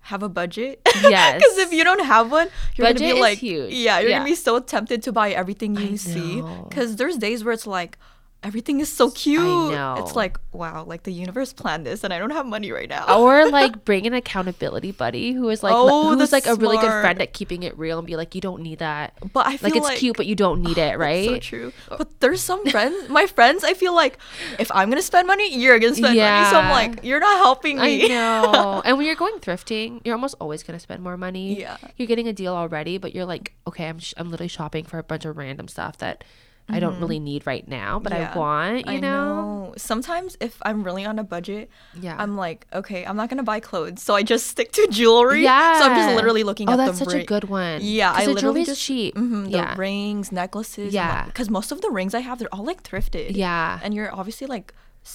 have 0.00 0.22
a 0.22 0.28
budget. 0.28 0.80
Yes. 1.02 1.34
Because 1.34 1.58
if 1.58 1.72
you 1.72 1.84
don't 1.84 2.04
have 2.04 2.32
one, 2.32 2.48
you're 2.74 2.86
Budget 2.86 3.02
gonna 3.02 3.12
be 3.12 3.18
is 3.18 3.20
like, 3.20 3.38
huge. 3.38 3.72
yeah, 3.74 4.00
you're 4.00 4.08
Yeah. 4.10 4.18
gonna 4.18 4.30
be 4.30 4.34
so 4.34 4.58
tempted 4.60 5.02
to 5.02 5.12
buy 5.12 5.30
everything 5.30 5.76
you 5.76 5.98
see. 5.98 6.42
Because 6.68 6.96
there's 6.96 7.18
days 7.18 7.44
where 7.44 7.52
it's 7.52 7.66
like, 7.66 7.98
everything 8.42 8.80
is 8.80 8.92
so 8.92 9.10
cute. 9.10 9.42
know. 9.42 9.96
It's 9.98 10.14
like 10.14 10.38
wow, 10.52 10.84
like 10.84 11.02
the 11.02 11.12
universe 11.12 11.52
planned 11.52 11.84
this, 11.84 12.04
and 12.04 12.12
I 12.12 12.18
don't 12.18 12.30
have 12.30 12.46
money 12.46 12.70
right 12.72 12.88
now. 12.88 13.18
or 13.18 13.50
like 13.50 13.84
bring 13.84 14.06
an 14.06 14.14
accountability 14.14 14.92
buddy 14.92 15.32
who 15.32 15.48
is 15.50 15.62
like 15.62 15.74
Oh, 15.74 16.14
who's 16.16 16.32
like 16.32 16.46
a 16.46 16.54
really 16.54 16.76
good 16.78 16.90
friend 17.02 17.20
at 17.20 17.32
keeping 17.32 17.62
it 17.62 17.76
real 17.78 17.98
and 17.98 18.06
be 18.06 18.16
like 18.16 18.34
you 18.34 18.40
don't 18.40 18.62
need 18.62 18.78
that 18.78 19.14
but 19.32 19.46
I 19.46 19.56
feel 19.56 19.70
like 19.70 19.82
like, 19.82 19.92
it's 19.92 20.00
cute 20.00 20.16
but 20.16 20.26
you 20.26 20.34
don't 20.34 20.62
need 20.62 20.78
it 20.78 20.98
right 21.06 21.28
so 21.28 21.38
true. 21.38 21.72
But 21.88 22.20
there's 22.20 22.40
some 22.40 22.64
friends, 22.66 23.08
my 23.08 23.26
friends. 23.36 23.64
I 23.64 23.74
feel 23.74 23.94
like 23.94 24.18
if 24.58 24.70
I'm 24.72 24.88
gonna 24.90 25.02
spend 25.02 25.26
money, 25.26 25.54
you're 25.54 25.78
gonna 25.78 25.94
spend 25.94 26.16
money. 26.16 26.50
So 26.50 26.56
I'm 26.58 26.70
like, 26.70 27.04
you're 27.04 27.20
not 27.20 27.38
helping 27.38 27.78
me. 27.78 28.04
I 28.04 28.08
know. 28.08 28.82
and 28.84 28.96
when 28.96 29.06
you're 29.06 29.16
going 29.16 29.34
thrifting, 29.40 30.00
you're 30.04 30.14
almost 30.14 30.36
always 30.40 30.62
going 30.62 30.78
to 30.78 30.82
spend 30.82 31.02
more 31.02 31.16
money. 31.16 31.60
Yeah. 31.60 31.76
You're 31.96 32.06
getting 32.08 32.28
a 32.28 32.32
deal 32.32 32.54
already, 32.54 32.98
but 32.98 33.14
you're 33.14 33.24
like, 33.24 33.52
okay, 33.66 33.88
I'm, 33.88 33.98
sh- 33.98 34.14
I'm 34.16 34.30
literally 34.30 34.48
shopping 34.48 34.84
for 34.84 34.98
a 34.98 35.02
bunch 35.02 35.24
of 35.24 35.36
random 35.36 35.68
stuff 35.68 35.98
that 35.98 36.24
I 36.68 36.80
don't 36.80 36.98
really 37.00 37.20
need 37.20 37.46
right 37.46 37.66
now, 37.68 38.00
but 38.00 38.12
Mm-hmm. 38.12 38.22
Yeah. 38.22 38.32
I 38.34 38.38
want, 38.38 38.86
you 38.86 38.92
I 38.92 39.00
know? 39.00 39.74
Sometimes 39.76 40.36
if 40.40 40.58
I'm 40.62 40.82
really 40.82 41.04
on 41.04 41.18
a 41.18 41.24
budget, 41.24 41.70
Yeah. 42.00 42.16
I'm 42.18 42.36
like, 42.36 42.66
okay, 42.72 43.04
I'm 43.06 43.16
not 43.16 43.28
gonna 43.30 43.42
buy 43.44 43.60
clothes, 43.60 44.02
so 44.02 44.14
I 44.14 44.22
just 44.22 44.46
stick 44.54 44.72
to 44.72 44.86
jewelry. 44.90 45.42
Yeah. 45.44 45.78
So 45.78 45.86
I'm 45.86 45.96
just 45.96 46.14
literally 46.16 46.42
looking 46.42 46.68
Oh, 46.68 46.72
at 46.72 46.76
that's 46.76 46.98
the 46.98 47.04
such 47.04 47.14
a 47.14 47.24
good 47.24 47.44
one. 47.44 47.80
Yeah, 47.82 48.12
I 48.12 48.24
the 48.26 48.32
literally 48.32 48.64
jewelry's 48.64 48.66
just 48.66 48.82
cheap. 48.82 49.14
mhm, 49.14 49.50
Yeah. 49.50 49.74
rings, 49.78 50.32
necklaces. 50.32 50.92
Yeah. 50.92 51.24
because 51.26 51.48
most 51.50 51.70
of 51.72 51.80
the 51.82 51.90
rings 51.90 52.14
I 52.14 52.20
have, 52.20 52.38
they're 52.40 52.52
all 52.54 52.64
like 52.64 52.82
thrifted. 52.82 53.36
Yeah. 53.36 53.78
and 53.82 53.94
you're 53.94 54.12
obviously 54.14 54.46
like 54.48 54.74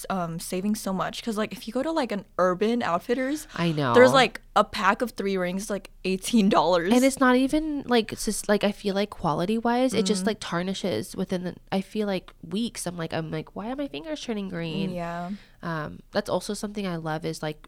um 0.10 0.40
saving 0.40 0.76
so 0.76 0.92
much 0.94 1.22
because 1.22 1.38
like 1.38 1.52
if 1.52 1.68
you 1.68 1.74
go 1.74 1.84
to 1.84 1.92
like 1.92 2.12
an 2.12 2.26
Urban 2.38 2.82
Outfitters, 2.82 3.48
I 3.56 3.72
know. 3.72 3.94
there's 3.94 4.14
like 4.14 4.42
a 4.56 4.64
pack 4.64 5.02
of 5.02 5.12
three 5.12 5.38
rings 5.38 5.70
like 5.70 5.90
eighteen 6.06 6.50
dollars. 6.50 6.94
and 6.94 7.04
it's 7.04 7.20
not 7.20 7.36
even 7.36 7.84
like 7.88 8.12
it's 8.14 8.26
just 8.26 8.48
like 8.50 8.64
I 8.64 8.72
feel 8.72 8.96
like 8.96 9.10
quality 9.10 9.58
wise, 9.58 9.94
it 9.94 9.98
Mm-hmm. 9.98 10.06
just 10.06 10.26
like 10.26 10.38
tarnishes 10.40 11.16
within 11.16 11.44
the. 11.44 11.56
I 11.72 11.82
feel 11.82 12.08
like 12.08 12.32
weeks. 12.48 12.86
I'm 12.88 12.98
like 12.98 13.14
I'm 13.14 13.32
like 13.32 13.56
why 13.56 13.70
are 13.72 13.76
my 13.76 13.88
fingers 13.88 14.22
turning 14.22 14.50
green? 14.50 14.92
yeah. 14.92 15.32
Um, 15.64 16.00
that's 16.12 16.30
also 16.30 16.54
something 16.54 16.88
I 16.88 16.96
love 16.96 17.24
is 17.26 17.44
like 17.44 17.68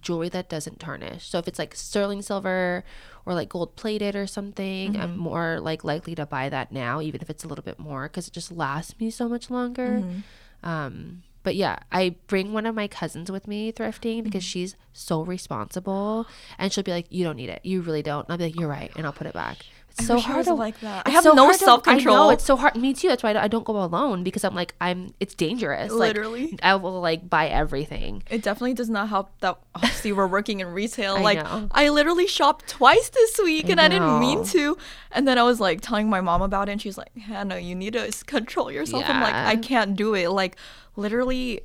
jewelry 0.00 0.28
that 0.28 0.48
doesn't 0.48 0.78
tarnish. 0.80 1.28
So 1.28 1.38
if 1.38 1.48
it's 1.48 1.58
like 1.58 1.74
sterling 1.74 2.20
silver 2.22 2.84
or 3.26 3.34
like 3.34 3.48
gold 3.48 3.74
plated 3.76 4.14
or 4.16 4.26
something, 4.26 4.96
I'm 4.96 5.10
Mm-hmm. 5.10 5.18
more 5.18 5.60
like 5.60 5.82
likely 5.84 6.14
to 6.14 6.26
buy 6.26 6.48
that 6.50 6.72
now, 6.72 7.00
even 7.00 7.20
if 7.20 7.28
it's 7.30 7.44
a 7.44 7.48
little 7.48 7.64
bit 7.64 7.78
more, 7.78 8.04
because 8.04 8.28
it 8.28 8.32
just 8.34 8.52
lasts 8.52 8.94
me 9.00 9.10
so 9.10 9.28
much 9.28 9.50
longer. 9.50 10.04
Mm-hmm. 10.04 10.68
Um, 10.68 11.22
but 11.48 11.56
yeah, 11.56 11.78
I 11.90 12.16
bring 12.26 12.52
one 12.52 12.66
of 12.66 12.74
my 12.74 12.88
cousins 12.88 13.30
with 13.30 13.48
me 13.48 13.72
thrifting 13.72 14.22
because 14.22 14.42
Mm-hmm. 14.44 14.52
she's 14.60 14.76
so 14.92 15.22
responsible, 15.22 16.26
and 16.58 16.70
she'll 16.70 16.84
be 16.84 16.90
like, 16.92 17.06
"You 17.08 17.24
don't 17.24 17.36
need 17.36 17.48
it. 17.48 17.60
You 17.64 17.80
really 17.80 18.02
don't." 18.02 18.26
And 18.26 18.32
I'll 18.32 18.36
be 18.38 18.44
like, 18.44 18.60
"You're 18.60 18.68
right," 18.68 18.92
and 18.96 19.06
I'll 19.06 19.14
put 19.14 19.26
it 19.26 19.32
back. 19.32 19.56
It's 19.98 20.08
I 20.10 20.14
so 20.14 20.20
hard 20.20 20.44
to 20.46 20.54
like 20.54 20.78
that. 20.80 21.06
I 21.06 21.10
have 21.10 21.24
so 21.24 21.32
no 21.32 21.46
hard 21.46 21.58
to- 21.58 21.64
I 21.64 21.66
know 21.66 21.72
self-control. 21.72 22.30
it's 22.30 22.44
so 22.44 22.56
hard. 22.56 22.76
Me 22.76 22.94
too. 22.94 23.08
That's 23.08 23.22
why 23.22 23.34
I 23.34 23.48
don't, 23.48 23.64
go 23.64 23.82
alone 23.82 24.22
because 24.22 24.44
I'm 24.44 24.54
like 24.54 24.74
I'm. 24.80 25.12
It's 25.20 25.34
dangerous. 25.34 25.92
Like, 25.92 26.14
Literally. 26.14 26.58
I 26.62 26.76
will 26.76 27.00
like 27.00 27.28
buy 27.28 27.48
everything. 27.48 28.22
It 28.30 28.42
definitely 28.42 28.74
does 28.74 28.88
not 28.88 29.08
help 29.08 29.30
that 29.40 29.58
obviously 29.74 30.12
we're 30.12 30.26
working 30.28 30.60
in 30.60 30.68
retail. 30.68 31.16
I 31.16 31.20
like 31.22 31.38
know. 31.42 31.68
I 31.72 31.88
literally 31.88 32.26
shopped 32.26 32.68
twice 32.68 33.08
this 33.10 33.38
week 33.42 33.66
I 33.66 33.70
and 33.70 33.80
I 33.80 33.88
didn't 33.88 34.20
mean 34.20 34.44
to. 34.46 34.78
And 35.10 35.26
then 35.26 35.38
I 35.38 35.42
was 35.42 35.60
like 35.60 35.80
telling 35.80 36.08
my 36.08 36.20
mom 36.20 36.42
about 36.42 36.68
it 36.68 36.72
and 36.72 36.80
she's 36.82 36.96
like, 36.96 37.16
Hannah, 37.18 37.58
you 37.58 37.74
need 37.74 37.94
to 37.94 38.10
control 38.26 38.70
yourself. 38.70 39.02
Yeah. 39.02 39.12
I'm 39.12 39.20
like, 39.22 39.34
I 39.34 39.56
can't 39.56 39.96
do 39.96 40.14
it. 40.14 40.30
Like 40.30 40.56
literally 40.96 41.62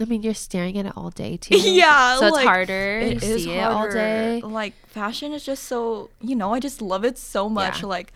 I 0.00 0.04
mean, 0.04 0.22
you're 0.22 0.34
staring 0.34 0.76
at 0.78 0.86
it 0.86 0.92
all 0.96 1.10
day 1.10 1.36
too. 1.40 1.56
Yeah. 1.56 2.18
So 2.18 2.26
it's 2.26 2.36
like, 2.36 2.46
harder 2.46 2.98
It 2.98 3.22
is 3.22 3.44
see 3.44 3.52
it 3.54 3.62
all 3.62 3.72
harder. 3.78 3.94
day. 3.94 4.40
Like 4.42 4.74
fashion 4.86 5.32
is 5.32 5.44
just 5.44 5.64
so 5.64 6.10
you 6.20 6.36
know, 6.36 6.52
I 6.52 6.60
just 6.60 6.82
love 6.82 7.04
it 7.04 7.16
so 7.18 7.48
much. 7.48 7.80
Yeah. 7.80 7.86
Like 7.88 8.12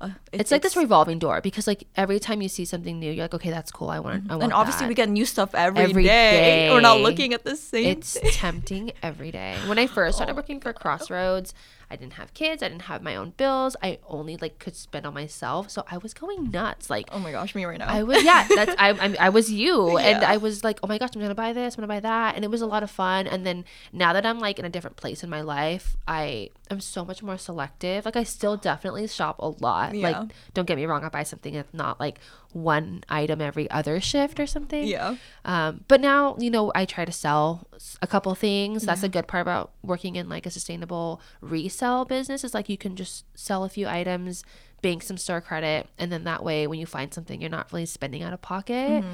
uh, 0.00 0.10
it- 0.32 0.40
It's 0.42 0.50
like 0.50 0.62
this 0.62 0.76
revolving 0.76 1.18
door 1.18 1.40
because 1.40 1.66
like 1.66 1.84
every 1.96 2.18
time 2.20 2.40
you 2.40 2.48
see 2.48 2.64
something 2.64 2.98
new, 2.98 3.10
you're 3.12 3.24
like, 3.24 3.34
okay, 3.34 3.50
that's 3.50 3.70
cool. 3.70 3.90
I 3.90 3.98
want. 3.98 4.30
I 4.30 4.34
want 4.34 4.44
and 4.44 4.52
obviously 4.52 4.84
that. 4.84 4.88
we 4.88 4.94
get 4.94 5.08
new 5.10 5.26
stuff 5.26 5.54
every 5.54 5.82
Every 5.84 6.04
day. 6.04 6.70
We're 6.70 6.80
not 6.80 7.00
looking 7.00 7.34
at 7.34 7.44
the 7.44 7.56
same 7.56 7.98
It's 7.98 8.16
tempting 8.32 8.92
every 9.02 9.30
day. 9.30 9.56
When 9.66 9.78
I 9.78 9.86
first 9.88 10.16
started 10.16 10.32
Oh 10.34 10.36
working 10.36 10.60
for 10.60 10.72
Crossroads, 10.72 11.52
I 11.90 11.96
didn't 11.96 12.14
have 12.14 12.32
kids. 12.34 12.62
I 12.62 12.68
didn't 12.68 12.82
have 12.82 13.02
my 13.02 13.16
own 13.16 13.30
bills. 13.36 13.76
I 13.82 13.98
only 14.08 14.36
like 14.36 14.58
could 14.58 14.76
spend 14.76 15.06
on 15.06 15.14
myself. 15.14 15.70
So 15.70 15.84
I 15.90 15.98
was 15.98 16.14
going 16.14 16.50
nuts. 16.50 16.88
Like 16.88 17.08
Oh 17.10 17.18
my 17.18 17.32
gosh, 17.32 17.54
me 17.54 17.64
right 17.64 17.78
now. 17.78 17.88
I 17.88 18.02
was 18.04 18.22
yeah. 18.22 18.46
That's 18.48 18.74
I 18.78 18.90
I, 18.90 19.16
I 19.18 19.28
was 19.30 19.50
you, 19.50 19.98
and 20.10 20.24
I 20.24 20.36
was 20.36 20.62
like, 20.62 20.78
oh 20.82 20.86
my 20.86 20.98
gosh, 20.98 21.10
I'm 21.14 21.20
gonna 21.20 21.34
buy 21.34 21.52
this. 21.52 21.74
I'm 21.74 21.82
gonna 21.82 21.88
buy 21.88 22.00
that, 22.00 22.36
and 22.36 22.44
it 22.44 22.50
was 22.50 22.62
a 22.62 22.66
lot 22.66 22.82
of 22.82 22.90
fun. 22.90 23.26
And 23.26 23.44
then 23.44 23.64
now 23.92 24.12
that 24.12 24.24
I'm 24.24 24.38
like 24.38 24.58
in 24.58 24.64
a 24.64 24.70
different 24.70 24.96
place 24.96 25.24
in 25.24 25.30
my 25.30 25.40
life, 25.40 25.96
I 26.06 26.50
am 26.70 26.80
so 26.80 27.04
much 27.04 27.22
more 27.22 27.38
selective. 27.38 28.04
Like 28.04 28.16
I 28.16 28.22
still 28.22 28.56
definitely 28.56 29.06
shop 29.08 29.36
a 29.40 29.48
lot. 29.48 29.94
Yeah. 29.94 30.10
Like 30.10 30.32
don't 30.54 30.66
get 30.66 30.76
me 30.76 30.86
wrong, 30.86 31.04
I 31.04 31.08
buy 31.08 31.24
something 31.24 31.54
that's 31.54 31.74
not 31.74 31.98
like 31.98 32.20
one 32.52 33.04
item 33.08 33.40
every 33.40 33.70
other 33.70 34.00
shift 34.00 34.40
or 34.40 34.46
something. 34.46 34.86
yeah. 34.86 35.16
Um, 35.44 35.84
but 35.88 36.00
now, 36.00 36.36
you 36.38 36.50
know, 36.50 36.72
I 36.74 36.84
try 36.84 37.04
to 37.04 37.12
sell 37.12 37.66
a 38.02 38.06
couple 38.06 38.34
things. 38.34 38.84
That's 38.84 39.02
a 39.02 39.08
good 39.08 39.26
part 39.26 39.42
about 39.42 39.70
working 39.82 40.16
in 40.16 40.28
like 40.28 40.46
a 40.46 40.50
sustainable 40.50 41.20
resell 41.40 42.04
business 42.04 42.44
is 42.44 42.54
like 42.54 42.68
you 42.68 42.76
can 42.78 42.96
just 42.96 43.24
sell 43.34 43.64
a 43.64 43.68
few 43.68 43.86
items, 43.86 44.44
bank 44.82 45.02
some 45.02 45.16
store 45.16 45.40
credit, 45.40 45.88
and 45.98 46.10
then 46.10 46.24
that 46.24 46.42
way 46.42 46.66
when 46.66 46.78
you 46.78 46.86
find 46.86 47.12
something, 47.14 47.40
you're 47.40 47.50
not 47.50 47.72
really 47.72 47.86
spending 47.86 48.22
out 48.22 48.32
of 48.32 48.42
pocket. 48.42 49.04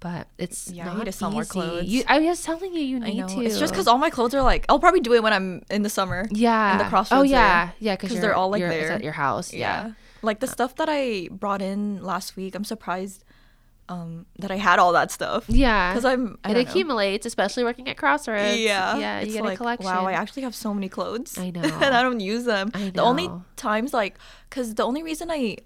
But 0.00 0.26
it's 0.36 0.66
Mm-hmm. 0.66 0.76
Yeah, 0.78 0.92
I 0.92 0.98
need 0.98 1.04
to 1.04 1.12
sell 1.12 1.30
more 1.30 1.44
clothes. 1.44 1.84
You, 1.84 2.02
I 2.08 2.18
was 2.18 2.42
telling 2.42 2.74
you, 2.74 2.80
you 2.80 2.98
need 2.98 3.28
to. 3.28 3.40
It's 3.42 3.60
just 3.60 3.72
because 3.72 3.86
all 3.86 3.98
my 3.98 4.10
clothes 4.10 4.34
are 4.34 4.42
like 4.42 4.66
I'll 4.68 4.80
probably 4.80 5.00
do 5.00 5.14
it 5.14 5.22
when 5.22 5.32
I'm 5.32 5.62
in 5.70 5.82
the 5.82 5.90
summer. 5.90 6.26
yeah, 6.32 6.72
in 6.72 6.78
the 6.78 7.06
Oh 7.12 7.22
yeah, 7.22 7.66
there. 7.66 7.74
yeah, 7.78 7.96
because 7.96 8.20
they're 8.20 8.34
all, 8.34 8.50
like, 8.50 8.60
there. 8.60 8.90
at 8.90 9.04
your 9.04 9.12
house. 9.12 9.52
Yeah, 9.54 9.92
Like 10.22 10.40
the 10.40 10.46
stuff 10.46 10.76
that 10.76 10.88
I 10.88 11.28
brought 11.30 11.62
in 11.62 12.02
last 12.02 12.36
week, 12.36 12.54
I'm 12.54 12.64
surprised 12.64 13.24
um, 13.88 14.26
that 14.38 14.50
I 14.50 14.56
had 14.56 14.78
all 14.78 14.92
that 14.92 15.10
stuff. 15.10 15.44
yeah. 15.48 15.92
Because 15.92 16.04
I'm 16.04 16.38
I 16.44 16.50
it 16.50 16.54
don't 16.54 16.64
know. 16.64 16.70
accumulates, 16.70 17.26
especially 17.26 17.64
working 17.64 17.88
at 17.88 17.96
Crossroads. 17.96 18.58
Yeah, 18.58 18.96
yeah. 18.96 19.20
You 19.20 19.26
it's 19.26 19.34
get 19.34 19.44
like, 19.44 19.54
a 19.54 19.56
collection. 19.56 19.86
Wow, 19.90 20.06
I 20.06 20.12
actually 20.12 20.42
have 20.42 20.54
so 20.54 20.72
many 20.72 20.88
clothes. 20.88 21.36
I 21.38 21.50
know. 21.50 21.60
and 21.62 21.94
I 21.94 22.02
don't 22.02 22.20
use 22.20 22.44
them. 22.44 22.70
I 22.74 22.90
The 22.90 23.02
only 23.02 23.30
times 23.56 23.92
like, 23.92 24.18
cause 24.50 24.74
the 24.74 24.84
only 24.84 25.02
reason 25.02 25.30
I 25.30 25.58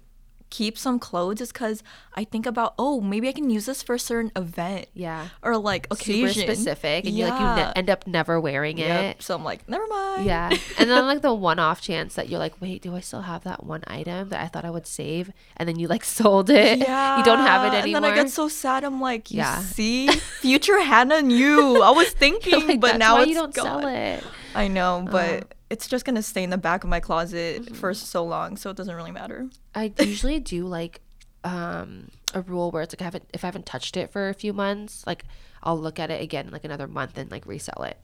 keep 0.49 0.77
some 0.77 0.97
clothes 0.97 1.41
is 1.41 1.51
cause 1.51 1.83
I 2.15 2.23
think 2.23 2.45
about 2.45 2.73
oh 2.79 3.01
maybe 3.01 3.27
I 3.27 3.31
can 3.33 3.49
use 3.49 3.65
this 3.65 3.83
for 3.83 3.95
a 3.95 3.99
certain 3.99 4.31
event 4.35 4.87
yeah. 4.93 5.27
or 5.43 5.57
like 5.57 5.87
occasion. 5.91 6.29
super 6.33 6.53
specific 6.53 7.05
and 7.05 7.15
you 7.17 7.25
like 7.25 7.39
you 7.39 7.45
ne- 7.65 7.71
end 7.75 7.89
up 7.89 8.07
never 8.07 8.39
wearing 8.39 8.77
Yep. 8.77 9.03
it 9.17 9.21
So 9.21 9.35
I'm 9.35 9.43
like 9.43 9.67
never 9.67 9.85
mind. 9.87 10.25
yeah 10.25 10.49
and 10.77 10.89
then 10.89 11.05
like 11.05 11.21
the 11.21 11.33
one-off 11.33 11.81
chance 11.81 12.15
that 12.15 12.29
you're 12.29 12.39
like 12.39 12.59
wait 12.61 12.81
do 12.81 12.95
i 12.95 13.01
still 13.01 13.21
have 13.21 13.43
that 13.43 13.63
one 13.65 13.83
item 13.87 14.29
that 14.29 14.41
i 14.41 14.47
thought 14.47 14.63
i 14.65 14.69
would 14.69 14.87
save 14.87 15.31
and 15.57 15.67
then 15.67 15.77
you 15.77 15.87
like 15.87 16.03
sold 16.19 16.49
it 16.49 16.79
Yeah. 16.79 17.17
you 17.17 17.23
don't 17.25 17.39
have 17.39 17.65
it 17.73 17.75
anymore 17.77 17.97
And 17.97 18.05
then 18.05 18.11
I 18.13 18.15
get 18.15 18.29
so 18.31 18.47
sad. 18.47 18.83
I'm 18.83 19.01
like, 19.01 19.29
you 19.31 19.37
Yeah. 19.39 19.59
see, 19.59 20.07
future 20.41 20.79
Hannah 20.81 21.21
knew. 21.21 21.81
I 21.81 21.91
was 21.91 22.09
thinking, 22.09 22.67
like, 22.67 22.79
but 22.79 22.97
now 22.97 23.19
you 23.21 23.33
don't 23.35 23.53
gone. 23.53 23.81
sell 23.81 23.87
it 23.87 24.23
I 24.55 24.67
know, 24.69 25.05
but 25.11 25.29
Uh-huh. 25.29 25.69
it's 25.69 25.87
just 25.87 26.03
gonna 26.05 26.23
stay 26.23 26.43
in 26.43 26.49
the 26.49 26.57
back 26.57 26.83
of 26.83 26.89
my 26.89 26.99
closet 26.99 27.61
Mm-hmm. 27.63 27.75
for 27.75 27.93
so 27.93 28.23
long, 28.23 28.57
so 28.57 28.69
it 28.71 28.77
doesn't 28.77 28.95
really 28.95 29.11
matter. 29.11 29.45
I 29.77 29.93
usually 29.99 30.39
do 30.39 30.65
like 30.65 31.01
um 31.43 32.09
a 32.33 32.41
rule 32.41 32.71
where 32.71 32.81
it's 32.83 32.93
like 32.93 33.01
I 33.01 33.05
haven't 33.05 33.25
if 33.33 33.43
i 33.43 33.47
haven't 33.47 33.65
touched 33.65 33.95
it 33.95 34.11
for 34.11 34.27
a 34.29 34.33
few 34.33 34.51
months 34.51 35.03
like 35.07 35.23
i'll 35.63 35.79
look 35.79 35.97
at 35.99 36.09
it 36.11 36.21
again 36.21 36.47
in 36.47 36.51
like 36.51 36.65
another 36.65 36.87
month 36.87 37.17
and 37.17 37.31
like 37.31 37.45
resell 37.45 37.83
it 37.83 37.97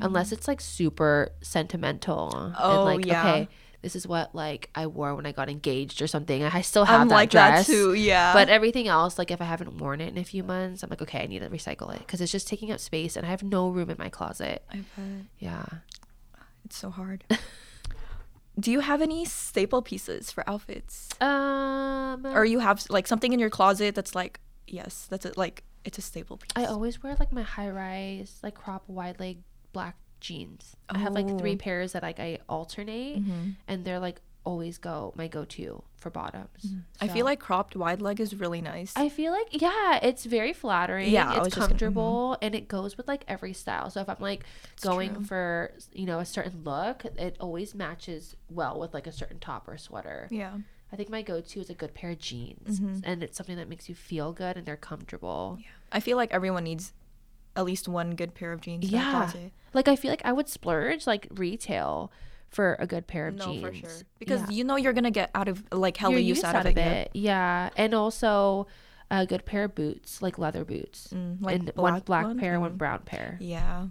unless 0.00 0.32
it's 0.32 0.46
like 0.48 0.60
super 0.60 1.30
sentimental 1.42 2.52
Oh, 2.58 2.74
and 2.74 2.84
like 2.84 3.06
yeah. 3.06 3.20
okay 3.20 3.48
this 3.82 3.94
is 3.96 4.06
what 4.06 4.32
like 4.34 4.70
i 4.74 4.86
wore 4.86 5.14
when 5.16 5.26
i 5.26 5.32
got 5.32 5.48
engaged 5.50 6.00
or 6.00 6.06
something 6.06 6.42
i 6.44 6.60
still 6.60 6.84
have 6.84 7.00
I'm 7.02 7.08
that 7.08 7.14
like 7.14 7.30
dress 7.30 7.66
that 7.66 7.72
too. 7.72 7.94
Yeah, 7.94 8.32
But 8.32 8.48
everything 8.48 8.86
else, 8.88 9.18
like 9.18 9.30
if 9.32 9.40
I 9.40 9.44
haven't 9.44 9.76
worn 9.78 10.00
it 10.00 10.08
in 10.08 10.18
a 10.18 10.24
few 10.24 10.44
months, 10.44 10.82
I'm 10.84 10.90
like, 10.90 11.02
okay, 11.02 11.22
I 11.22 11.26
need 11.26 11.40
to 11.40 11.50
recycle 11.50 11.92
it 11.94 11.98
because 11.98 12.20
it's 12.20 12.30
just 12.32 12.46
taking 12.46 12.70
up 12.70 12.78
space 12.80 13.16
and 13.16 13.26
I 13.26 13.30
have 13.30 13.42
no 13.42 13.68
room 13.70 13.90
in 13.90 13.96
my 13.98 14.08
closet. 14.08 14.62
I 14.70 14.76
bet 14.96 15.26
Yeah. 15.40 15.64
it's 16.64 16.76
so 16.76 16.90
hard. 16.90 17.24
Do 18.58 18.70
you 18.70 18.80
have 18.80 19.00
any 19.00 19.24
staple 19.24 19.82
pieces 19.82 20.30
for 20.30 20.48
outfits, 20.48 21.08
Um, 21.20 22.26
or 22.26 22.44
you 22.44 22.58
have 22.60 22.84
like 22.90 23.06
something 23.06 23.32
in 23.32 23.38
your 23.38 23.50
closet 23.50 23.94
that's 23.94 24.14
like, 24.14 24.40
yes, 24.66 25.06
that's 25.08 25.24
it. 25.24 25.36
Like 25.38 25.64
it's 25.84 25.98
a 25.98 26.02
staple 26.02 26.36
piece. 26.36 26.50
I 26.54 26.66
always 26.66 27.02
wear 27.02 27.16
like 27.18 27.32
my 27.32 27.42
high 27.42 27.70
rise, 27.70 28.38
like 28.42 28.54
crop 28.54 28.84
wide 28.88 29.18
leg 29.18 29.38
black 29.72 29.96
jeans. 30.20 30.76
I 30.88 30.98
have 30.98 31.14
like 31.14 31.38
three 31.38 31.56
pairs 31.56 31.92
that 31.92 32.02
like 32.02 32.20
I 32.20 32.38
alternate, 32.48 33.24
Mhm. 33.24 33.56
and 33.66 33.84
they're 33.84 33.98
like 33.98 34.20
always 34.44 34.76
go 34.78 35.12
my 35.16 35.28
go 35.28 35.44
to 35.44 35.82
for 35.96 36.10
bottoms. 36.10 36.74
I 37.00 37.06
feel 37.08 37.24
like 37.24 37.38
cropped 37.38 37.76
wide 37.76 38.02
leg 38.02 38.20
is 38.20 38.34
really 38.34 38.60
nice. 38.60 38.92
I 38.96 39.08
feel 39.08 39.30
like 39.32 39.60
yeah, 39.62 40.00
it's 40.02 40.24
very 40.24 40.52
flattering. 40.52 41.10
Yeah, 41.10 41.30
it's 41.36 41.44
just 41.44 41.54
gonna- 41.54 41.66
mhm. 41.66 41.68
comfortable 41.70 42.36
and 42.42 42.54
it 42.54 42.66
goes 42.68 42.96
with 42.96 43.06
like 43.06 43.24
every 43.28 43.52
style. 43.52 43.88
So 43.90 44.00
if 44.00 44.08
I'm 44.08 44.16
like 44.20 44.44
going 44.80 45.14
true. 45.14 45.24
for 45.24 45.72
you 45.92 46.06
know 46.06 46.18
a 46.18 46.24
certain 46.24 46.62
look, 46.64 47.04
it 47.04 47.36
always 47.38 47.74
matches 47.74 48.34
well 48.50 48.80
with 48.80 48.92
like 48.94 49.06
a 49.06 49.12
certain 49.12 49.38
top 49.38 49.68
or 49.68 49.78
sweater. 49.78 50.28
yeah. 50.30 50.54
I 50.92 50.96
think 50.96 51.08
my 51.08 51.22
go-to 51.22 51.58
is 51.58 51.70
a 51.70 51.74
good 51.74 51.94
pair 51.94 52.10
of 52.10 52.18
jeans, 52.18 52.78
Mhm. 52.78 53.00
and 53.04 53.22
it's 53.22 53.34
something 53.38 53.56
that 53.56 53.66
makes 53.66 53.88
you 53.88 53.94
feel 53.94 54.34
good 54.34 54.58
and 54.58 54.66
they're 54.66 54.76
comfortable. 54.76 55.56
Yeah. 55.58 55.66
I 55.90 56.00
feel 56.00 56.18
like 56.18 56.30
everyone 56.34 56.64
needs 56.64 56.92
at 57.56 57.64
least 57.64 57.88
one 57.88 58.14
good 58.14 58.34
pair 58.34 58.52
of 58.52 58.60
jeans. 58.60 58.84
Yeah. 58.90 59.32
Like 59.72 59.88
I 59.88 59.96
feel 59.96 60.10
like 60.10 60.20
I 60.24 60.32
would 60.32 60.48
splurge 60.50 61.06
like 61.06 61.28
retail 61.30 62.12
for 62.52 62.76
a 62.78 62.86
good 62.86 63.06
pair 63.06 63.26
of 63.28 63.34
No, 63.36 63.46
jeans. 63.46 63.62
for 63.62 63.74
sure. 63.74 63.90
Because 64.18 64.40
Yeah. 64.42 64.50
you 64.50 64.64
know 64.64 64.76
you're 64.76 64.92
gonna 64.92 65.10
get 65.10 65.30
out 65.34 65.48
of 65.48 65.64
like 65.72 65.96
hella 65.96 66.12
You're 66.12 66.20
use 66.20 66.36
used 66.38 66.44
out, 66.44 66.66
of 66.66 66.76
it. 66.76 67.10
yeah. 67.14 67.68
Yeah, 67.68 67.70
and 67.76 67.94
also 67.94 68.66
a 69.10 69.26
good 69.26 69.44
pair 69.44 69.64
of 69.64 69.74
boots, 69.74 70.22
like 70.22 70.38
leather 70.38 70.64
boots, 70.64 71.08
Mm, 71.12 71.42
like 71.42 71.56
and 71.56 71.70
one 71.74 71.92
black 71.94 72.04
black 72.04 72.24
one? 72.26 72.38
pair, 72.38 72.60
one 72.60 72.72
Mm. 72.74 72.78
brown 72.78 73.00
pair, 73.04 73.36
Yeah. 73.40 73.88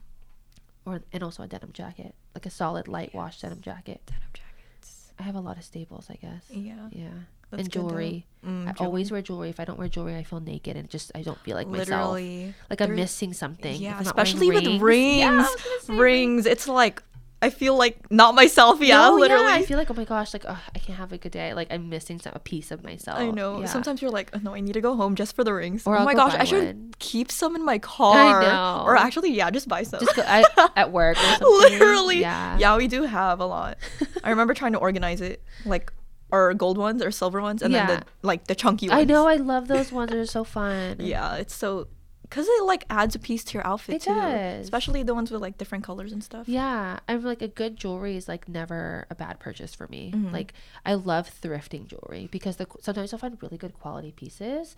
or 0.86 1.02
and 1.12 1.24
also 1.24 1.44
a 1.44 1.48
denim 1.48 1.72
jacket, 1.74 2.14
like 2.36 2.46
a 2.46 2.50
solid 2.52 2.88
light 2.88 3.14
wash 3.14 3.42
denim 3.42 3.62
jacket. 3.62 4.02
Denim 4.06 4.30
jackets. 4.34 5.12
I 5.20 5.24
have 5.24 5.36
a 5.36 5.40
lot 5.42 5.58
of 5.58 5.64
staples, 5.64 6.08
I 6.10 6.16
guess. 6.16 6.44
Yeah. 6.50 6.88
Yeah, 6.92 7.10
That's 7.52 7.64
and 7.64 7.72
jewelry. 7.72 8.26
Mm, 8.46 8.62
I 8.68 8.72
jewelry. 8.74 8.76
always 8.88 9.12
wear 9.12 9.22
jewelry. 9.22 9.50
If 9.50 9.60
I 9.60 9.66
don't 9.66 9.78
wear 9.78 9.88
jewelry, 9.90 10.16
I 10.16 10.24
feel 10.24 10.40
naked 10.40 10.76
and 10.78 10.90
just 10.90 11.12
I 11.14 11.22
don't 11.22 11.38
feel 11.40 11.56
like 11.56 11.68
myself. 11.68 12.14
literally 12.14 12.54
Like 12.70 12.82
I'm 12.82 12.96
missing 12.96 13.34
something. 13.34 13.80
Yeah, 13.82 14.00
especially 14.00 14.50
with 14.50 14.82
rings. 14.82 15.18
Yeah, 15.20 15.30
gonna 15.46 15.82
say 15.82 15.94
rings. 15.96 16.46
It's 16.46 16.68
like 16.68 17.04
I 17.44 17.50
feel 17.50 17.76
like 17.76 18.12
not 18.12 18.36
myself. 18.36 18.82
Yeah, 18.82 18.98
No, 19.10 19.16
literally. 19.16 19.52
I 19.52 19.64
feel 19.64 19.78
like 19.78 19.90
oh 19.90 19.96
my 19.96 20.06
gosh, 20.06 20.32
like 20.34 20.46
I 20.46 20.58
can't 20.80 21.00
have 21.00 21.12
a 21.12 21.18
good 21.18 21.32
day. 21.32 21.54
Like 21.54 21.68
I'm 21.72 21.90
missing 21.90 22.20
some 22.20 22.34
a 22.36 22.40
piece 22.40 22.70
of 22.70 22.84
myself. 22.84 23.18
I 23.20 23.32
know. 23.32 23.62
Yeah. 23.62 23.66
Sometimes 23.66 24.02
you're 24.02 24.12
like, 24.12 24.30
oh, 24.34 24.40
no, 24.44 24.54
I 24.54 24.60
need 24.60 24.74
to 24.74 24.82
go 24.82 24.96
home 24.96 25.16
just 25.16 25.36
for 25.36 25.44
the 25.44 25.54
rings. 25.54 25.88
Or 25.88 25.96
oh 25.96 26.00
I'll 26.00 26.06
my 26.06 26.14
gosh, 26.14 26.36
I 26.36 26.44
should 26.44 26.64
one. 26.76 26.94
keep 27.00 27.32
some 27.32 27.56
in 27.56 27.66
my 27.66 27.80
car. 27.94 28.42
I 28.42 28.44
know. 28.44 28.84
Or 28.86 28.96
actually, 28.96 29.32
yeah, 29.32 29.50
just 29.50 29.68
buy 29.68 29.84
some. 29.84 30.02
just 30.02 30.16
go, 30.16 30.22
I, 30.28 30.44
at 30.76 30.92
work 30.92 31.18
or 31.18 31.22
something. 31.24 31.48
Literally. 31.48 32.20
Yeah. 32.22 32.58
Yeah, 32.60 32.78
we 32.78 32.88
do 32.88 33.04
have 33.04 33.40
a 33.40 33.46
lot. 33.46 33.78
I 34.24 34.30
remember 34.36 34.54
trying 34.54 34.74
to 34.74 34.80
organize 34.80 35.22
it, 35.22 35.44
like 35.66 35.92
our 36.32 36.54
gold 36.54 36.78
ones 36.78 37.02
or 37.02 37.10
silver 37.12 37.42
ones, 37.42 37.62
and 37.64 37.74
Yeah. 37.74 37.88
then 37.88 38.00
the 38.22 38.28
like 38.28 38.46
the 38.48 38.56
chunky 38.56 38.88
ones. 38.88 39.02
I 39.02 39.04
know. 39.06 39.28
I 39.28 39.36
love 39.36 39.68
those 39.68 39.92
ones. 39.92 40.12
They're 40.12 40.26
so 40.26 40.44
fun. 40.44 40.98
Yeah, 41.00 41.36
it's 41.36 41.56
so 41.56 41.88
because 42.32 42.48
it 42.48 42.64
like 42.64 42.86
adds 42.90 43.14
a 43.14 43.20
piece 43.20 43.44
to 43.44 43.54
your 43.56 43.68
outfit 43.68 43.96
It 43.98 44.02
too. 44.04 44.16
does. 44.16 44.64
Especially 44.64 45.04
the 45.04 45.14
ones 45.14 45.30
with 45.30 45.42
like 45.42 45.58
different 45.60 45.84
colors 45.84 46.12
and 46.14 46.24
stuff. 46.24 46.48
Yeah, 46.50 47.00
I'm 47.08 47.24
like 47.24 47.42
a 47.44 47.48
good 47.50 47.76
jewelry 47.78 48.16
is 48.18 48.28
like 48.28 48.48
never 48.50 49.06
a 49.12 49.16
bad 49.16 49.40
purchase 49.40 49.76
for 49.76 49.88
me. 49.90 50.12
Mhm. 50.16 50.32
Like 50.32 50.54
I 50.86 50.94
love 50.96 51.30
thrifting 51.44 51.86
jewelry 51.88 52.30
because 52.32 52.56
the 52.56 52.66
sometimes 52.82 53.12
I'll 53.14 53.20
find 53.20 53.38
really 53.44 53.58
good 53.58 53.74
quality 53.80 54.12
pieces 54.14 54.76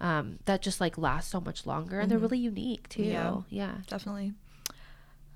um, 0.00 0.40
that 0.44 0.60
just 0.60 0.80
like 0.80 0.98
last 0.98 1.30
so 1.30 1.40
much 1.40 1.64
longer 1.64 2.00
and 2.00 2.10
they're 2.10 2.18
Mhm. 2.18 2.22
really 2.22 2.38
unique 2.38 2.88
too. 2.88 3.04
Yeah. 3.04 3.36
Yeah. 3.48 3.74
Definitely. 3.86 4.34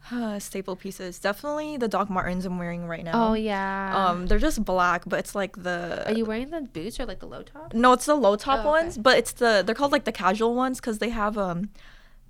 Staple 0.38 0.76
pieces. 0.76 1.18
Definitely 1.18 1.76
the 1.76 1.88
Doc 1.88 2.10
Martens 2.10 2.44
I'm 2.46 2.58
wearing 2.58 2.86
right 2.86 3.04
now. 3.04 3.30
Oh 3.30 3.34
yeah. 3.34 3.92
Um, 4.08 4.26
they're 4.26 4.38
just 4.38 4.64
black, 4.64 5.02
but 5.06 5.18
it's 5.18 5.34
like 5.34 5.62
the. 5.62 6.04
Are 6.06 6.12
you 6.12 6.24
wearing 6.24 6.50
the 6.50 6.62
boots 6.62 6.98
or 6.98 7.06
like 7.06 7.20
the 7.20 7.26
low 7.26 7.42
top? 7.42 7.74
No, 7.74 7.92
it's 7.92 8.06
the 8.06 8.14
low 8.14 8.36
top 8.36 8.58
Oh, 8.58 8.60
okay. 8.60 8.68
ones, 8.84 8.98
but 8.98 9.18
it's 9.18 9.32
the 9.32 9.62
they're 9.64 9.74
called 9.74 9.92
like 9.92 10.04
the 10.04 10.12
casual 10.12 10.54
ones 10.54 10.80
because 10.80 10.98
they 10.98 11.10
have 11.10 11.36
um, 11.38 11.70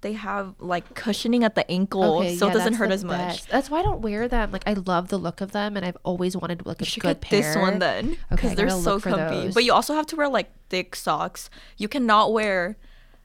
they 0.03 0.12
have 0.14 0.55
like 0.59 0.95
cushioning 0.95 1.45
at 1.45 1.55
the 1.55 1.71
ankle, 1.71 2.23
so 2.23 2.47
yeah, 2.47 2.51
it 2.51 2.55
doesn't 2.55 2.75
hurt 2.75 2.91
as 2.91 3.05
much. 3.05 3.47
That's 3.47 3.71
why 3.71 3.81
I 3.81 3.83
don't 3.83 4.01
wear 4.03 4.29
them. 4.29 4.51
Like 4.51 4.64
I 4.66 4.73
love 4.75 5.09
the 5.09 5.18
look 5.18 5.41
of 5.41 5.53
them, 5.53 5.77
and 5.77 5.87
I've 5.87 5.97
always 6.03 6.37
wanted 6.37 6.66
like 6.66 6.81
a 6.81 6.85
You 6.85 6.91
should 6.91 7.03
good 7.03 7.21
get 7.21 7.31
pair. 7.31 7.43
this 7.43 7.57
one 7.57 7.79
then, 7.79 8.16
because 8.31 8.53
I 8.53 8.55
they're 8.57 8.71
so 8.71 8.99
comfy. 9.01 9.18
those. 9.47 9.55
But 9.55 9.64
you 9.64 9.73
also 9.73 9.95
have 9.95 10.07
to 10.07 10.16
wear 10.16 10.29
like 10.29 10.51
thick 10.68 10.97
socks. 10.97 11.49
You 11.77 11.87
cannot 11.89 12.33
wear 12.33 12.77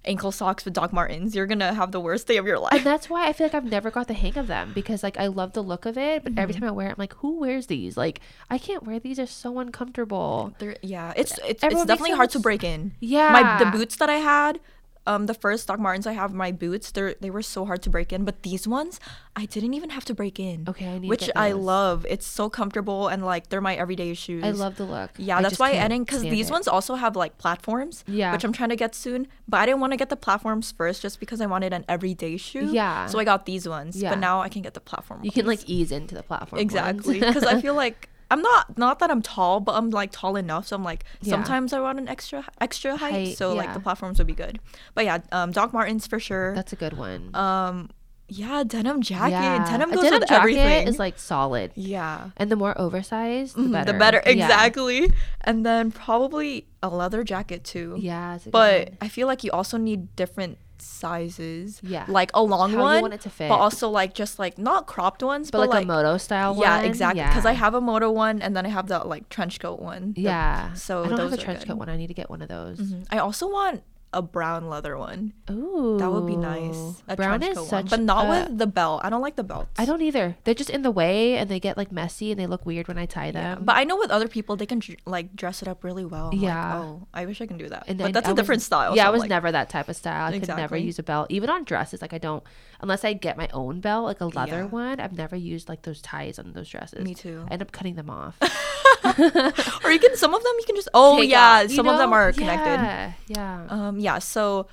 ankle 0.07 0.31
socks 0.31 0.65
with 0.65 0.73
Doc 0.73 0.91
Martens. 0.93 1.35
You're 1.35 1.45
gonna 1.47 1.73
have 1.73 1.91
the 1.91 1.99
worst 1.99 2.27
day 2.27 2.37
of 2.37 2.45
your 2.45 2.59
life. 2.59 2.73
and 2.73 2.83
that's 2.85 3.09
why 3.09 3.27
I 3.27 3.33
feel 3.33 3.45
like 3.47 3.53
I've 3.55 3.65
never 3.65 3.91
got 3.91 4.07
the 4.07 4.13
hang 4.13 4.37
of 4.37 4.47
them 4.47 4.71
because 4.73 5.03
like 5.03 5.17
I 5.17 5.27
love 5.27 5.53
the 5.53 5.61
look 5.63 5.85
of 5.85 5.97
it, 5.97 6.23
but 6.23 6.33
every 6.37 6.53
Mm-hmm. 6.53 6.61
time 6.63 6.69
I 6.69 6.71
wear 6.71 6.87
it, 6.87 6.91
I'm 6.91 6.95
like, 6.97 7.13
who 7.15 7.39
wears 7.39 7.67
these? 7.67 7.97
Like 7.97 8.19
I 8.49 8.57
can't 8.57 8.83
wear 8.83 8.99
these; 8.99 9.17
they're 9.17 9.27
so 9.27 9.59
uncomfortable. 9.59 10.53
They're, 10.59 10.77
yeah, 10.81 11.13
it's 11.15 11.31
it's, 11.39 11.39
it's 11.47 11.63
Everyone 11.63 11.87
definitely 11.87 12.15
hard 12.15 12.29
to 12.31 12.39
break 12.39 12.63
in. 12.63 12.93
Yeah, 12.99 13.31
My 13.31 13.63
the 13.63 13.77
boots 13.77 13.95
that 13.97 14.09
I 14.09 14.15
had, 14.15 14.59
um, 15.07 15.27
the 15.27 15.33
first 15.33 15.67
Doc 15.67 15.79
Martens 15.79 16.07
I 16.07 16.13
have, 16.13 16.33
my 16.33 16.51
boots, 16.51 16.91
they 16.91 17.15
they 17.19 17.29
were 17.29 17.41
so 17.41 17.65
hard 17.65 17.81
to 17.83 17.89
break 17.89 18.11
in. 18.11 18.25
But 18.25 18.43
these 18.43 18.67
ones, 18.67 18.99
I 19.35 19.45
didn't 19.45 19.73
even 19.73 19.91
have 19.91 20.05
to 20.05 20.13
break 20.13 20.39
in. 20.39 20.65
Okay, 20.67 20.87
I 20.87 20.93
need 20.97 21.01
to 21.03 21.07
which 21.07 21.29
I 21.35 21.51
love. 21.51 22.05
It's 22.09 22.25
so 22.25 22.49
comfortable 22.49 23.07
and 23.07 23.23
like 23.23 23.49
they're 23.49 23.61
my 23.61 23.75
everyday 23.75 24.13
shoes. 24.13 24.43
I 24.43 24.51
love 24.51 24.77
the 24.77 24.85
look. 24.85 25.11
Yeah, 25.17 25.37
I 25.37 25.41
that's 25.41 25.59
why 25.59 25.71
I 25.71 25.87
didn't 25.87 26.05
because 26.05 26.21
these 26.23 26.49
it. 26.49 26.53
ones 26.53 26.67
also 26.67 26.95
have 26.95 27.15
like 27.15 27.37
platforms. 27.37 28.03
Yeah. 28.07 28.31
Which 28.31 28.43
I'm 28.43 28.53
trying 28.53 28.69
to 28.69 28.75
get 28.75 28.95
soon, 28.95 29.27
but 29.47 29.57
I 29.57 29.65
didn't 29.65 29.81
want 29.81 29.93
to 29.93 29.97
get 29.97 30.09
the 30.09 30.15
platforms 30.15 30.71
first 30.71 31.01
just 31.01 31.19
because 31.19 31.41
I 31.41 31.45
wanted 31.45 31.73
an 31.73 31.85
everyday 31.87 32.37
shoe. 32.37 32.71
Yeah. 32.71 33.05
So 33.07 33.19
I 33.19 33.23
got 33.23 33.45
these 33.45 33.67
ones. 33.67 34.01
Yeah. 34.01 34.11
But 34.11 34.19
now 34.19 34.41
I 34.41 34.49
can 34.49 34.61
get 34.61 34.73
the 34.73 34.79
platform. 34.79 35.21
You 35.23 35.31
can 35.31 35.45
like 35.45 35.69
ease 35.69 35.91
into 35.91 36.15
the 36.15 36.23
platform. 36.23 36.59
exactly 36.61 37.19
because 37.19 37.43
I 37.43 37.61
feel 37.65 37.75
like 37.75 38.09
I'm 38.31 38.41
not 38.41 38.77
not 38.77 38.99
that 38.99 39.11
I'm 39.11 39.21
tall, 39.21 39.59
but 39.59 39.75
I'm 39.75 39.89
like 39.91 40.11
tall 40.11 40.35
enough. 40.35 40.67
So 40.67 40.75
I'm 40.75 40.83
like 40.83 41.03
Yeah. 41.21 41.31
sometimes 41.31 41.73
I 41.73 41.79
want 41.79 41.99
an 41.99 42.07
extra 42.07 42.43
extra 42.59 42.95
height. 42.97 43.11
Height, 43.13 43.37
so 43.37 43.53
like 43.53 43.73
the 43.73 43.79
platforms 43.79 44.17
would 44.17 44.27
be 44.27 44.33
good. 44.33 44.59
But 44.93 45.05
yeah, 45.05 45.19
um, 45.31 45.51
Doc 45.51 45.73
Martens 45.73 46.07
for 46.07 46.19
sure. 46.19 46.53
that's 46.55 46.73
a 46.73 46.75
good 46.75 46.97
one. 46.97 47.29
um, 47.35 47.89
yeah, 48.27 48.63
denim 48.65 49.03
jacket. 49.03 49.33
yeah, 49.33 49.69
Denim 49.69 49.91
a 49.91 49.93
goes 49.95 50.03
denim 50.05 50.19
with 50.21 50.29
jacket 50.29 50.39
everything. 50.41 50.87
is 50.87 50.97
like 50.97 51.19
solid, 51.19 51.71
yeah. 51.75 52.31
and 52.37 52.49
the 52.51 52.55
more 52.55 52.73
oversized, 52.81 53.55
the 53.55 53.69
better. 53.69 53.91
The 53.91 53.99
better, 53.99 54.21
Yeah. 54.25 54.31
exactly. 54.31 55.11
And 55.41 55.63
then 55.63 55.91
probably 55.91 56.65
a 56.81 56.89
leather 56.89 57.23
jacket 57.23 57.63
too. 57.63 57.95
Yeah, 57.99 58.35
a 58.35 58.39
good 58.39 58.51
But. 58.51 58.93
I 58.99 59.09
feel 59.09 59.27
like 59.27 59.43
you 59.43 59.51
also 59.51 59.77
need 59.77 60.15
different 60.15 60.57
sizes. 60.81 61.79
Yeah. 61.83 62.05
Like 62.07 62.31
a 62.33 62.41
long 62.41 62.71
How 62.71 62.81
one, 62.81 63.01
want 63.01 63.13
it 63.13 63.21
to 63.21 63.29
fit. 63.29 63.49
but 63.49 63.55
also 63.55 63.89
like 63.89 64.13
just 64.13 64.39
like 64.39 64.57
not 64.57 64.87
cropped 64.87 65.21
ones, 65.23 65.51
but, 65.51 65.59
but, 65.59 65.69
like, 65.69 65.83
a 65.83 65.87
moto 65.87 66.17
style 66.17 66.53
one. 66.55 66.61
yeah, 66.63 66.77
one. 66.77 66.85
exactly. 66.85 67.23
Because 67.23 67.45
I 67.45 67.53
have 67.53 67.73
a 67.73 67.81
moto 67.81 68.11
one, 68.11 68.41
and 68.41 68.55
then 68.55 68.65
I 68.65 68.69
have 68.69 68.87
the 68.87 68.99
like 68.99 69.29
trench 69.29 69.59
coat 69.59 69.79
one. 69.79 70.13
the- 70.13 70.21
Yeah. 70.21 70.73
so 70.73 71.03
I 71.03 71.07
don't 71.09 71.19
have 71.19 71.31
those 71.31 71.39
a 71.39 71.43
trench 71.43 71.65
coat 71.67 71.77
one. 71.77 71.89
I 71.89 71.97
need 71.97 72.07
to 72.07 72.13
get 72.13 72.29
one 72.29 72.41
of 72.41 72.47
those. 72.49 72.79
Mhm. 72.79 73.05
I 73.11 73.17
also 73.19 73.47
want 73.49 73.83
a 74.15 74.21
brown 74.23 74.67
leather 74.69 74.97
one. 74.97 75.33
Ooh, 75.51 75.97
That 75.99 76.09
would 76.11 76.25
be 76.25 76.35
nice. 76.37 77.03
A 77.07 77.15
Brown 77.15 77.39
trench 77.39 77.51
is 77.51 77.57
coat 77.59 77.67
such, 77.67 77.83
one, 77.83 77.89
but 77.89 77.99
not 78.01 78.25
a- 78.25 78.29
with 78.49 78.57
the 78.57 78.65
belt. 78.65 79.01
I 79.03 79.09
don't 79.11 79.21
like 79.21 79.35
the 79.35 79.43
belts. 79.43 79.69
I 79.77 79.85
don't 79.85 80.01
either. 80.01 80.37
They're 80.43 80.53
just 80.55 80.69
in 80.71 80.81
the 80.81 80.89
way, 80.91 81.37
and 81.37 81.49
they 81.51 81.59
get 81.59 81.75
like 81.77 81.91
messy, 81.91 82.31
and 82.31 82.39
they 82.39 82.47
look 82.47 82.65
weird 82.65 82.87
when 82.87 82.97
I 82.97 83.05
tie 83.05 83.27
Yeah, 83.27 83.55
them. 83.55 83.63
but 83.65 83.75
I 83.75 83.83
know 83.83 83.97
with 83.97 84.09
other 84.09 84.27
people 84.27 84.55
they 84.55 84.65
can 84.65 84.81
like 85.05 85.35
dress 85.35 85.61
it 85.61 85.67
up 85.67 85.83
really 85.83 86.05
well. 86.05 86.29
I'm 86.31 86.39
like, 86.39 86.41
Yeah. 86.41 86.77
oh, 86.79 87.07
I 87.13 87.25
wish 87.25 87.41
I 87.41 87.45
can 87.45 87.57
do 87.57 87.69
that. 87.69 87.83
And 87.87 87.97
but 87.99 88.13
that's 88.13 88.25
I 88.27 88.31
a 88.31 88.33
was- 88.33 88.41
different 88.41 88.61
style. 88.63 88.95
Yeah, 88.95 89.03
so 89.03 89.07
I 89.09 89.11
was 89.11 89.19
like, 89.21 89.29
never 89.29 89.51
that 89.51 89.69
type 89.69 89.89
of 89.89 89.95
style. 89.95 90.33
I 90.33 90.39
could 90.39 90.47
never 90.47 90.77
use 90.77 90.97
a 90.97 91.03
belt, 91.03 91.27
even 91.29 91.49
on 91.49 91.65
dresses. 91.65 92.01
Like 92.01 92.13
I 92.13 92.17
don't, 92.17 92.43
unless 92.79 93.03
I 93.03 93.13
get 93.13 93.37
my 93.37 93.49
own 93.53 93.81
belt, 93.81 94.05
like 94.05 94.21
a 94.21 94.25
leather 94.25 94.59
Yeah. 94.63 94.65
one. 94.65 94.99
I've 94.99 95.13
never 95.17 95.35
used 95.35 95.67
like 95.69 95.81
those 95.83 96.01
ties 96.01 96.39
on 96.39 96.53
those 96.53 96.69
dresses. 96.69 97.03
Me 97.03 97.13
too. 97.13 97.45
I 97.49 97.53
end 97.53 97.61
up 97.61 97.71
cutting 97.71 97.95
them 97.95 98.09
off. 98.09 98.37
or 99.83 99.91
you 99.91 99.99
can 99.99 100.15
some 100.15 100.33
of 100.33 100.41
them 100.43 100.53
you 100.59 100.63
can 100.65 100.75
just 100.75 100.89
oh 100.93 101.17
Take 101.19 101.29
yeah, 101.29 101.61
you 101.61 101.69
some 101.69 101.87
of 101.87 101.97
them 101.97 102.13
are 102.13 102.31
connected. 102.31 102.65
Yeah, 102.81 103.13
yeah. 103.27 103.65
Um, 103.69 103.99
yeah. 104.05 104.19
So, 104.19 104.67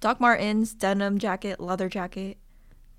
Doc 0.00 0.20
Martens, 0.20 0.72
denim 0.72 1.18
jacket, 1.18 1.58
leather 1.58 1.88
jacket, 1.88 2.38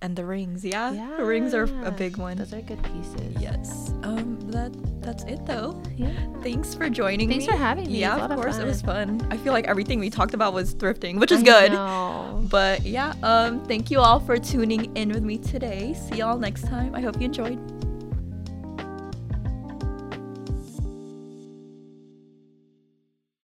and 0.01 0.15
the 0.15 0.25
rings. 0.25 0.63
Yeah, 0.63 0.91
yeah. 0.91 1.15
the 1.17 1.25
rings 1.25 1.53
are 1.53 1.63
a 1.85 1.91
big 1.91 2.17
one. 2.17 2.37
Those 2.37 2.53
are 2.53 2.61
good 2.61 2.83
pieces. 2.83 3.35
Yes. 3.39 3.93
Um, 4.03 4.39
that 4.51 4.71
that's 5.01 5.23
it 5.23 5.45
though. 5.45 5.81
Yeah. 5.95 6.11
Thanks 6.41 6.73
for 6.73 6.89
joining 6.89 7.29
Thanks 7.29 7.45
me. 7.45 7.47
Thanks 7.47 7.57
for 7.57 7.57
having 7.57 7.87
me. 7.87 7.99
Yeah, 7.99 8.15
of 8.15 8.21
lot 8.21 8.31
of 8.31 8.37
course, 8.37 8.57
it 8.57 8.65
was 8.65 8.81
fun. 8.81 9.19
fun. 9.19 9.31
I 9.31 9.37
feel 9.37 9.53
like 9.53 9.67
everything 9.67 9.99
we 9.99 10.09
talked 10.09 10.33
about 10.33 10.53
was 10.53 10.75
thrifting, 10.75 11.19
which 11.19 11.31
is 11.31 11.41
I 11.41 11.43
good. 11.43 11.71
know. 11.71 12.45
But 12.49 12.85
yeah, 12.85 13.13
um, 13.23 13.63
thank 13.65 13.89
you 13.89 13.99
all 13.99 14.19
for 14.19 14.37
tuning 14.37 14.95
in 14.95 15.09
with 15.09 15.23
me 15.23 15.37
today. 15.37 15.93
See 15.93 16.17
y'all 16.17 16.37
next 16.37 16.67
time. 16.67 16.93
I 16.93 17.01
hope 17.01 17.17
you 17.19 17.25
enjoyed. 17.25 17.88